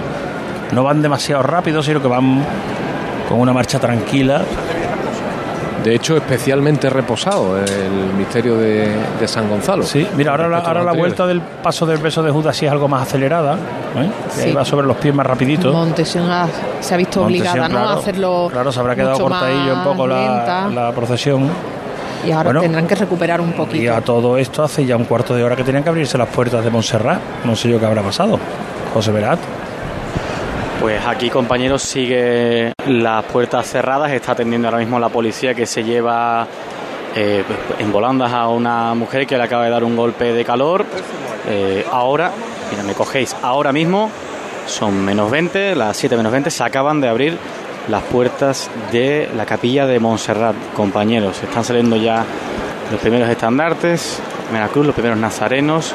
no 0.72 0.82
van 0.85 1.01
demasiado 1.01 1.43
rápido, 1.43 1.82
sino 1.82 2.03
que 2.03 2.09
van 2.09 2.45
con 3.28 3.41
una 3.41 3.53
marcha 3.53 3.78
tranquila. 3.78 4.43
De 5.82 5.95
hecho, 5.95 6.16
especialmente 6.16 6.89
reposado 6.89 7.59
el 7.59 8.14
misterio 8.16 8.57
de, 8.57 8.89
de 9.20 9.28
San 9.28 9.51
Gonzalo. 9.51 9.82
Sí, 9.85 10.07
mira, 10.16 10.30
ahora, 10.30 10.49
la, 10.49 10.59
ahora 10.59 10.82
la 10.82 10.93
vuelta 10.93 11.26
del 11.26 11.43
paso 11.43 11.85
del 11.85 11.99
beso 11.99 12.22
de 12.22 12.30
Judas 12.30 12.57
sí 12.57 12.64
es 12.64 12.72
algo 12.72 12.89
más 12.89 13.03
acelerada. 13.03 13.55
¿eh? 13.55 13.59
Ahí 13.99 14.11
Sí. 14.49 14.53
va 14.53 14.64
sobre 14.64 14.87
los 14.87 14.97
pies 14.97 15.14
más 15.14 15.26
rapidito. 15.26 15.70
Montesión 15.72 16.30
ha- 16.30 16.49
se 16.80 16.95
ha 16.95 16.97
visto 16.97 17.20
Montesión, 17.20 17.49
obligada 17.51 17.68
¿no? 17.68 17.74
claro, 17.74 17.89
a 17.91 18.01
hacerlo. 18.01 18.49
Claro, 18.51 18.72
se 18.72 18.80
habrá 18.80 18.97
quedado 18.97 19.18
cortadillo 19.18 19.74
un 19.74 19.85
poco 19.85 20.07
la, 20.07 20.68
la 20.72 20.93
procesión. 20.93 21.51
Y 22.27 22.31
ahora 22.33 22.45
Bueno, 22.45 22.61
tendrán 22.62 22.87
que 22.87 22.95
recuperar 22.95 23.41
un 23.41 23.51
Y 23.51 23.53
poquito. 23.53 23.95
a 23.95 24.01
todo 24.01 24.39
esto 24.39 24.62
hace 24.62 24.85
ya 24.87 24.97
un 24.97 25.05
cuarto 25.05 25.35
de 25.35 25.43
hora 25.45 25.57
que 25.57 25.64
tenían 25.64 25.83
que 25.83 25.91
abrirse 25.91 26.16
las 26.18 26.29
puertas 26.29 26.64
de 26.64 26.70
Montserrat. 26.70 27.20
No 27.45 27.55
sé 27.57 27.68
yo 27.68 27.79
qué 27.79 27.87
habrá 27.87 28.03
pasado. 28.03 28.39
José 28.95 29.12
Verat. 29.12 29.39
Pues 30.81 31.05
aquí, 31.07 31.31
compañeros, 31.31 31.83
sigue 31.83 32.72
las 32.87 33.25
puertas 33.25 33.66
cerradas. 33.66 34.11
Está 34.12 34.33
atendiendo 34.33 34.68
ahora 34.68 34.79
mismo 34.79 34.99
la 34.99 35.09
policía 35.09 35.55
que 35.55 35.66
se 35.66 35.83
lleva 35.83 36.47
eh, 37.16 37.43
en 37.79 37.93
volandas 37.93 38.33
a 38.33 38.49
una 38.49 38.93
mujer 38.95 39.27
que 39.27 39.37
le 39.37 39.45
acaba 39.45 39.64
de 39.64 39.70
dar 39.70 39.85
un 39.85 39.97
golpe 39.97 40.33
de 40.33 40.45
calor. 40.45 40.85
Eh, 41.49 41.85
ahora, 41.91 42.31
mira, 42.70 42.83
me 42.83 42.93
cogéis 42.95 43.35
ahora 43.43 43.72
mismo, 43.72 44.11
son 44.66 45.03
menos 45.05 45.31
20, 45.31 45.75
las 45.75 45.97
7 45.97 46.16
menos 46.16 46.33
20, 46.33 46.51
se 46.51 46.64
acaban 46.64 47.01
de 47.01 47.09
abrir 47.09 47.39
las 47.89 48.03
puertas 48.03 48.70
de 48.93 49.28
la 49.37 49.45
capilla 49.45 49.87
de 49.87 49.99
Montserrat, 50.01 50.55
compañeros. 50.74 51.43
Están 51.43 51.64
saliendo 51.64 51.97
ya 51.97 52.24
los 52.91 53.01
primeros 53.01 53.28
estandartes, 53.28 54.20
la 54.39 54.45
primera 54.45 54.68
cruz, 54.68 54.87
los 54.87 54.95
primeros 54.95 55.18
nazarenos. 55.18 55.95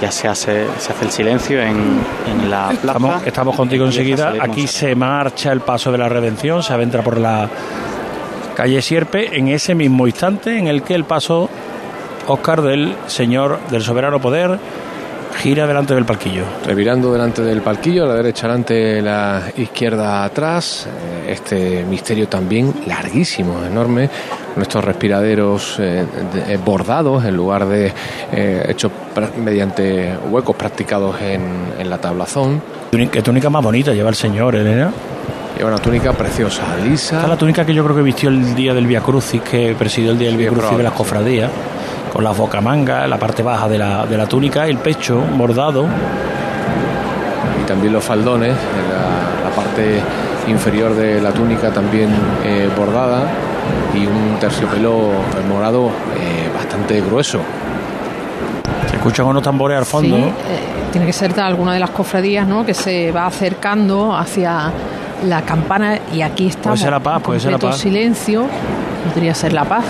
Ya 0.00 0.10
se 0.10 0.28
hace, 0.28 0.66
se 0.78 0.92
hace 0.92 1.04
el 1.04 1.10
silencio 1.10 1.60
en, 1.60 2.00
en 2.26 2.50
la 2.50 2.68
plaza. 2.68 2.98
Estamos, 2.98 3.26
estamos 3.26 3.56
contigo 3.56 3.84
enseguida. 3.84 4.34
Aquí 4.40 4.66
se 4.66 4.94
marcha 4.94 5.52
el 5.52 5.60
paso 5.60 5.92
de 5.92 5.98
la 5.98 6.08
redención, 6.08 6.62
se 6.62 6.72
adentra 6.72 7.02
por 7.02 7.18
la 7.18 7.48
calle 8.54 8.80
Sierpe 8.80 9.36
en 9.38 9.48
ese 9.48 9.74
mismo 9.74 10.06
instante 10.06 10.58
en 10.58 10.68
el 10.68 10.82
que 10.82 10.94
el 10.94 11.04
paso 11.04 11.50
Oscar 12.26 12.62
del 12.62 12.94
Señor 13.06 13.58
del 13.70 13.82
Soberano 13.82 14.20
Poder 14.20 14.58
gira 15.38 15.66
delante 15.66 15.94
del 15.94 16.04
palquillo. 16.04 16.44
Revirando 16.66 17.12
delante 17.12 17.42
del 17.42 17.62
palquillo, 17.62 18.04
a 18.04 18.08
la 18.08 18.14
derecha 18.14 18.46
adelante, 18.46 19.00
la 19.02 19.42
izquierda 19.56 20.24
atrás. 20.24 20.86
Eh, 20.86 21.32
Este 21.32 21.84
misterio 21.88 22.26
también 22.26 22.74
larguísimo, 22.86 23.64
enorme, 23.64 24.10
con 24.52 24.62
estos 24.62 24.84
respiraderos 24.84 25.76
eh, 25.78 26.04
de- 26.34 26.54
eh, 26.54 26.58
bordados 26.58 27.24
en 27.24 27.36
lugar 27.36 27.66
de 27.66 27.92
eh, 28.32 28.66
hechos 28.68 28.90
mediante 29.42 30.12
huecos 30.28 30.56
practicados 30.56 31.20
en, 31.22 31.42
en 31.78 31.88
la 31.88 31.98
tablazón. 31.98 32.60
Qué 32.90 33.22
túnica 33.22 33.48
más 33.48 33.62
bonita 33.62 33.92
lleva 33.94 34.08
el 34.08 34.16
Señor, 34.16 34.56
Elena. 34.56 34.90
Lleva 35.56 35.68
una 35.70 35.78
túnica 35.78 36.12
preciosa, 36.14 36.62
lisa. 36.84 37.14
Esta 37.16 37.22
es 37.22 37.28
la 37.28 37.36
túnica 37.36 37.64
que 37.64 37.74
yo 37.74 37.84
creo 37.84 37.94
que 37.96 38.02
vistió 38.02 38.28
el 38.28 38.54
día 38.56 38.74
del 38.74 38.86
Via 38.88 39.00
Crucis, 39.00 39.40
que 39.42 39.74
presidió 39.78 40.10
el 40.10 40.18
día 40.18 40.28
del 40.28 40.36
Via 40.38 40.48
Crucis 40.48 40.76
de 40.76 40.82
las 40.82 40.92
cofradías, 40.94 41.50
con 42.12 42.24
las 42.24 42.36
bocamangas, 42.36 43.08
la 43.08 43.18
parte 43.18 43.42
baja 43.42 43.68
de 43.68 43.78
la, 43.78 44.06
de 44.06 44.16
la 44.16 44.26
túnica, 44.26 44.66
el 44.66 44.78
pecho 44.78 45.22
bordado. 45.36 45.86
y 47.62 47.66
también 47.66 47.92
los 47.92 48.04
faldones, 48.04 48.50
en 48.50 48.88
la, 48.92 49.48
la 49.48 49.54
parte 49.54 50.00
inferior 50.48 50.94
de 50.94 51.20
la 51.20 51.30
túnica 51.32 51.70
también 51.70 52.10
eh, 52.44 52.68
bordada 52.76 53.24
y 53.94 54.06
un 54.06 54.36
terciopelo 54.40 55.10
morado 55.48 55.86
eh, 55.88 56.50
bastante 56.54 57.00
grueso. 57.00 57.40
Se 58.88 58.96
escuchan 58.96 59.26
unos 59.26 59.42
tambores 59.42 59.78
al 59.78 59.86
fondo. 59.86 60.16
Sí, 60.16 60.22
eh, 60.22 60.32
tiene 60.90 61.06
que 61.06 61.12
ser 61.12 61.34
de 61.34 61.42
alguna 61.42 61.74
de 61.74 61.80
las 61.80 61.90
cofradías, 61.90 62.46
¿no? 62.46 62.64
Que 62.64 62.74
se 62.74 63.12
va 63.12 63.26
acercando 63.26 64.16
hacia 64.16 64.72
la 65.26 65.42
campana 65.42 65.98
y 66.12 66.22
aquí 66.22 66.48
estamos. 66.48 66.80
ser 66.80 66.90
la 66.90 67.00
Paz, 67.00 67.22
puede 67.22 67.38
ser 67.40 67.52
la 67.52 67.58
Paz. 67.58 67.78
silencio. 67.78 68.46
Podría 69.12 69.34
ser 69.34 69.52
la 69.52 69.64
paz. 69.64 69.84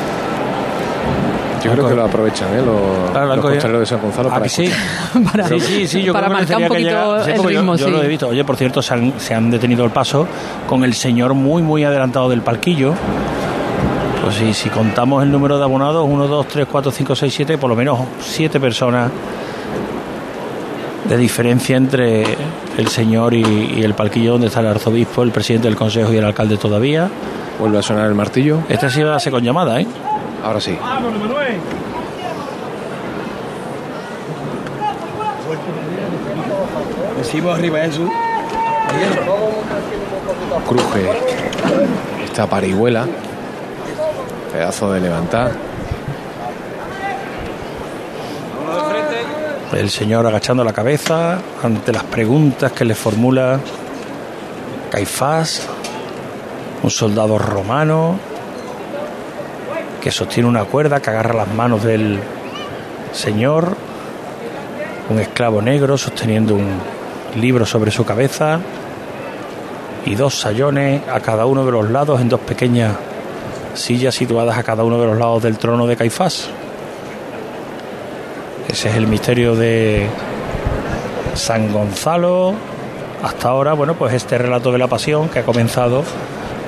Yo 1.65 1.73
creo 1.73 1.89
que 1.89 1.95
lo 1.95 2.05
aprovechan, 2.05 2.49
¿eh? 2.55 2.63
Los, 2.65 3.11
Claro, 3.11 3.37
los 3.37 3.45
costaleros 3.45 3.81
de 3.81 3.87
San 3.87 4.01
Gonzalo 4.01 4.29
¿A 4.29 4.33
para 4.33 4.43
que 4.45 4.49
sí? 4.49 4.71
Para- 5.33 5.49
sí, 5.49 5.61
sí, 5.61 5.87
sí, 5.87 6.03
yo 6.03 6.13
para 6.13 6.27
creo 6.27 6.39
que 6.39 6.43
marcar 6.53 6.57
un 6.71 6.77
que 6.77 6.83
sí, 6.83 7.31
el 7.33 7.43
yo- 7.43 7.49
ritmo, 7.49 7.77
yo, 7.77 7.87
sí. 7.87 7.93
lo 7.93 8.03
he 8.03 8.09
visto. 8.09 8.29
Oye, 8.29 8.45
por 8.45 8.57
cierto, 8.57 8.81
se 8.83 8.95
han, 8.95 9.13
se 9.19 9.35
han 9.35 9.51
detenido 9.51 9.85
el 9.85 9.91
paso 9.91 10.27
con 10.67 10.85
el 10.85 10.95
señor 10.95 11.35
muy, 11.35 11.63
muy 11.63 11.85
adelantado 11.85 12.29
del 12.29 12.43
palquillo. 12.43 12.95
Pues 14.23 14.37
sí, 14.37 14.53
si 14.55 14.69
contamos 14.69 15.23
el 15.23 15.31
número 15.31 15.59
de 15.59 15.65
abonados, 15.65 16.07
1, 16.09 16.27
2, 16.29 16.47
3, 16.49 16.67
4, 16.71 16.91
5, 16.93 17.17
6, 17.17 17.35
7, 17.35 17.59
por 17.59 17.71
lo 17.71 17.77
menos 17.77 17.99
7 18.21 18.61
personas 18.61 19.11
de 21.09 21.17
diferencia 21.17 21.77
entre 21.77 22.25
el 22.79 22.89
señor 22.89 23.35
y, 23.35 23.43
y 23.79 23.83
el 23.83 23.95
palquillo 23.95 24.33
donde 24.33 24.47
está 24.49 24.61
el 24.61 24.69
arzobispo, 24.69 25.23
el 25.23 25.31
presidente 25.33 25.67
del 25.69 25.77
consejo 25.77 26.13
y 26.13 26.19
el 26.19 26.25
alcalde 26.25 26.57
todavía. 26.57 27.09
Vuelve 27.59 27.79
a 27.79 27.83
sonar 27.83 28.07
el 28.07 28.15
martillo. 28.15 28.61
Esta 28.69 28.87
ha 28.87 28.91
sido 28.91 29.11
la 29.11 29.19
con 29.31 29.43
llamada, 29.43 29.81
¿eh? 29.81 29.87
Ahora 30.45 30.61
sí. 30.61 30.79
Decimos 37.19 37.59
arriba 37.59 37.85
eso. 37.85 38.09
Cruje 40.69 41.11
esta 42.25 42.47
parihuela, 42.47 43.07
pedazo 44.53 44.93
de 44.93 45.01
levantar. 45.01 45.53
El 49.73 49.91
señor 49.91 50.27
agachando 50.27 50.65
la 50.65 50.73
cabeza 50.73 51.39
ante 51.63 51.93
las 51.93 52.03
preguntas 52.05 52.73
que 52.73 52.85
le 52.85 52.95
formula 52.95 53.61
Caifás, 54.91 55.69
un 56.83 56.91
soldado 56.91 57.39
romano 57.39 58.30
que 60.01 60.11
sostiene 60.11 60.49
una 60.49 60.65
cuerda 60.65 61.01
que 61.01 61.11
agarra 61.11 61.35
las 61.35 61.49
manos 61.49 61.83
del 61.83 62.19
señor, 63.13 63.77
un 65.09 65.19
esclavo 65.21 65.61
negro 65.61 65.99
sosteniendo 65.99 66.55
un 66.55 66.81
libro 67.37 67.67
sobre 67.67 67.91
su 67.91 68.05
cabeza 68.05 68.61
y 70.07 70.15
dos 70.15 70.35
sayones 70.35 71.03
a 71.09 71.21
cada 71.21 71.47
uno 71.47 71.65
de 71.65 71.73
los 71.73 71.91
lados 71.91 72.21
en 72.21 72.29
dos 72.29 72.41
pequeñas 72.41 72.97
sillas 73.75 74.15
situadas 74.15 74.57
a 74.57 74.63
cada 74.63 74.85
uno 74.85 75.01
de 75.01 75.07
los 75.07 75.19
lados 75.19 75.43
del 75.43 75.59
trono 75.59 75.87
de 75.87 75.97
Caifás. 75.97 76.49
Ese 78.69 78.89
es 78.89 78.97
el 78.97 79.07
misterio 79.07 79.57
de 79.57 80.07
San 81.35 81.73
Gonzalo. 81.73 82.55
Hasta 83.23 83.49
ahora, 83.49 83.75
bueno, 83.75 83.95
pues 83.95 84.15
este 84.15 84.39
relato 84.39 84.73
de 84.73 84.79
la 84.79 84.87
pasión 84.87 85.29
que 85.29 85.41
ha 85.41 85.43
comenzado 85.45 86.05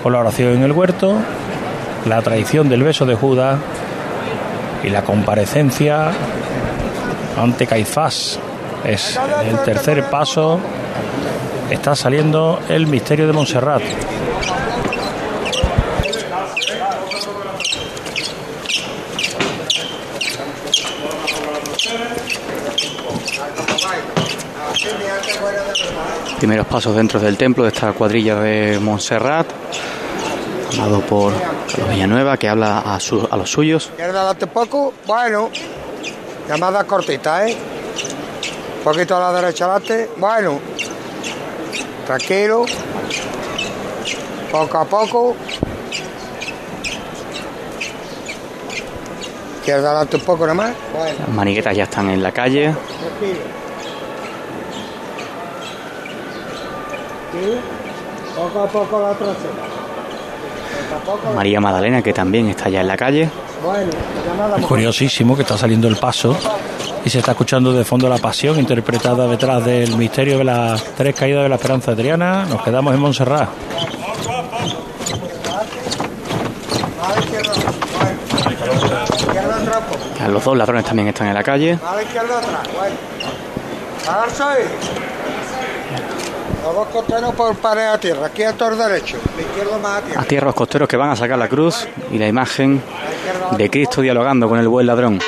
con 0.03 0.13
la 0.13 0.19
oración 0.19 0.55
en 0.55 0.63
el 0.63 0.73
huerto, 0.73 1.15
la 2.07 2.21
traición 2.23 2.69
del 2.69 2.83
beso 2.83 3.07
de 3.07 3.15
Judas 3.15 3.59
y 4.83 4.91
la 4.91 5.03
comparecencia 5.03 6.11
ante 7.37 7.67
Caifás. 7.67 8.39
Es 8.85 9.19
el 9.45 9.59
tercer 9.63 10.09
paso. 10.11 10.61
Está 11.71 11.95
saliendo 11.95 12.61
el 12.69 12.87
misterio 12.87 13.27
de 13.27 13.33
Montserrat. 13.33 13.83
Primeros 26.39 26.67
pasos 26.67 26.97
dentro 26.97 27.21
del 27.21 27.37
templo 27.37 27.63
de 27.63 27.71
esta 27.71 27.93
cuadrilla 27.93 28.35
de 28.35 28.81
Montserrat, 28.81 29.47
amado 30.79 31.01
por 31.01 31.33
Carlos 31.71 31.89
Villanueva, 31.91 32.37
que 32.37 32.49
habla 32.49 32.79
a, 32.81 32.99
su- 33.01 33.27
a 33.31 33.37
los 33.37 33.51
suyos. 33.51 33.91
¿Quieres 33.97 34.15
darte 34.15 34.47
poco? 34.47 34.93
Bueno. 35.07 35.51
Llamada 36.49 36.85
cortita, 36.85 37.47
¿eh? 37.49 37.57
Un 38.79 38.85
poquito 38.85 39.17
a 39.17 39.33
la 39.33 39.41
derecha 39.41 39.65
adelante. 39.67 40.11
Bueno. 40.17 40.59
Tranquilo. 42.07 42.65
Poco 44.51 44.79
a 44.79 44.85
poco. 44.85 45.37
¿Quieres 49.65 49.83
darte 49.85 50.17
un 50.17 50.23
poco 50.23 50.43
nada 50.45 50.55
más? 50.55 50.73
Bueno. 50.93 51.15
Las 51.21 51.29
maniguetas 51.29 51.77
ya 51.77 51.85
están 51.85 52.11
en 52.11 52.23
la 52.23 52.33
calle. 52.33 52.75
Tranquilo. 52.75 53.41
Sí. 57.33 57.61
Poco 58.37 58.61
a 58.61 58.67
poco 58.67 59.01
la 59.01 59.15
trasera. 59.15 59.63
María 61.35 61.61
Magdalena, 61.61 62.03
que 62.03 62.13
también 62.13 62.49
está 62.49 62.69
ya 62.69 62.81
en 62.81 62.89
la 62.89 62.97
calle. 62.97 63.29
Es 64.59 64.67
curiosísimo 64.67 65.37
que 65.37 65.43
está 65.43 65.57
saliendo 65.57 65.89
el 65.89 65.97
paso 65.97 66.37
y 67.05 67.11
se 67.11 67.19
está 67.19 67.33
escuchando 67.33 67.73
de 67.73 67.85
fondo 67.85 68.09
la 68.09 68.19
pasión 68.19 68.59
interpretada 68.59 69.27
detrás 69.27 69.65
del 69.65 69.97
misterio 69.97 70.39
de 70.39 70.45
las 70.45 70.83
tres 70.97 71.15
caídas 71.15 71.43
de 71.43 71.49
la 71.49 71.57
esperanza 71.57 71.93
de 71.93 72.03
Triana. 72.03 72.45
Nos 72.45 72.63
quedamos 72.63 72.95
en 72.95 73.01
Montserrat. 73.01 73.49
Los 80.29 80.45
dos 80.45 80.57
ladrones 80.57 80.85
también 80.85 81.09
están 81.09 81.29
en 81.29 81.35
la 81.35 81.43
calle. 81.43 81.79
A 81.85 81.97
la 81.97 82.03
izquierda 82.03 82.39
atrás, 82.39 82.69
bueno. 82.75 82.97
Agarse 84.09 84.43
ahí. 84.43 84.63
Los 86.63 86.87
costeros 86.89 87.35
por 87.35 87.57
pared 87.57 87.87
a 87.87 87.99
tierra. 87.99 88.27
Aquí 88.27 88.45
a 88.45 88.53
todo 88.53 88.77
derecho. 88.77 89.19
La 89.37 89.43
izquierda 89.43 89.79
más 89.79 89.99
a 89.99 90.03
tierra. 90.03 90.21
A 90.21 90.25
tierra 90.25 90.47
los 90.47 90.55
costeros 90.55 90.89
que 90.89 90.97
van 90.97 91.11
a 91.11 91.17
sacar 91.17 91.39
la 91.39 91.49
cruz 91.49 91.87
y 92.11 92.19
la 92.19 92.29
imagen 92.29 92.83
de 93.57 93.71
Cristo 93.71 94.01
dialogando 94.01 94.49
con 94.49 94.59
el 94.59 94.69
buen 94.69 94.87
ladrón. 94.87 95.19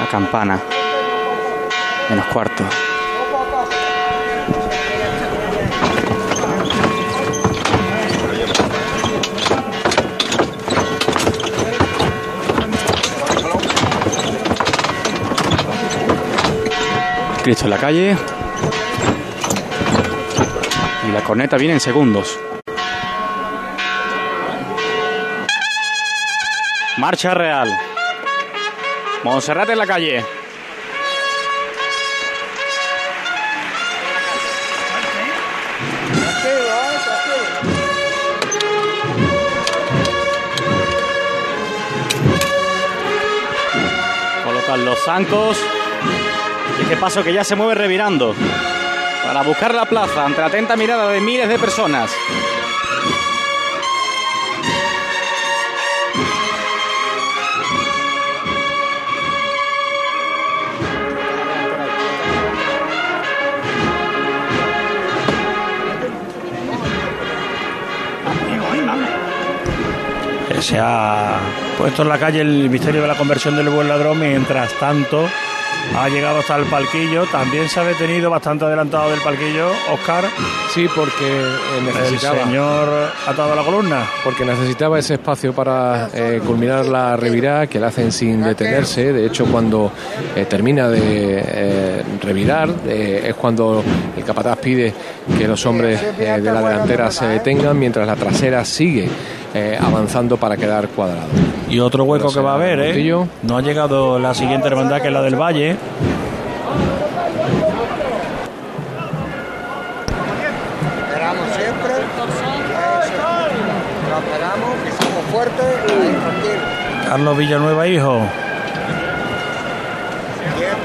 La 0.00 0.10
campana. 0.10 0.60
Menos 2.10 2.26
cuarto. 2.26 2.64
Cristo 17.42 17.64
en 17.64 17.70
la 17.70 17.78
calle. 17.78 18.37
Y 21.08 21.10
la 21.10 21.24
corneta 21.24 21.56
viene 21.56 21.72
en 21.72 21.80
segundos. 21.80 22.38
Marcha 26.98 27.32
real. 27.32 27.74
Monserrate 29.24 29.72
en 29.72 29.78
la 29.78 29.86
calle. 29.86 30.24
Colocan 44.44 44.84
los 44.84 44.98
zancos. 45.04 45.58
Este 46.82 46.96
paso 46.98 47.24
que 47.24 47.32
ya 47.32 47.44
se 47.44 47.56
mueve 47.56 47.76
revirando. 47.76 48.34
Para 49.28 49.42
buscar 49.42 49.74
la 49.74 49.84
plaza 49.84 50.24
ante 50.24 50.40
la 50.40 50.46
atenta 50.46 50.74
mirada 50.74 51.12
de 51.12 51.20
miles 51.20 51.50
de 51.50 51.58
personas. 51.58 52.10
Se 70.58 70.78
ha 70.80 71.38
puesto 71.76 72.00
en 72.00 72.08
la 72.08 72.18
calle 72.18 72.40
el 72.40 72.70
misterio 72.70 73.02
de 73.02 73.08
la 73.08 73.14
conversión 73.14 73.56
del 73.56 73.68
buen 73.68 73.88
ladrón, 73.88 74.20
mientras 74.20 74.72
tanto 74.78 75.28
ha 75.96 76.08
llegado 76.08 76.40
hasta 76.40 76.56
el 76.56 76.64
palquillo. 76.66 77.24
También 77.26 77.68
se 77.68 77.80
ha 77.80 77.84
detenido 77.84 78.30
bastante 78.30 78.64
adelantado 78.64 79.10
del 79.10 79.20
palquillo, 79.20 79.70
Oscar. 79.92 80.24
Sí, 80.72 80.86
porque 80.94 81.26
eh, 81.26 81.80
necesitaba. 81.84 82.38
El 82.38 82.44
señor 82.44 82.88
atado 83.26 83.52
a 83.52 83.56
la 83.56 83.62
columna. 83.62 84.06
Porque 84.24 84.44
necesitaba 84.44 84.98
ese 84.98 85.14
espacio 85.14 85.52
para 85.52 86.08
eh, 86.12 86.40
culminar 86.44 86.86
la 86.86 87.16
revirada 87.16 87.66
que 87.66 87.78
la 87.78 87.88
hacen 87.88 88.12
sin 88.12 88.42
detenerse. 88.42 89.12
De 89.12 89.26
hecho, 89.26 89.46
cuando 89.46 89.92
eh, 90.34 90.44
termina 90.44 90.88
de 90.88 91.00
eh, 91.02 92.02
revirar, 92.22 92.68
es 92.88 93.34
cuando 93.34 93.82
el 94.16 94.24
capataz 94.24 94.58
pide 94.58 94.92
que 95.36 95.46
los 95.46 95.64
hombres 95.66 96.16
de 96.16 96.38
la 96.40 96.62
delantera 96.62 97.10
se 97.10 97.26
detengan 97.26 97.78
mientras 97.78 98.06
la 98.06 98.16
trasera 98.16 98.64
sigue 98.64 99.08
avanzando 99.80 100.36
para 100.36 100.56
quedar 100.56 100.88
cuadrado. 100.88 101.28
Y 101.70 101.80
otro 101.80 102.04
hueco 102.04 102.32
que 102.32 102.40
va 102.40 102.52
a 102.52 102.54
haber, 102.54 102.80
¿eh? 102.80 103.26
No 103.42 103.56
ha 103.58 103.60
llegado 103.62 104.18
la 104.18 104.34
siguiente 104.34 104.68
hermandad, 104.68 105.00
que 105.02 105.08
es 105.08 105.12
la 105.14 105.22
del 105.22 105.36
Valle. 105.36 105.76
Esperamos 111.08 111.46
siempre. 111.56 111.92
Esperamos, 114.18 114.70
pisamos 114.84 115.24
fuerte. 115.32 115.62
Ahí, 115.62 116.16
tranquilo. 116.22 117.08
Carlos 117.08 117.36
Villanueva, 117.38 117.86
hijo. 117.86 118.20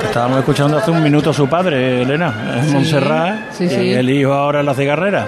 Estábamos 0.06 0.40
escuchando 0.40 0.78
hace 0.78 0.92
un 0.92 1.02
minuto 1.02 1.32
a 1.32 1.34
su 1.34 1.48
padre, 1.48 2.04
Elena, 2.04 2.34
en 2.58 2.66
Sí, 2.66 2.74
Montserrat. 2.74 3.36
sí, 3.52 3.64
y 3.66 3.70
sí. 3.70 3.94
El 3.94 4.10
hijo 4.10 4.32
ahora 4.34 4.60
en 4.60 4.66
la 4.68 4.74
cigarrera. 4.76 5.26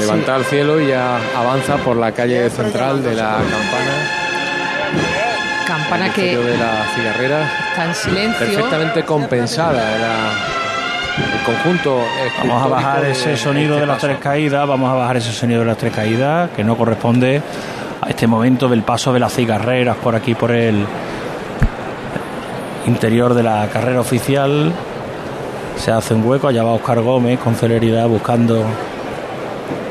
Levanta 0.00 0.34
al 0.36 0.44
cielo 0.44 0.80
y 0.80 0.88
ya 0.88 1.18
avanza 1.36 1.76
por 1.78 1.96
la 1.96 2.12
calle 2.12 2.48
central 2.50 3.02
de 3.02 3.14
la 3.14 3.32
campana. 3.36 3.94
Campana 5.66 6.12
que 6.12 6.36
de 6.36 6.56
la 6.58 6.84
cigarrera. 6.94 7.42
está 7.70 7.84
en 7.84 7.94
silencio. 7.94 8.46
Perfectamente 8.46 9.04
compensada 9.04 9.72
la- 9.98 10.30
el 11.36 11.42
conjunto. 11.44 12.00
Vamos 12.38 12.62
a 12.64 12.68
bajar 12.68 13.04
ese 13.06 13.30
de 13.30 13.36
sonido 13.36 13.70
este 13.74 13.80
de 13.80 13.86
las 13.86 13.96
paso. 13.96 14.06
tres 14.06 14.18
caídas, 14.20 14.66
vamos 14.68 14.90
a 14.90 14.94
bajar 14.94 15.16
ese 15.16 15.32
sonido 15.32 15.60
de 15.60 15.66
las 15.66 15.76
tres 15.76 15.92
caídas, 15.92 16.50
que 16.54 16.62
no 16.64 16.76
corresponde 16.76 17.42
a 18.00 18.08
este 18.08 18.26
momento 18.28 18.68
del 18.68 18.82
paso 18.82 19.12
de 19.12 19.18
las 19.20 19.32
cigarreras 19.34 19.96
por 19.96 20.14
aquí, 20.14 20.34
por 20.34 20.52
el 20.52 20.86
interior 22.86 23.34
de 23.34 23.42
la 23.42 23.68
carrera 23.72 24.00
oficial. 24.00 24.72
Se 25.76 25.90
hace 25.90 26.14
un 26.14 26.24
hueco, 26.26 26.48
allá 26.48 26.62
va 26.62 26.72
Oscar 26.72 27.00
Gómez 27.00 27.38
con 27.40 27.54
celeridad 27.56 28.06
buscando 28.08 28.64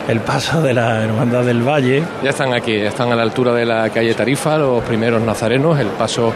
el 0.08 0.20
paso 0.22 0.62
de 0.62 0.74
la 0.74 1.04
Hermandad 1.04 1.44
del 1.44 1.62
Valle. 1.68 2.04
Ya 2.24 2.30
están 2.30 2.54
aquí, 2.54 2.80
ya 2.80 2.88
están 2.90 3.12
a 3.12 3.16
la 3.16 3.24
altura 3.24 3.54
de 3.54 3.66
la 3.66 3.90
calle 3.90 4.14
Tarifa, 4.14 4.58
los 4.58 4.84
primeros 4.84 5.22
nazarenos. 5.22 5.78
El 5.80 5.88
paso 5.88 6.32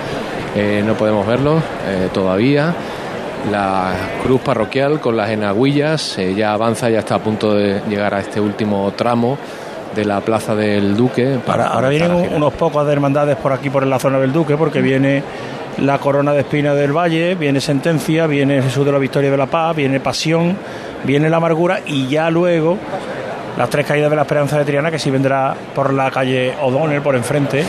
eh, 0.55 0.83
no 0.85 0.93
podemos 0.95 1.25
verlo 1.25 1.57
eh, 1.87 2.09
todavía. 2.13 2.73
La 3.51 3.93
cruz 4.23 4.41
parroquial 4.41 4.99
con 4.99 5.17
las 5.17 5.29
enagüillas 5.29 6.17
eh, 6.19 6.35
ya 6.35 6.53
avanza, 6.53 6.89
ya 6.89 6.99
está 6.99 7.15
a 7.15 7.19
punto 7.19 7.55
de 7.55 7.81
llegar 7.89 8.13
a 8.13 8.19
este 8.19 8.39
último 8.39 8.91
tramo 8.95 9.37
de 9.95 10.05
la 10.05 10.19
plaza 10.21 10.53
del 10.53 10.95
Duque. 10.95 11.39
para 11.45 11.63
Ahora, 11.65 11.75
ahora 11.75 11.89
vienen 11.89 12.11
un- 12.13 12.33
unos 12.35 12.53
pocos 12.53 12.85
de 12.85 12.93
hermandades 12.93 13.35
por 13.37 13.51
aquí, 13.53 13.69
por 13.69 13.85
la 13.87 13.99
zona 13.99 14.19
del 14.19 14.31
Duque, 14.31 14.55
porque 14.57 14.81
viene 14.81 15.23
la 15.79 15.97
corona 15.97 16.33
de 16.33 16.41
espina 16.41 16.73
del 16.75 16.91
Valle, 16.95 17.35
viene 17.35 17.59
sentencia, 17.61 18.27
viene 18.27 18.61
Jesús 18.61 18.85
de 18.85 18.91
la 18.91 18.99
Victoria 18.99 19.31
de 19.31 19.37
la 19.37 19.47
Paz, 19.47 19.75
viene 19.75 19.99
pasión, 19.99 20.55
viene 21.03 21.29
la 21.29 21.37
amargura 21.37 21.79
y 21.85 22.07
ya 22.07 22.29
luego 22.29 22.77
las 23.57 23.69
tres 23.69 23.85
caídas 23.85 24.09
de 24.09 24.15
la 24.15 24.21
Esperanza 24.23 24.57
de 24.57 24.65
Triana, 24.65 24.89
que 24.91 24.99
sí 24.99 25.09
vendrá 25.11 25.53
por 25.75 25.93
la 25.93 26.09
calle 26.11 26.53
O'Donnell, 26.61 27.01
por 27.01 27.15
enfrente. 27.15 27.65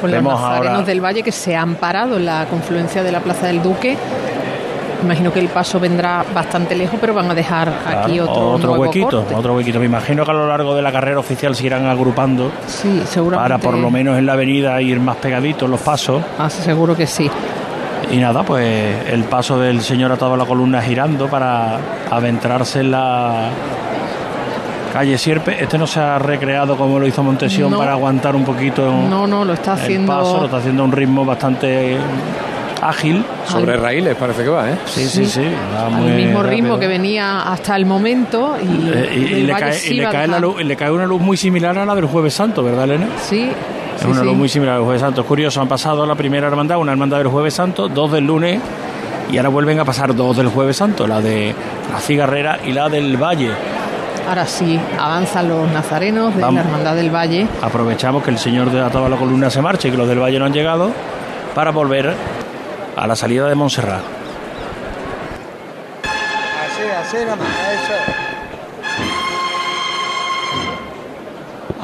Con 0.00 0.10
los 0.10 0.22
nazarenos 0.22 0.68
ahora 0.68 0.82
del 0.82 1.00
Valle 1.04 1.22
que 1.22 1.32
se 1.32 1.56
han 1.56 1.74
parado 1.76 2.16
en 2.18 2.26
la 2.26 2.44
confluencia 2.46 3.02
de 3.02 3.10
la 3.12 3.20
Plaza 3.20 3.46
del 3.46 3.62
Duque. 3.62 3.96
Imagino 5.02 5.32
que 5.32 5.40
el 5.40 5.48
paso 5.48 5.78
vendrá 5.78 6.24
bastante 6.34 6.74
lejos, 6.74 6.98
pero 7.00 7.12
van 7.14 7.30
a 7.30 7.34
dejar 7.34 7.70
aquí 7.86 8.18
otro, 8.18 8.58
nuevo 8.58 8.74
huequito, 8.82 9.10
corte. 9.18 9.34
otro 9.34 9.54
huequito. 9.54 9.78
Me 9.78 9.84
imagino 9.86 10.24
que 10.24 10.30
a 10.30 10.34
lo 10.34 10.46
largo 10.48 10.74
de 10.74 10.82
la 10.82 10.90
carrera 10.90 11.18
oficial 11.18 11.54
se 11.54 11.66
irán 11.66 11.86
agrupando 11.86 12.50
Sí, 12.66 13.02
seguramente. 13.06 13.42
para 13.50 13.58
por 13.58 13.78
lo 13.78 13.90
menos 13.90 14.18
en 14.18 14.26
la 14.26 14.32
avenida 14.32 14.80
ir 14.80 14.98
más 15.00 15.16
pegaditos 15.16 15.68
los 15.68 15.80
pasos. 15.80 16.22
Ah, 16.38 16.48
seguro 16.50 16.96
que 16.96 17.06
sí. 17.06 17.30
Y 18.10 18.16
nada, 18.18 18.42
pues 18.42 18.96
el 19.10 19.24
paso 19.24 19.58
del 19.58 19.80
señor 19.82 20.12
atado 20.12 20.34
a 20.34 20.36
la 20.36 20.44
columna 20.46 20.80
girando 20.80 21.26
para 21.28 21.78
adentrarse 22.10 22.80
en 22.80 22.90
la 22.92 23.48
calle 24.98 25.18
Sierpe. 25.18 25.62
Este 25.62 25.76
no 25.78 25.86
se 25.86 26.00
ha 26.00 26.18
recreado 26.18 26.76
como 26.76 26.98
lo 26.98 27.06
hizo 27.06 27.22
Montesión 27.22 27.70
No. 27.70 27.78
para 27.78 27.92
aguantar 27.92 28.34
un 28.36 28.44
poquito 28.44 28.90
No, 29.08 29.26
no, 29.26 29.44
lo 29.44 29.52
está 29.52 29.74
el 29.74 29.80
haciendo. 29.80 30.12
paso, 30.12 30.38
lo 30.38 30.44
está 30.46 30.56
haciendo 30.58 30.82
a 30.82 30.86
un 30.86 30.92
ritmo 30.92 31.24
bastante 31.24 31.96
ágil. 32.82 33.24
Sobre 33.46 33.76
raíles 33.76 34.14
parece 34.16 34.42
que 34.44 34.48
va, 34.48 34.70
¿eh? 34.70 34.74
Sí, 34.86 35.06
sí, 35.08 35.26
sí. 35.26 35.42
va 35.74 35.86
al 35.86 35.92
muy 35.92 36.10
mismo 36.12 36.42
rápido. 36.42 36.62
ritmo 36.62 36.78
que 36.78 36.86
venía 36.88 37.40
hasta 37.42 37.74
el 37.76 37.86
momento 37.86 38.56
y, 38.62 38.88
Eh, 38.88 39.10
y, 39.14 39.18
y 39.18 39.40
el 39.40 39.46
le 39.46 39.52
cae, 39.54 39.72
sí 39.72 39.94
y 39.94 39.96
le 39.96 40.04
va 40.04 40.08
a 40.10 40.12
cae 40.12 40.26
la 40.28 40.36
dejar- 40.36 40.42
luz- 40.42 40.60
y 40.60 40.64
le 40.64 40.76
cae 40.76 40.90
una 40.90 41.06
luz 41.06 41.20
muy 41.20 41.36
similar 41.36 41.76
a 41.78 41.84
la 41.86 41.94
del 41.94 42.06
Jueves 42.06 42.34
Santo, 42.34 42.62
¿verdad, 42.62 42.84
Elena? 42.84 43.06
Sí, 43.22 43.50
Es 43.94 44.02
sí, 44.02 44.06
una 44.08 44.20
sí. 44.20 44.26
luz 44.26 44.36
muy 44.36 44.48
similar 44.48 44.76
al 44.76 44.82
Jueves 44.82 45.00
Santo. 45.00 45.22
Es 45.22 45.26
curioso, 45.26 45.60
han 45.60 45.68
pasado 45.68 46.04
la 46.06 46.14
primera 46.14 46.46
hermandad, 46.48 46.78
una 46.78 46.92
hermandad 46.92 47.18
del 47.18 47.28
Jueves 47.28 47.54
Santo, 47.54 47.88
dos 47.88 48.12
del 48.12 48.24
lunes, 48.26 48.60
y 49.32 49.36
ahora 49.38 49.48
vuelven 49.48 49.80
a 49.80 49.84
pasar 49.84 50.14
dos 50.14 50.36
del 50.36 50.48
Jueves 50.48 50.76
Santo, 50.76 51.06
la 51.06 51.20
de 51.20 51.54
la 51.92 51.98
Cigarrera 52.00 52.58
y 52.64 52.72
la 52.72 52.88
del 52.88 53.16
Valle. 53.16 53.50
Ahora 54.28 54.44
sí, 54.46 54.78
avanzan 54.98 55.48
los 55.48 55.70
nazarenos 55.70 56.34
de 56.34 56.42
Vamos. 56.42 56.56
la 56.56 56.60
Hermandad 56.68 56.96
del 56.96 57.14
Valle. 57.14 57.46
Aprovechamos 57.62 58.22
que 58.24 58.30
el 58.30 58.38
señor 58.38 58.70
de 58.70 58.82
toda 58.90 59.08
la 59.08 59.16
columna 59.16 59.50
se 59.50 59.62
marche 59.62 59.88
y 59.88 59.90
que 59.92 59.96
los 59.96 60.08
del 60.08 60.18
Valle 60.20 60.38
no 60.38 60.46
han 60.46 60.52
llegado 60.52 60.90
para 61.54 61.70
volver 61.70 62.12
a 62.96 63.06
la 63.06 63.14
salida 63.14 63.46
de 63.48 63.54
Montserrat. 63.54 64.00
Así, 66.02 66.82
así 67.16 67.24
nada 67.24 67.36
más. 67.36 67.46
Eso. 67.48 68.12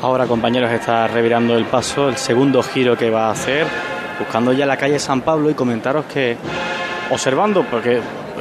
Ahora, 0.02 0.26
compañeros, 0.26 0.70
está 0.72 1.06
revirando 1.06 1.56
el 1.56 1.64
paso, 1.66 2.08
el 2.08 2.16
segundo 2.16 2.62
giro 2.62 2.96
que 2.96 3.08
va 3.10 3.28
a 3.28 3.30
hacer, 3.30 3.66
buscando 4.18 4.52
ya 4.52 4.66
la 4.66 4.76
calle 4.76 4.98
San 4.98 5.20
Pablo 5.20 5.48
y 5.48 5.54
comentaros 5.54 6.06
que, 6.06 6.36
observando, 7.10 7.62
porque 7.70 8.00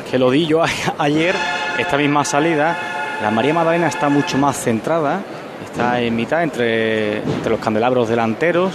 que 0.09 0.17
lo 0.17 0.31
di 0.31 0.47
yo 0.47 0.63
a- 0.63 0.67
ayer, 0.97 1.35
esta 1.77 1.97
misma 1.97 2.25
salida, 2.25 2.75
la 3.21 3.29
María 3.29 3.53
Magdalena 3.53 3.87
está 3.87 4.09
mucho 4.09 4.37
más 4.37 4.57
centrada, 4.57 5.21
está 5.63 6.01
en 6.01 6.15
mitad 6.15 6.43
entre, 6.43 7.17
entre 7.17 7.51
los 7.51 7.59
candelabros 7.59 8.09
delanteros 8.09 8.73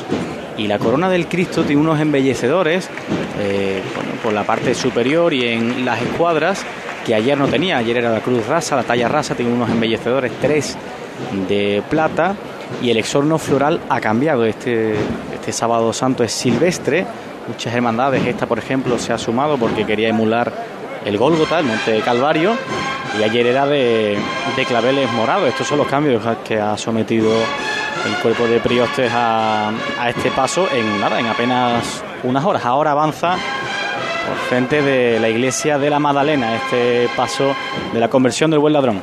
Y 0.57 0.69
la 0.69 0.79
corona 0.79 1.09
del 1.11 1.27
Cristo 1.27 1.65
tiene 1.65 1.83
unos 1.83 2.01
embellecedores 2.01 2.89
eh, 3.39 3.83
por 4.23 4.33
la 4.33 4.45
parte 4.45 4.75
superior 4.75 5.35
y 5.35 5.49
en 5.49 5.85
las 5.85 6.01
escuadras 6.01 6.65
que 7.05 7.15
ayer 7.15 7.37
no 7.37 7.49
tenía. 7.49 7.79
Ayer 7.79 7.99
era 7.99 8.11
la 8.11 8.21
cruz 8.21 8.47
rasa, 8.47 8.77
la 8.77 8.83
talla 8.83 9.09
rasa, 9.09 9.35
tiene 9.35 9.53
unos 9.53 9.69
embellecedores, 9.69 10.33
tres 10.41 10.77
de 11.49 11.83
plata 11.91 12.35
y 12.83 12.91
el 12.91 12.97
exorno 12.97 13.39
floral 13.39 13.81
ha 13.89 14.01
cambiado. 14.01 14.45
Este, 14.45 14.95
este 15.35 15.53
sábado 15.53 15.93
santo 15.93 16.25
es 16.25 16.33
silvestre. 16.33 17.05
Muchas 17.49 17.75
hermandades, 17.75 18.27
esta 18.27 18.47
por 18.47 18.59
ejemplo 18.59 18.99
se 18.99 19.13
ha 19.13 19.19
sumado 19.19 19.59
porque 19.59 19.85
quería 19.85 20.09
emular 20.09 20.53
el 21.05 21.19
Gólgota, 21.19 21.61
el 21.61 21.67
Monte 21.67 22.01
Calvario, 22.01 22.57
y 23.19 23.23
ayer 23.23 23.47
era 23.47 23.67
de, 23.67 24.19
de 24.57 24.65
claveles 24.65 25.11
morados. 25.13 25.49
Estos 25.49 25.67
son 25.67 25.79
los 25.79 25.87
cambios 25.87 26.23
que 26.45 26.61
ha 26.61 26.77
sometido 26.77 27.31
el 28.07 28.15
cuerpo 28.23 28.47
de 28.47 28.61
Priostes 28.61 29.11
a, 29.13 29.71
a 30.01 30.11
este 30.11 30.31
paso 30.31 30.69
en 30.73 31.01
nada, 31.01 31.19
en 31.19 31.27
apenas 31.27 32.03
unas 32.23 32.45
horas. 32.45 32.65
Ahora 32.65 32.93
avanza 32.93 33.37
por 34.27 34.37
frente 34.49 34.83
de 34.83 35.19
la 35.21 35.29
iglesia 35.29 35.79
de 35.79 35.91
la 35.91 35.99
Magdalena, 35.99 36.57
este 36.57 37.09
paso 37.17 37.55
de 37.93 38.01
la 38.01 38.09
conversión 38.09 38.51
del 38.51 38.61
buen 38.61 38.73
ladrón. 38.73 39.03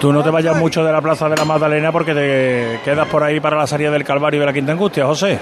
Tú 0.00 0.12
no 0.12 0.22
te 0.22 0.30
vayas 0.30 0.56
mucho 0.56 0.82
de 0.84 0.92
la 0.92 1.00
plaza 1.02 1.28
de 1.28 1.36
la 1.36 1.44
Magdalena 1.44 1.92
porque 1.92 2.14
te 2.14 2.80
quedas 2.84 3.06
por 3.08 3.22
ahí 3.22 3.40
para 3.40 3.56
la 3.56 3.66
salida 3.66 3.90
del 3.90 4.04
Calvario 4.04 4.40
de 4.40 4.46
la 4.46 4.52
Quinta 4.52 4.72
Angustia, 4.72 5.04
José. 5.04 5.38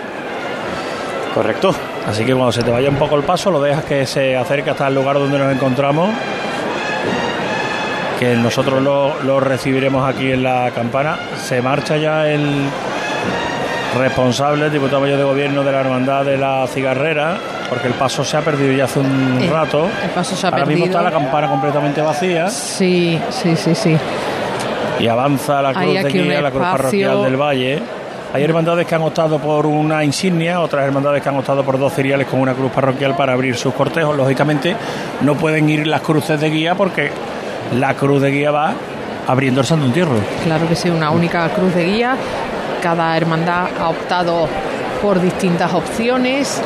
Correcto. 1.36 1.70
Así 2.08 2.24
que 2.24 2.32
cuando 2.32 2.50
se 2.50 2.62
te 2.62 2.70
vaya 2.70 2.88
un 2.88 2.96
poco 2.96 3.14
el 3.14 3.22
paso, 3.22 3.50
lo 3.50 3.60
dejas 3.60 3.84
que 3.84 4.06
se 4.06 4.34
acerque 4.34 4.70
hasta 4.70 4.88
el 4.88 4.94
lugar 4.94 5.18
donde 5.18 5.38
nos 5.38 5.54
encontramos. 5.54 6.08
Que 8.18 8.34
nosotros 8.36 8.82
lo, 8.82 9.22
lo 9.22 9.38
recibiremos 9.38 10.08
aquí 10.08 10.32
en 10.32 10.42
la 10.42 10.70
campana. 10.74 11.18
Se 11.36 11.60
marcha 11.60 11.98
ya 11.98 12.26
el 12.26 12.64
responsable, 13.98 14.64
el 14.64 14.72
diputado 14.72 15.02
mayor 15.02 15.18
de 15.18 15.24
gobierno 15.24 15.62
de 15.62 15.72
la 15.72 15.80
Hermandad 15.80 16.24
de 16.24 16.38
la 16.38 16.66
Cigarrera, 16.68 17.36
porque 17.68 17.88
el 17.88 17.94
paso 17.94 18.24
se 18.24 18.38
ha 18.38 18.40
perdido 18.40 18.72
ya 18.72 18.84
hace 18.84 19.00
un 19.00 19.46
rato. 19.50 19.90
el 20.02 20.10
paso 20.10 20.34
se 20.34 20.46
ha 20.46 20.50
Ahora 20.50 20.64
mismo 20.64 20.86
está 20.86 21.02
la 21.02 21.10
campana 21.10 21.48
completamente 21.48 22.00
vacía 22.00 22.48
Sí, 22.48 23.20
sí, 23.28 23.54
sí, 23.56 23.74
sí. 23.74 23.94
y 25.00 25.06
avanza 25.06 25.60
la 25.60 25.74
cruz 25.74 26.02
de 26.02 26.10
guía, 26.10 26.40
la 26.40 26.50
cruz 26.50 26.62
parroquial 26.62 27.24
del 27.24 27.36
Valle. 27.36 27.82
Hay 28.32 28.42
hermandades 28.44 28.86
que 28.86 28.94
han 28.94 29.02
optado 29.02 29.38
por 29.38 29.64
una 29.66 30.04
insignia, 30.04 30.60
otras 30.60 30.84
hermandades 30.84 31.22
que 31.22 31.28
han 31.28 31.36
optado 31.36 31.64
por 31.64 31.78
dos 31.78 31.92
cereales 31.92 32.26
con 32.26 32.40
una 32.40 32.52
cruz 32.54 32.70
parroquial 32.70 33.16
para 33.16 33.32
abrir 33.32 33.56
sus 33.56 33.72
cortejos. 33.72 34.14
Lógicamente 34.16 34.76
no 35.22 35.34
pueden 35.36 35.68
ir 35.70 35.86
las 35.86 36.02
cruces 36.02 36.38
de 36.40 36.50
guía 36.50 36.74
porque 36.74 37.10
la 37.78 37.94
cruz 37.94 38.20
de 38.20 38.30
guía 38.30 38.50
va 38.50 38.74
abriendo 39.26 39.60
el 39.62 39.66
Santo 39.66 39.86
Entierro. 39.86 40.16
Claro 40.44 40.68
que 40.68 40.76
sí, 40.76 40.90
una 40.90 41.10
única 41.10 41.48
cruz 41.50 41.74
de 41.74 41.84
guía. 41.84 42.16
Cada 42.82 43.16
hermandad 43.16 43.68
ha 43.80 43.88
optado 43.88 44.46
por 45.00 45.20
distintas 45.20 45.72
opciones. 45.72 46.60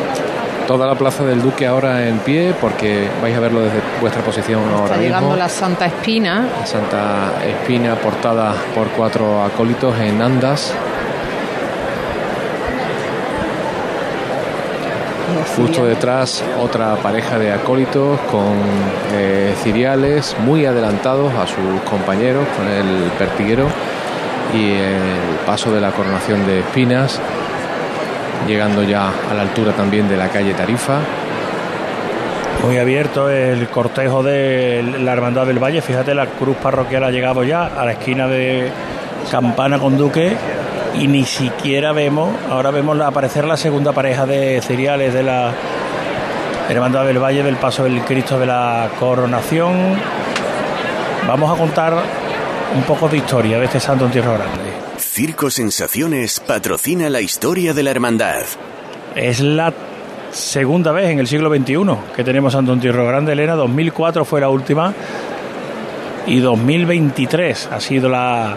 Toda 0.67 0.87
la 0.87 0.95
plaza 0.95 1.25
del 1.25 1.41
Duque 1.43 1.67
ahora 1.67 2.07
en 2.09 2.19
pie, 2.19 2.55
porque 2.61 3.09
vais 3.23 3.37
a 3.37 3.41
verlo 3.41 3.61
desde 3.61 3.81
vuestra 4.01 4.23
posición 4.23 4.61
ahora 4.69 4.85
Está 4.85 4.97
mismo. 4.99 5.03
llegando 5.17 5.37
la 5.37 5.49
Santa 5.49 5.87
Espina. 5.87 6.47
La 6.61 6.67
Santa 6.67 7.33
Espina 7.45 7.95
portada 7.97 8.55
por 8.75 8.89
cuatro 8.89 9.43
acólitos 9.43 9.99
en 9.99 10.21
andas. 10.23 10.73
Justo 15.57 15.85
detrás 15.85 16.43
otra 16.61 16.97
pareja 16.97 17.39
de 17.39 17.53
acólitos 17.53 18.19
con 18.31 18.55
eh, 19.13 19.55
ciriales 19.63 20.37
muy 20.45 20.67
adelantados 20.67 21.33
a 21.35 21.47
sus 21.47 21.81
compañeros 21.89 22.47
con 22.57 22.69
el 22.69 23.11
pertiguero 23.19 23.67
y 24.55 24.73
el 24.73 25.39
paso 25.47 25.73
de 25.73 25.81
la 25.81 25.91
coronación 25.93 26.47
de 26.47 26.61
espinas, 26.61 27.21
llegando 28.47 28.83
ya 28.83 29.11
a 29.31 29.35
la 29.35 29.43
altura 29.43 29.73
también 29.73 30.09
de 30.09 30.17
la 30.17 30.29
calle 30.29 30.55
Tarifa. 30.55 30.99
Muy 32.65 32.79
abierto 32.79 33.31
el 33.31 33.69
cortejo 33.69 34.23
de 34.23 34.83
la 35.01 35.13
Hermandad 35.13 35.47
del 35.47 35.59
Valle. 35.59 35.81
Fíjate, 35.81 36.15
la 36.15 36.27
cruz 36.27 36.57
parroquial 36.57 37.05
ha 37.05 37.11
llegado 37.11 37.43
ya 37.43 37.67
a 37.67 37.85
la 37.85 37.93
esquina 37.93 38.27
de 38.27 38.71
Campana 39.31 39.79
con 39.79 39.97
Duque 39.97 40.37
y 40.95 41.07
ni 41.07 41.25
siquiera 41.25 41.93
vemos, 41.93 42.31
ahora 42.51 42.71
vemos 42.71 42.97
la- 42.97 43.07
aparecer 43.09 43.45
la 43.45 43.57
segunda 43.57 43.93
pareja 43.93 44.27
de 44.27 44.61
cereales 44.63 45.15
de 45.15 45.23
la 45.23 45.53
Hermandad 46.69 47.05
del 47.07 47.19
Valle 47.19 47.43
del 47.43 47.57
paso 47.57 47.85
del 47.85 48.01
Cristo 48.03 48.39
de 48.39 48.47
la 48.47 48.89
Coronación. 48.99 49.95
Vamos 51.27 51.53
a 51.53 51.57
contar 51.59 51.95
un 52.75 52.83
poco 52.83 53.09
de 53.09 53.19
historia 53.19 53.59
de 53.59 53.65
este 53.67 53.81
Santo 53.81 54.05
Entierro 54.07 54.35
Grande. 54.35 54.71
Circo 54.99 55.51
Sensaciones 55.51 56.41
patrocina 56.41 57.09
la 57.11 57.21
historia 57.21 57.75
de 57.75 57.83
la 57.83 57.91
hermandad. 57.91 58.43
Es 59.15 59.41
la 59.41 59.73
segunda 60.31 60.93
vez 60.93 61.11
en 61.11 61.19
el 61.19 61.27
siglo 61.27 61.51
XXI 61.55 61.77
que 62.15 62.23
tenemos 62.25 62.53
Santo 62.53 62.73
Entierro 62.73 63.07
Grande, 63.07 63.33
Elena. 63.33 63.55
2004 63.55 64.25
fue 64.25 64.41
la 64.41 64.49
última 64.49 64.93
y 66.27 66.39
2023 66.39 67.69
ha 67.73 67.81
sido 67.81 68.09
la 68.09 68.57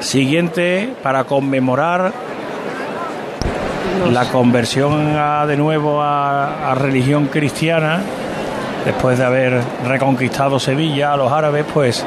siguiente 0.00 0.94
para 1.02 1.24
conmemorar 1.24 2.12
la 4.10 4.24
conversión 4.30 5.16
a- 5.16 5.46
de 5.46 5.56
nuevo 5.56 6.00
a, 6.02 6.70
a 6.70 6.74
religión 6.74 7.26
cristiana 7.26 8.00
después 8.84 9.18
de 9.18 9.24
haber 9.24 9.60
reconquistado 9.86 10.58
Sevilla 10.58 11.12
a 11.12 11.16
los 11.16 11.30
árabes, 11.30 11.64
pues 11.72 12.04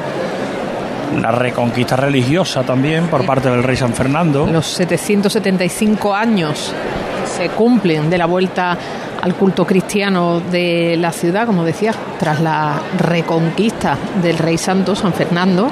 la 1.20 1.30
reconquista 1.30 1.94
religiosa 1.94 2.64
también 2.64 3.06
por 3.06 3.24
parte 3.24 3.48
del 3.48 3.62
rey 3.62 3.76
San 3.76 3.92
Fernando. 3.94 4.46
Los 4.46 4.66
775 4.66 6.12
años 6.14 6.72
se 7.36 7.48
cumplen 7.50 8.10
de 8.10 8.18
la 8.18 8.26
vuelta 8.26 8.76
al 9.22 9.34
culto 9.34 9.64
cristiano 9.64 10.40
de 10.40 10.96
la 10.98 11.12
ciudad, 11.12 11.46
como 11.46 11.64
decía, 11.64 11.92
tras 12.18 12.40
la 12.40 12.74
reconquista 12.98 13.96
del 14.20 14.36
rey 14.38 14.58
santo 14.58 14.96
San 14.96 15.12
Fernando. 15.12 15.70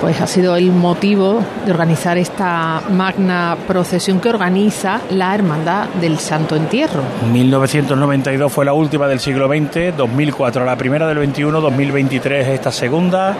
Pues 0.00 0.20
ha 0.20 0.26
sido 0.28 0.54
el 0.54 0.70
motivo 0.70 1.42
de 1.66 1.72
organizar 1.72 2.18
esta 2.18 2.82
magna 2.88 3.56
procesión 3.66 4.20
que 4.20 4.28
organiza 4.28 5.00
la 5.10 5.34
Hermandad 5.34 5.88
del 6.00 6.18
Santo 6.18 6.54
Entierro. 6.54 7.02
1992 7.32 8.52
fue 8.52 8.64
la 8.64 8.72
última 8.72 9.08
del 9.08 9.18
siglo 9.18 9.48
XX, 9.48 9.96
2004 9.96 10.64
la 10.64 10.76
primera 10.76 11.06
del 11.08 11.18
21, 11.18 11.60
2023 11.60 12.48
esta 12.48 12.70
segunda, 12.70 13.36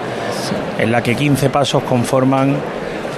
en 0.78 0.90
la 0.90 1.00
que 1.00 1.14
15 1.14 1.48
pasos 1.50 1.84
conforman 1.84 2.56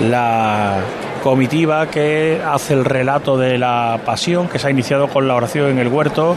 la 0.01 0.79
comitiva 1.23 1.87
que 1.87 2.43
hace 2.47 2.75
el 2.75 2.85
relato 2.85 3.39
de 3.39 3.57
la 3.57 4.01
pasión, 4.05 4.49
que 4.49 4.59
se 4.59 4.67
ha 4.67 4.71
iniciado 4.71 5.09
con 5.09 5.27
la 5.27 5.35
oración 5.35 5.71
en 5.71 5.79
el 5.79 5.89
huerto, 5.89 6.37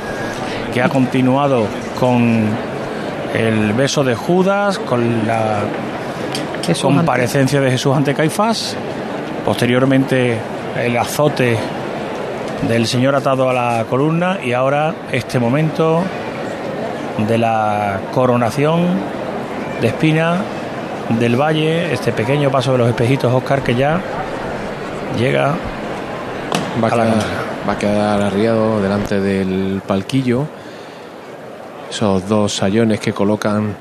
que 0.74 0.82
ha 0.82 0.88
continuado 0.88 1.66
con 1.99 2.45
el 3.34 3.74
beso 3.74 4.04
de 4.04 4.16
Judas, 4.16 4.80
con 4.80 5.28
la 5.28 5.64
Jesús 6.66 6.93
comparecencia 6.95 7.59
de 7.59 7.72
Jesús 7.72 7.95
ante 7.95 8.14
Caifás, 8.14 8.76
posteriormente 9.45 10.38
el 10.82 10.97
azote 10.97 11.57
del 12.68 12.88
Señor 12.88 13.16
atado 13.16 13.49
a 13.49 13.53
la 13.53 13.86
columna 13.89 14.39
y 14.43 14.53
ahora 14.53 14.93
este 15.11 15.39
momento 15.39 16.01
de 17.28 17.38
la 17.38 17.99
coronación 18.14 18.88
de 19.82 19.88
Espina 19.88 20.38
del 21.20 21.36
Valle, 21.36 21.91
este 21.93 22.11
pequeño 22.11 22.49
paso 22.49 22.72
de 22.72 22.78
los 22.78 22.89
espejitos 22.89 23.34
Oscar 23.34 23.61
que 23.61 23.76
ya 23.76 23.99
llega 25.18 25.55
Va 26.82 26.88
a, 26.88 26.95
la 26.95 27.03
quedar, 27.03 27.24
va 27.70 27.74
a 27.74 27.78
quedar 27.78 28.22
arriado 28.22 28.82
delante 28.82 29.20
del 29.20 29.82
palquillo. 29.86 30.47
Esos 31.88 32.28
dos 32.28 32.51
sayones 32.51 32.99
que 32.99 33.14
colocan 33.14 33.76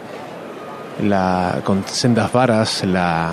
la, 1.00 1.60
con 1.64 1.84
sendas 1.86 2.32
varas 2.32 2.84
la, 2.84 3.32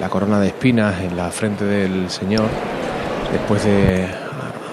la 0.00 0.08
corona 0.08 0.40
de 0.40 0.48
espinas 0.48 1.00
en 1.00 1.16
la 1.16 1.30
frente 1.30 1.64
del 1.64 2.10
Señor, 2.10 2.48
después 3.32 3.64
de 3.64 4.06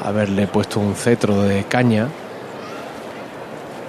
haberle 0.04 0.48
puesto 0.48 0.80
un 0.80 0.96
cetro 0.96 1.42
de 1.44 1.64
caña, 1.66 2.08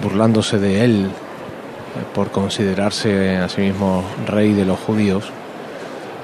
burlándose 0.01 0.59
de 0.59 0.83
él 0.83 1.05
eh, 1.05 2.03
por 2.13 2.31
considerarse 2.31 3.37
a 3.37 3.49
sí 3.49 3.61
mismo 3.61 4.03
rey 4.27 4.53
de 4.53 4.65
los 4.65 4.79
judíos. 4.79 5.31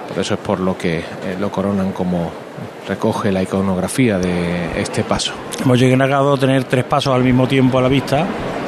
Por 0.08 0.20
eso 0.20 0.34
es 0.34 0.40
por 0.40 0.60
lo 0.60 0.78
que 0.78 1.00
eh, 1.00 1.04
lo 1.40 1.52
coronan 1.52 1.92
como 1.92 2.32
recoge 2.88 3.32
la 3.32 3.42
iconografía 3.42 4.18
de 4.18 4.80
este 4.80 5.04
paso. 5.04 5.34
Hemos 5.64 5.80
llegado 5.80 6.34
a 6.34 6.38
tener 6.38 6.66
tres 6.66 6.84
pasos 6.84 7.14
al 7.14 7.24
mismo 7.24 7.48
tiempo 7.48 7.80
a 7.80 7.82
la 7.82 7.88
vista 7.88 8.28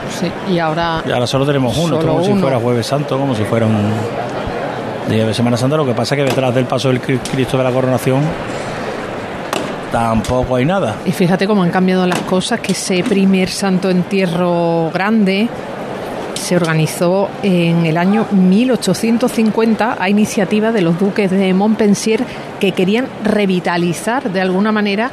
Sí, 0.10 0.32
y 0.54 0.60
ahora 0.60 1.04
y 1.06 1.12
ahora 1.12 1.28
solo 1.28 1.46
tenemos 1.46 1.78
uno, 1.78 2.00
Solo 2.02 2.14
como 2.14 2.24
si 2.26 2.34
fuera 2.34 2.58
Jueves 2.60 2.86
Santo, 2.86 3.18
como 3.18 3.34
si 3.36 3.44
fuera 3.44 3.66
un 3.66 3.92
día 5.10 5.26
de 5.26 5.34
Semana 5.34 5.58
Santa. 5.58 5.76
Lo 5.78 5.86
que 5.86 5.94
pasa 5.94 6.16
es 6.16 6.22
que 6.22 6.26
detrás 6.30 6.54
del 6.56 6.66
paso 6.66 6.90
del 6.90 7.02
Cri- 7.02 7.20
Cristo 7.32 7.58
de 7.58 7.64
la 7.64 7.72
Coronación 7.72 8.22
tampoco 9.92 10.56
hay 10.56 10.66
nada. 10.66 10.96
Y 11.06 11.12
fíjate 11.12 11.48
cómo 11.48 11.64
han 11.64 11.70
cambiado 11.72 12.06
las 12.08 12.20
cosas, 12.20 12.60
que 12.60 12.72
ese 12.72 13.04
primer 13.04 13.50
santo 13.50 13.90
entierro 13.90 14.90
grande 14.92 15.48
se 16.36 16.56
organizó 16.56 17.30
en 17.44 17.86
el 17.86 17.96
año 17.98 18.26
1850 18.32 19.98
a 20.00 20.10
iniciativa 20.10 20.72
de 20.72 20.82
los 20.82 21.00
duques 21.00 21.30
de 21.32 21.54
Montpensier 21.54 22.24
que 22.60 22.72
querían 22.72 23.08
revitalizar 23.24 24.32
de 24.32 24.42
alguna 24.42 24.72
manera 24.72 25.10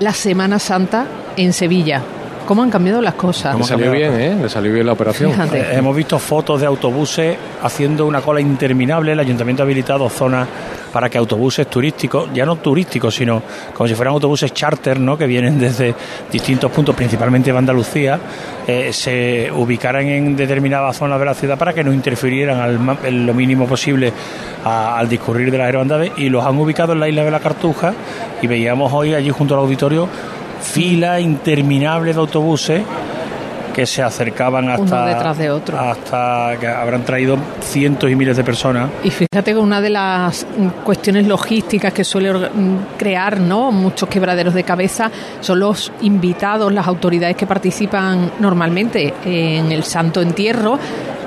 la 0.00 0.12
Semana 0.12 0.58
Santa 0.58 1.04
en 1.36 1.52
Sevilla. 1.52 2.00
¿Cómo 2.46 2.62
han 2.62 2.70
cambiado 2.70 3.00
las 3.00 3.14
cosas? 3.14 3.56
Le 3.56 3.64
salió 3.64 3.90
bien, 3.92 4.20
¿eh? 4.20 4.36
Le 4.42 4.48
salió 4.48 4.72
bien 4.72 4.86
la 4.86 4.92
operación. 4.92 5.30
Fíjate. 5.32 5.60
Eh, 5.60 5.76
hemos 5.76 5.94
visto 5.96 6.18
fotos 6.18 6.60
de 6.60 6.66
autobuses 6.66 7.36
haciendo 7.62 8.04
una 8.06 8.20
cola 8.20 8.40
interminable. 8.40 9.12
El 9.12 9.20
ayuntamiento 9.20 9.62
ha 9.62 9.64
habilitado 9.64 10.08
zonas 10.10 10.48
para 10.92 11.08
que 11.08 11.16
autobuses 11.16 11.66
turísticos, 11.68 12.28
ya 12.34 12.44
no 12.44 12.56
turísticos, 12.56 13.14
sino 13.14 13.42
como 13.72 13.88
si 13.88 13.94
fueran 13.94 14.12
autobuses 14.12 14.52
charter, 14.52 15.00
¿no? 15.00 15.16
que 15.16 15.26
vienen 15.26 15.58
desde 15.58 15.94
distintos 16.30 16.70
puntos, 16.70 16.94
principalmente 16.94 17.50
de 17.50 17.56
Andalucía, 17.56 18.18
eh, 18.66 18.92
se 18.92 19.50
ubicaran 19.50 20.06
en 20.06 20.36
determinadas 20.36 20.94
zonas 20.98 21.18
de 21.18 21.24
la 21.24 21.32
ciudad 21.34 21.56
para 21.56 21.72
que 21.72 21.82
no 21.82 21.94
interfirieran 21.94 22.60
al, 22.60 22.98
en 23.04 23.24
lo 23.26 23.32
mínimo 23.32 23.66
posible 23.66 24.12
a- 24.66 24.98
al 24.98 25.08
discurrir 25.08 25.50
de 25.50 25.56
las 25.56 25.68
hermandades 25.70 26.12
y 26.18 26.28
los 26.28 26.44
han 26.44 26.58
ubicado 26.58 26.92
en 26.92 27.00
la 27.00 27.08
isla 27.08 27.24
de 27.24 27.30
la 27.30 27.40
Cartuja 27.40 27.94
y 28.42 28.46
veíamos 28.46 28.92
hoy 28.92 29.14
allí 29.14 29.30
junto 29.30 29.54
al 29.54 29.60
auditorio 29.60 30.06
fila 30.62 31.20
interminable 31.20 32.12
de 32.12 32.18
autobuses 32.20 32.82
que 33.74 33.86
se 33.86 34.02
acercaban 34.02 34.68
hasta 34.68 34.82
Uno 34.82 35.06
detrás 35.06 35.38
de 35.38 35.50
otro. 35.50 35.78
hasta 35.80 36.56
que 36.60 36.66
habrán 36.68 37.04
traído 37.06 37.38
cientos 37.62 38.10
y 38.10 38.14
miles 38.14 38.36
de 38.36 38.44
personas 38.44 38.90
Y 39.02 39.08
fíjate 39.10 39.52
que 39.52 39.56
una 39.56 39.80
de 39.80 39.88
las 39.88 40.46
cuestiones 40.84 41.26
logísticas 41.26 41.90
que 41.94 42.04
suele 42.04 42.32
crear 42.98 43.40
¿no? 43.40 43.72
muchos 43.72 44.10
quebraderos 44.10 44.52
de 44.52 44.62
cabeza 44.64 45.10
son 45.40 45.60
los 45.60 45.90
invitados, 46.02 46.70
las 46.70 46.86
autoridades 46.86 47.34
que 47.34 47.46
participan 47.46 48.32
normalmente 48.40 49.14
en 49.24 49.72
el 49.72 49.84
Santo 49.84 50.20
Entierro. 50.20 50.78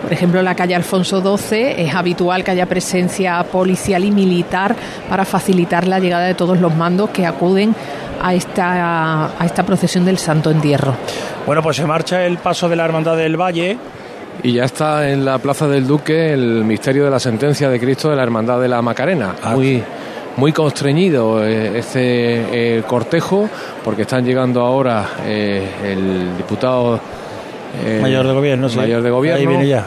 Por 0.01 0.13
ejemplo, 0.13 0.39
en 0.39 0.45
la 0.45 0.55
calle 0.55 0.75
Alfonso 0.75 1.21
XII 1.21 1.75
es 1.77 1.93
habitual 1.93 2.43
que 2.43 2.51
haya 2.51 2.65
presencia 2.65 3.43
policial 3.43 4.03
y 4.03 4.11
militar 4.11 4.75
para 5.09 5.25
facilitar 5.25 5.87
la 5.87 5.99
llegada 5.99 6.25
de 6.25 6.35
todos 6.35 6.59
los 6.59 6.75
mandos 6.75 7.09
que 7.09 7.25
acuden 7.25 7.75
a 8.21 8.33
esta, 8.33 9.25
a 9.39 9.45
esta 9.45 9.63
procesión 9.63 10.05
del 10.05 10.17
Santo 10.17 10.51
Entierro. 10.51 10.95
Bueno, 11.45 11.61
pues 11.61 11.77
se 11.77 11.85
marcha 11.85 12.25
el 12.25 12.37
paso 12.37 12.67
de 12.69 12.75
la 12.75 12.85
Hermandad 12.85 13.17
del 13.17 13.39
Valle. 13.39 13.77
Y 14.43 14.53
ya 14.53 14.65
está 14.65 15.09
en 15.09 15.23
la 15.25 15.39
Plaza 15.39 15.67
del 15.67 15.87
Duque 15.87 16.33
el 16.33 16.63
misterio 16.65 17.05
de 17.05 17.11
la 17.11 17.19
sentencia 17.19 17.69
de 17.69 17.79
Cristo 17.79 18.09
de 18.09 18.15
la 18.15 18.23
Hermandad 18.23 18.59
de 18.59 18.67
la 18.67 18.81
Macarena. 18.81 19.33
Muy, 19.53 19.81
muy 20.37 20.51
constreñido 20.51 21.43
eh, 21.43 21.77
este 21.79 22.77
eh, 22.77 22.83
cortejo, 22.83 23.49
porque 23.83 24.03
están 24.03 24.25
llegando 24.25 24.61
ahora 24.61 25.05
eh, 25.25 25.67
el 25.83 26.37
diputado 26.37 26.99
Mayor 28.01 28.27
de 28.27 28.33
gobierno, 28.33 28.69
sí. 28.69 28.77
mayor 28.77 29.01
de 29.01 29.09
gobierno. 29.09 29.39
Ahí 29.39 29.45
viene 29.47 29.67
ya. 29.67 29.85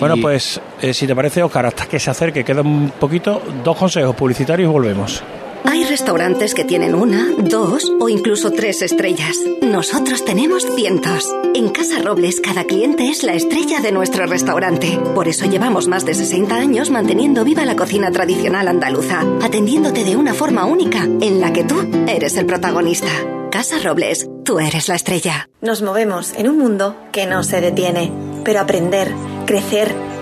Bueno, 0.00 0.16
pues 0.20 0.60
eh, 0.80 0.94
si 0.94 1.06
te 1.06 1.14
parece, 1.14 1.42
Oscar, 1.42 1.66
hasta 1.66 1.86
que 1.86 1.98
se 1.98 2.10
acerque, 2.10 2.44
queda 2.44 2.62
un 2.62 2.92
poquito, 3.00 3.42
dos 3.64 3.76
consejos 3.76 4.14
publicitarios 4.14 4.68
y 4.68 4.72
volvemos. 4.72 5.22
Hay 5.64 5.84
restaurantes 5.84 6.54
que 6.54 6.64
tienen 6.64 6.94
una, 6.94 7.28
dos 7.38 7.92
o 8.00 8.08
incluso 8.08 8.50
tres 8.50 8.82
estrellas. 8.82 9.36
Nosotros 9.62 10.24
tenemos 10.24 10.66
cientos. 10.74 11.28
En 11.54 11.68
Casa 11.70 12.00
Robles 12.02 12.40
cada 12.40 12.64
cliente 12.64 13.08
es 13.08 13.22
la 13.22 13.34
estrella 13.34 13.80
de 13.80 13.92
nuestro 13.92 14.26
restaurante. 14.26 14.98
Por 15.14 15.28
eso 15.28 15.46
llevamos 15.46 15.88
más 15.88 16.04
de 16.04 16.14
60 16.14 16.54
años 16.54 16.90
manteniendo 16.90 17.44
viva 17.44 17.64
la 17.64 17.76
cocina 17.76 18.10
tradicional 18.10 18.68
andaluza, 18.68 19.22
atendiéndote 19.42 20.04
de 20.04 20.16
una 20.16 20.34
forma 20.34 20.64
única 20.64 21.04
en 21.04 21.40
la 21.40 21.52
que 21.52 21.64
tú 21.64 21.80
eres 22.06 22.36
el 22.36 22.46
protagonista. 22.46 23.08
Casa 23.50 23.78
Robles, 23.82 24.28
tú 24.44 24.60
eres 24.60 24.88
la 24.88 24.94
estrella. 24.94 25.48
Nos 25.60 25.82
movemos 25.82 26.32
en 26.34 26.48
un 26.48 26.58
mundo 26.58 26.96
que 27.12 27.26
no 27.26 27.42
se 27.42 27.60
detiene, 27.60 28.12
pero 28.44 28.60
aprender, 28.60 29.12
crecer, 29.46 29.94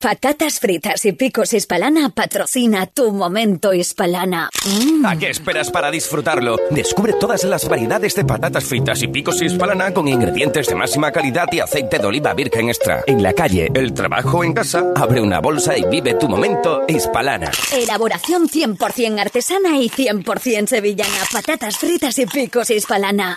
Patatas 0.00 0.60
fritas 0.60 1.04
y 1.06 1.12
picos 1.12 1.52
hispalana 1.52 2.10
patrocina 2.10 2.86
tu 2.86 3.10
momento 3.10 3.74
hispalana. 3.74 4.48
¿A 5.04 5.16
qué 5.16 5.28
esperas 5.28 5.72
para 5.72 5.90
disfrutarlo? 5.90 6.56
Descubre 6.70 7.14
todas 7.14 7.42
las 7.42 7.68
variedades 7.68 8.14
de 8.14 8.24
patatas 8.24 8.62
fritas 8.62 9.02
y 9.02 9.08
picos 9.08 9.42
hispalana 9.42 9.92
con 9.92 10.06
ingredientes 10.06 10.68
de 10.68 10.76
máxima 10.76 11.10
calidad 11.10 11.48
y 11.50 11.58
aceite 11.58 11.98
de 11.98 12.06
oliva 12.06 12.32
virgen 12.32 12.68
extra. 12.68 13.02
En 13.08 13.24
la 13.24 13.32
calle, 13.32 13.70
el 13.74 13.92
trabajo 13.92 14.44
en 14.44 14.52
casa, 14.52 14.84
abre 14.94 15.20
una 15.20 15.40
bolsa 15.40 15.76
y 15.76 15.82
vive 15.82 16.14
tu 16.14 16.28
momento 16.28 16.82
hispalana. 16.86 17.50
Elaboración 17.72 18.48
100% 18.48 19.18
artesana 19.18 19.78
y 19.78 19.90
100% 19.90 20.68
sevillana. 20.68 21.24
Patatas 21.32 21.76
fritas 21.76 22.16
y 22.20 22.26
picos 22.26 22.70
hispalana. 22.70 23.36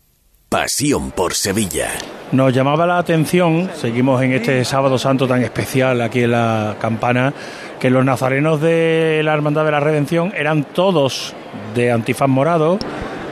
Pasión 0.51 1.11
por 1.11 1.33
Sevilla. 1.33 1.87
Nos 2.33 2.51
llamaba 2.53 2.85
la 2.85 2.97
atención, 2.97 3.69
seguimos 3.73 4.21
en 4.21 4.33
este 4.33 4.65
sábado 4.65 4.97
santo 4.97 5.25
tan 5.25 5.41
especial 5.43 6.01
aquí 6.01 6.23
en 6.23 6.31
la 6.31 6.75
campana, 6.77 7.33
que 7.79 7.89
los 7.89 8.03
nazarenos 8.03 8.59
de 8.59 9.21
la 9.23 9.33
Hermandad 9.33 9.63
de 9.63 9.71
la 9.71 9.79
Redención 9.79 10.33
eran 10.35 10.65
todos 10.65 11.33
de 11.73 11.93
antifaz 11.93 12.27
morado, 12.27 12.79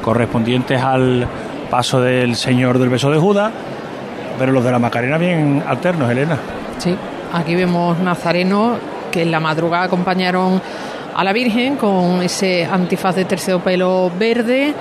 correspondientes 0.01 0.81
al 0.81 1.27
paso 1.69 1.99
del 1.99 2.37
Señor 2.37 2.79
del 2.79 2.87
Beso 2.87 3.11
de 3.11 3.19
Judas, 3.19 3.51
pero 4.39 4.53
los 4.53 4.63
de 4.63 4.71
la 4.71 4.79
Macarena 4.79 5.17
bien 5.17 5.61
alternos, 5.67 6.09
Elena. 6.09 6.37
Sí, 6.77 6.95
aquí 7.33 7.53
vemos 7.53 7.99
nazarenos 7.99 8.77
que 9.11 9.23
en 9.23 9.31
la 9.31 9.41
madrugada 9.41 9.83
acompañaron 9.83 10.61
a 11.13 11.23
la 11.25 11.33
Virgen 11.33 11.75
con 11.75 12.21
ese 12.21 12.63
antifaz 12.63 13.13
de 13.13 13.25
terciopelo 13.25 14.09
verde, 14.17 14.73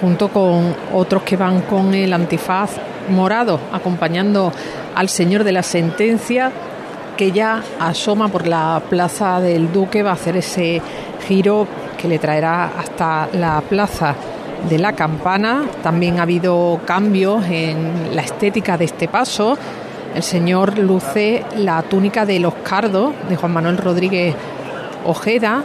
junto 0.00 0.28
con 0.28 0.74
otros 0.92 1.22
que 1.22 1.36
van 1.36 1.62
con 1.62 1.94
el 1.94 2.12
antifaz 2.12 2.72
morado, 3.08 3.60
acompañando 3.72 4.52
al 4.94 5.08
Señor 5.08 5.44
de 5.44 5.52
la 5.52 5.62
Sentencia, 5.62 6.50
que 7.16 7.32
ya 7.32 7.62
asoma 7.80 8.28
por 8.28 8.46
la 8.46 8.82
plaza 8.88 9.40
del 9.40 9.72
Duque, 9.72 10.02
va 10.02 10.10
a 10.10 10.14
hacer 10.14 10.36
ese 10.36 10.82
giro 11.26 11.66
que 11.96 12.08
le 12.08 12.18
traerá 12.18 12.72
hasta 12.78 13.28
la 13.32 13.60
plaza 13.62 14.14
de 14.68 14.78
la 14.78 14.92
campana. 14.92 15.64
También 15.82 16.18
ha 16.18 16.22
habido 16.22 16.80
cambios 16.84 17.44
en 17.46 18.14
la 18.14 18.22
estética 18.22 18.76
de 18.76 18.84
este 18.86 19.08
paso. 19.08 19.56
El 20.14 20.22
señor 20.22 20.78
luce 20.78 21.44
la 21.56 21.82
túnica 21.82 22.24
de 22.26 22.40
los 22.40 22.54
cardos 22.54 23.12
de 23.28 23.36
Juan 23.36 23.52
Manuel 23.52 23.76
Rodríguez 23.78 24.34
Ojeda 25.04 25.62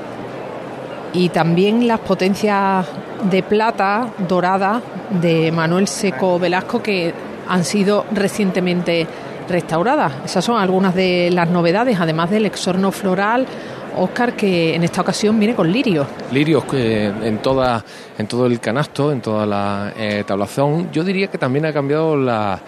y 1.14 1.30
también 1.30 1.88
las 1.88 2.00
potencias 2.00 2.86
de 3.30 3.44
plata 3.44 4.08
dorada 4.28 4.82
de 5.10 5.52
Manuel 5.52 5.88
Seco 5.88 6.40
Velasco 6.40 6.82
que 6.82 7.14
han 7.48 7.64
sido 7.64 8.06
recientemente 8.14 9.08
restauradas. 9.48 10.14
Esas 10.26 10.46
son 10.46 10.60
algunas 10.60 10.96
de 10.96 11.30
las 11.32 11.50
novedades, 11.50 12.00
además 12.00 12.30
del 12.30 12.46
exorno 12.46 12.92
floral. 12.92 13.46
Oscar, 13.98 14.34
que 14.38 14.74
en 14.74 14.86
esta 14.86 15.02
ocasión 15.02 15.38
viene 15.38 15.54
con 15.54 15.70
lirios. 15.70 16.08
Lirios 16.32 16.64
en, 16.72 17.40
toda, 17.40 17.84
en 18.18 18.26
todo 18.26 18.46
el 18.46 18.58
canasto, 18.62 19.12
en 19.12 19.20
toda 19.20 19.46
la 19.46 19.92
eh, 19.98 20.24
tablación. 20.26 20.90
Yo 20.94 21.04
diría 21.04 21.28
que 21.28 21.38
también 21.38 21.66
ha 21.66 21.74
cambiado 21.74 22.16
la, 22.16 22.62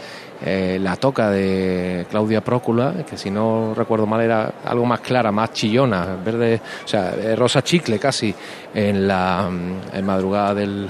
eh, 0.45 0.77
la 0.81 0.95
toca 0.97 1.29
de 1.29 2.05
Claudia 2.09 2.41
Prócula, 2.41 2.93
que 3.09 3.17
si 3.17 3.31
no 3.31 3.73
recuerdo 3.73 4.05
mal 4.05 4.21
era 4.21 4.53
algo 4.65 4.85
más 4.85 4.99
clara, 4.99 5.31
más 5.31 5.53
chillona, 5.53 6.17
verde, 6.23 6.61
o 6.83 6.87
sea, 6.87 7.13
rosa 7.35 7.63
chicle 7.63 7.97
casi, 7.99 8.33
en 8.73 9.07
la 9.07 9.49
en 9.93 10.05
madrugada 10.05 10.53
del, 10.55 10.81